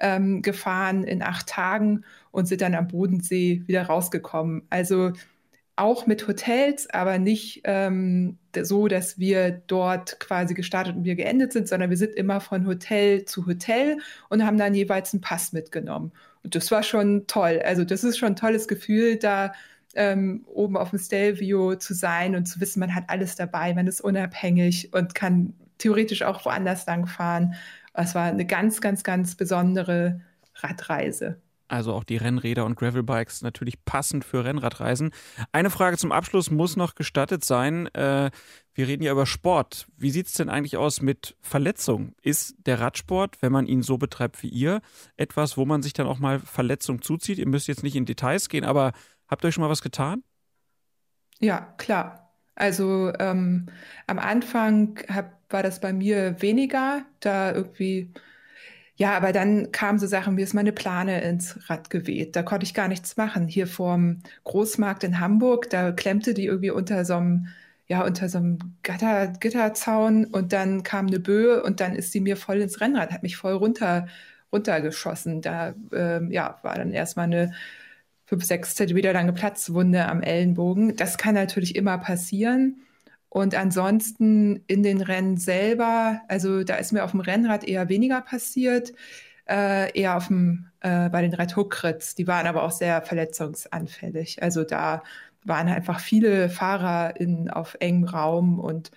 [0.00, 4.62] ähm, gefahren in acht Tagen und sind dann am Bodensee wieder rausgekommen.
[4.70, 5.12] Also
[5.78, 11.52] auch mit Hotels, aber nicht ähm, so, dass wir dort quasi gestartet und wir geendet
[11.52, 13.98] sind, sondern wir sind immer von Hotel zu Hotel
[14.28, 16.12] und haben dann jeweils einen Pass mitgenommen.
[16.42, 17.62] Und das war schon toll.
[17.64, 19.52] Also das ist schon ein tolles Gefühl, da
[19.94, 23.86] ähm, oben auf dem Stelvio zu sein und zu wissen, man hat alles dabei, man
[23.86, 27.54] ist unabhängig und kann theoretisch auch woanders lang fahren.
[27.94, 30.20] Es war eine ganz, ganz, ganz besondere
[30.56, 35.12] Radreise also auch die Rennräder und Gravelbikes natürlich passend für Rennradreisen.
[35.52, 37.86] Eine Frage zum Abschluss muss noch gestattet sein.
[37.94, 38.30] Äh,
[38.74, 39.86] wir reden ja über Sport.
[39.96, 42.14] Wie sieht es denn eigentlich aus mit Verletzungen?
[42.22, 44.80] Ist der Radsport, wenn man ihn so betreibt wie ihr,
[45.16, 47.38] etwas, wo man sich dann auch mal Verletzungen zuzieht?
[47.38, 48.92] Ihr müsst jetzt nicht in Details gehen, aber
[49.28, 50.22] habt ihr euch schon mal was getan?
[51.40, 52.32] Ja, klar.
[52.54, 53.66] Also ähm,
[54.06, 58.12] am Anfang hab, war das bei mir weniger, da irgendwie
[58.98, 62.34] ja, aber dann kamen so Sachen wie ist meine Plane ins Rad geweht.
[62.34, 63.46] Da konnte ich gar nichts machen.
[63.46, 67.46] Hier vorm Großmarkt in Hamburg, da klemmte die irgendwie unter so einem,
[67.86, 72.20] ja, unter so einem Gitter, Gitterzaun und dann kam eine Böe und dann ist sie
[72.20, 74.08] mir voll ins Rennrad, hat mich voll runter,
[74.52, 75.42] runtergeschossen.
[75.42, 77.52] Da, ähm, ja, war dann erstmal eine
[78.26, 80.96] fünf, sechs Zentimeter lange Platzwunde am Ellenbogen.
[80.96, 82.82] Das kann natürlich immer passieren.
[83.30, 88.22] Und ansonsten in den Rennen selber, also da ist mir auf dem Rennrad eher weniger
[88.22, 88.92] passiert,
[89.48, 92.14] äh, eher auf dem, äh, bei den Red Hook Rits.
[92.14, 94.42] Die waren aber auch sehr verletzungsanfällig.
[94.42, 95.02] Also da
[95.44, 98.90] waren einfach viele Fahrer in, auf engem Raum und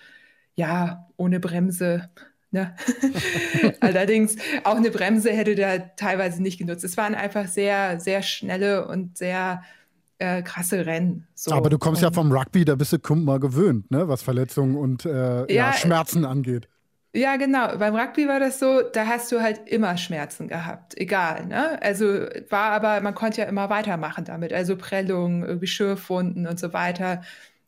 [0.55, 2.09] ja, ohne Bremse.
[2.51, 2.75] Ne?
[3.79, 6.83] Allerdings auch eine Bremse hätte da teilweise nicht genutzt.
[6.83, 9.63] Es waren einfach sehr, sehr schnelle und sehr
[10.21, 11.27] äh, krasse Rennen.
[11.33, 11.51] So.
[11.51, 14.07] Aber du kommst und, ja vom Rugby, da bist du mal gewöhnt, ne?
[14.07, 16.69] was Verletzungen und äh, ja, ja, Schmerzen angeht.
[17.13, 17.75] Ja, genau.
[17.77, 21.47] Beim Rugby war das so, da hast du halt immer Schmerzen gehabt, egal.
[21.47, 21.81] Ne?
[21.81, 22.05] Also
[22.49, 24.53] war aber, man konnte ja immer weitermachen damit.
[24.53, 27.23] Also Prellungen, irgendwie Schürfwunden und so weiter.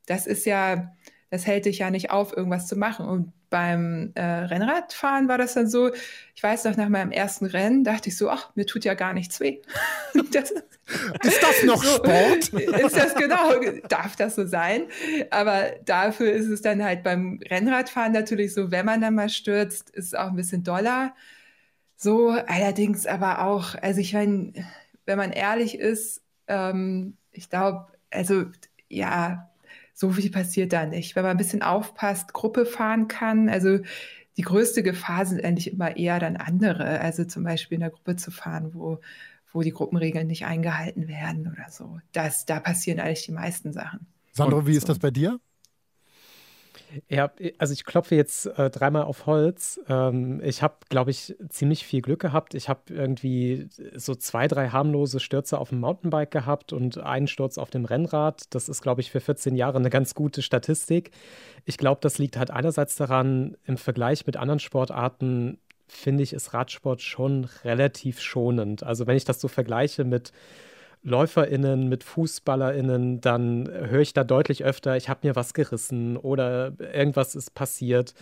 [0.05, 0.93] Das ist ja,
[1.29, 3.05] das hält dich ja nicht auf, irgendwas zu machen.
[3.05, 5.91] Und beim äh, Rennradfahren war das dann so,
[6.33, 9.13] ich weiß noch, nach meinem ersten Rennen dachte ich so, ach, mir tut ja gar
[9.13, 9.61] nichts weh.
[10.31, 12.49] das, ist das noch so, Sport?
[12.53, 13.51] Ist das genau,
[13.89, 14.87] darf das so sein?
[15.29, 19.91] Aber dafür ist es dann halt beim Rennradfahren natürlich so, wenn man dann mal stürzt,
[19.91, 21.13] ist es auch ein bisschen doller.
[21.95, 24.53] So, allerdings aber auch, also ich meine,
[25.05, 28.45] wenn man ehrlich ist, ähm, ich glaube, also
[28.89, 29.52] ja,
[29.93, 31.15] so viel passiert da nicht.
[31.15, 33.79] Wenn man ein bisschen aufpasst, Gruppe fahren kann, also
[34.37, 36.99] die größte Gefahr sind eigentlich immer eher dann andere.
[36.99, 38.99] Also zum Beispiel in der Gruppe zu fahren, wo,
[39.51, 41.99] wo die Gruppenregeln nicht eingehalten werden oder so.
[42.11, 44.07] Das, da passieren eigentlich die meisten Sachen.
[44.31, 45.39] Sandro, wie ist das bei dir?
[47.09, 49.79] Ja, also ich klopfe jetzt äh, dreimal auf Holz.
[49.87, 52.53] Ähm, ich habe, glaube ich, ziemlich viel Glück gehabt.
[52.53, 57.57] Ich habe irgendwie so zwei, drei harmlose Stürze auf dem Mountainbike gehabt und einen Sturz
[57.57, 58.53] auf dem Rennrad.
[58.53, 61.11] Das ist, glaube ich, für 14 Jahre eine ganz gute Statistik.
[61.65, 65.57] Ich glaube, das liegt halt einerseits daran, im Vergleich mit anderen Sportarten
[65.87, 68.83] finde ich, ist Radsport schon relativ schonend.
[68.83, 70.31] Also wenn ich das so vergleiche mit
[71.03, 76.73] LäuferInnen, mit FußballerInnen, dann höre ich da deutlich öfter, ich habe mir was gerissen oder
[76.79, 78.13] irgendwas ist passiert.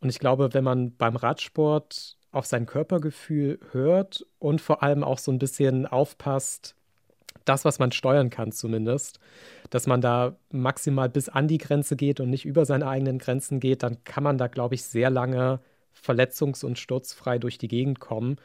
[0.00, 5.18] Und ich glaube, wenn man beim Radsport auf sein Körpergefühl hört und vor allem auch
[5.18, 6.74] so ein bisschen aufpasst,
[7.44, 9.18] das, was man steuern kann zumindest,
[9.70, 13.58] dass man da maximal bis an die Grenze geht und nicht über seine eigenen Grenzen
[13.58, 15.58] geht, dann kann man da, glaube ich, sehr lange
[15.92, 18.36] verletzungs- und sturzfrei durch die Gegend kommen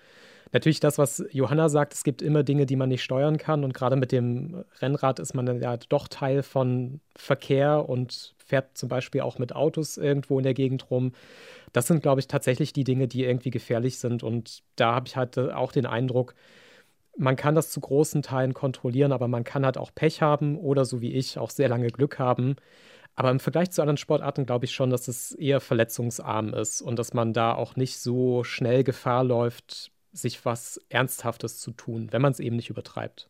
[0.51, 3.63] natürlich das, was Johanna sagt, es gibt immer Dinge, die man nicht steuern kann.
[3.63, 8.89] Und gerade mit dem Rennrad ist man ja doch Teil von Verkehr und fährt zum
[8.89, 11.11] Beispiel auch mit Autos irgendwo in der Gegend rum.
[11.73, 14.23] Das sind, glaube ich, tatsächlich die Dinge, die irgendwie gefährlich sind.
[14.23, 16.33] Und da habe ich halt äh, auch den Eindruck,
[17.17, 20.85] man kann das zu großen Teilen kontrollieren, aber man kann halt auch Pech haben oder
[20.85, 22.55] so wie ich auch sehr lange Glück haben.
[23.15, 26.99] Aber im Vergleich zu anderen Sportarten glaube ich schon, dass es eher verletzungsarm ist und
[26.99, 32.21] dass man da auch nicht so schnell Gefahr läuft, sich was Ernsthaftes zu tun, wenn
[32.21, 33.29] man es eben nicht übertreibt.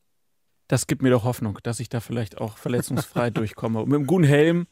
[0.68, 3.80] Das gibt mir doch Hoffnung, dass ich da vielleicht auch verletzungsfrei durchkomme.
[3.80, 4.68] Und mit einem guten Helm.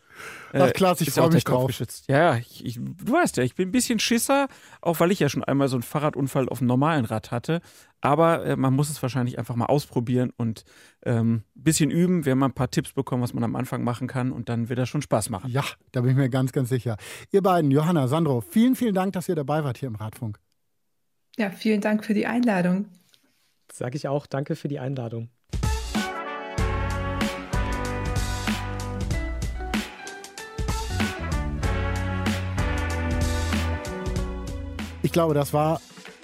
[0.51, 1.67] Äh, Ach klar, ich freue mich drauf.
[1.67, 2.09] Geschützt.
[2.09, 4.47] Ja, ich, ich, du weißt ja, ich bin ein bisschen Schisser,
[4.81, 7.61] auch weil ich ja schon einmal so einen Fahrradunfall auf dem normalen Rad hatte.
[8.01, 10.65] Aber äh, man muss es wahrscheinlich einfach mal ausprobieren und
[11.05, 12.25] ein ähm, bisschen üben.
[12.25, 14.67] Wir haben mal ein paar Tipps bekommen, was man am Anfang machen kann und dann
[14.67, 15.49] wird das schon Spaß machen.
[15.49, 15.63] Ja,
[15.93, 16.97] da bin ich mir ganz, ganz sicher.
[17.31, 20.39] Ihr beiden, Johanna, Sandro, vielen, vielen Dank, dass ihr dabei wart hier im Radfunk.
[21.37, 22.85] Ja, vielen Dank für die Einladung.
[23.69, 25.29] Sage ich auch, danke für die Einladung.
[35.01, 35.81] Ich glaube, das war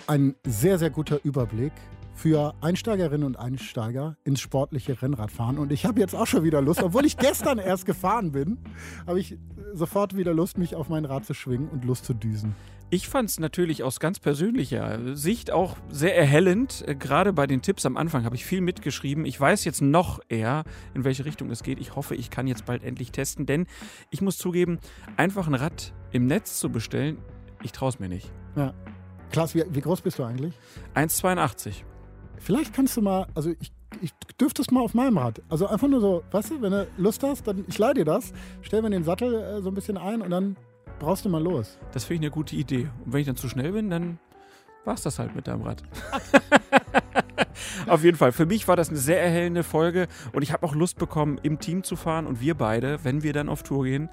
[0.08, 1.74] ein sehr, sehr guter Überblick
[2.16, 5.58] für Einsteigerinnen und Einsteiger ins sportliche Rennradfahren.
[5.58, 8.60] Und ich habe jetzt auch schon wieder Lust, obwohl ich gestern erst gefahren bin,
[9.08, 9.38] habe ich
[9.74, 12.56] sofort wieder Lust, mich auf mein Rad zu schwingen und Lust zu düsen.
[12.94, 16.84] Ich fand es natürlich aus ganz persönlicher Sicht auch sehr erhellend.
[16.86, 19.24] Äh, gerade bei den Tipps am Anfang habe ich viel mitgeschrieben.
[19.24, 21.80] Ich weiß jetzt noch eher, in welche Richtung es geht.
[21.80, 23.66] Ich hoffe, ich kann jetzt bald endlich testen, denn
[24.10, 24.78] ich muss zugeben,
[25.16, 27.18] einfach ein Rad im Netz zu bestellen,
[27.64, 28.30] ich traue es mir nicht.
[28.58, 28.74] Ja.
[29.32, 30.54] Klaas, wie, wie groß bist du eigentlich?
[30.94, 31.86] 1,82.
[32.40, 35.42] Vielleicht kannst du mal, also ich ich dürfte es mal auf meinem Rad.
[35.50, 38.34] Also einfach nur so, weißt du, wenn du Lust hast, dann ich leih dir das,
[38.62, 40.56] stell mir den Sattel äh, so ein bisschen ein und dann
[41.02, 41.80] brauchst du mal los.
[41.94, 42.88] Das finde ich eine gute Idee.
[43.04, 44.20] Und wenn ich dann zu schnell bin, dann
[44.86, 45.82] war es das halt mit deinem Rad.
[47.88, 50.76] Auf jeden Fall, für mich war das eine sehr erhellende Folge und ich habe auch
[50.76, 54.10] Lust bekommen, im Team zu fahren und wir beide, wenn wir dann auf Tour gehen,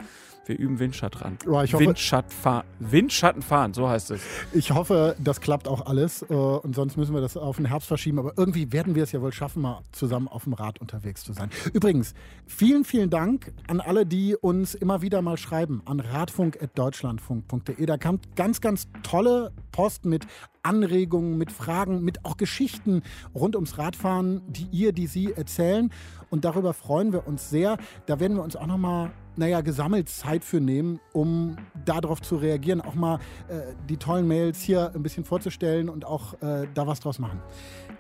[0.49, 4.23] wir üben Windschatten Ja, ich hoffe, Windschatten, fahren, Windschatten fahren, so heißt es.
[4.53, 7.89] Ich hoffe, das klappt auch alles äh, und sonst müssen wir das auf den Herbst
[7.89, 8.19] verschieben.
[8.19, 11.33] Aber irgendwie werden wir es ja wohl schaffen, mal zusammen auf dem Rad unterwegs zu
[11.33, 11.51] sein.
[11.73, 12.15] Übrigens,
[12.47, 17.85] vielen, vielen Dank an alle, die uns immer wieder mal schreiben an radfunk.deutschlandfunk.de.
[17.87, 20.27] Da kam ganz, ganz tolle Post mit
[20.63, 23.03] Anregungen, mit Fragen, mit auch Geschichten
[23.35, 25.91] rund ums Radfahren, die ihr, die Sie erzählen.
[26.31, 27.79] Und darüber freuen wir uns sehr.
[28.07, 32.81] Da werden wir uns auch nochmal naja, gesammelt Zeit für nehmen, um darauf zu reagieren,
[32.81, 37.01] auch mal äh, die tollen Mails hier ein bisschen vorzustellen und auch äh, da was
[37.01, 37.41] draus machen.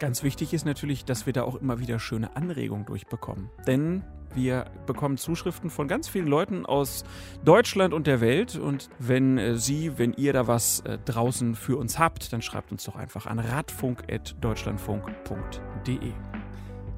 [0.00, 3.50] Ganz wichtig ist natürlich, dass wir da auch immer wieder schöne Anregungen durchbekommen.
[3.66, 4.02] Denn
[4.34, 7.04] wir bekommen Zuschriften von ganz vielen Leuten aus
[7.44, 8.56] Deutschland und der Welt.
[8.56, 12.72] Und wenn äh, Sie, wenn ihr da was äh, draußen für uns habt, dann schreibt
[12.72, 16.12] uns doch einfach an radfunk.deutschlandfunk.de.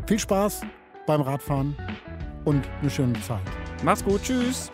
[0.07, 0.63] Viel Spaß
[1.07, 1.77] beim Radfahren
[2.45, 3.41] und eine schöne Zeit.
[3.85, 4.71] Mach's gut, tschüss.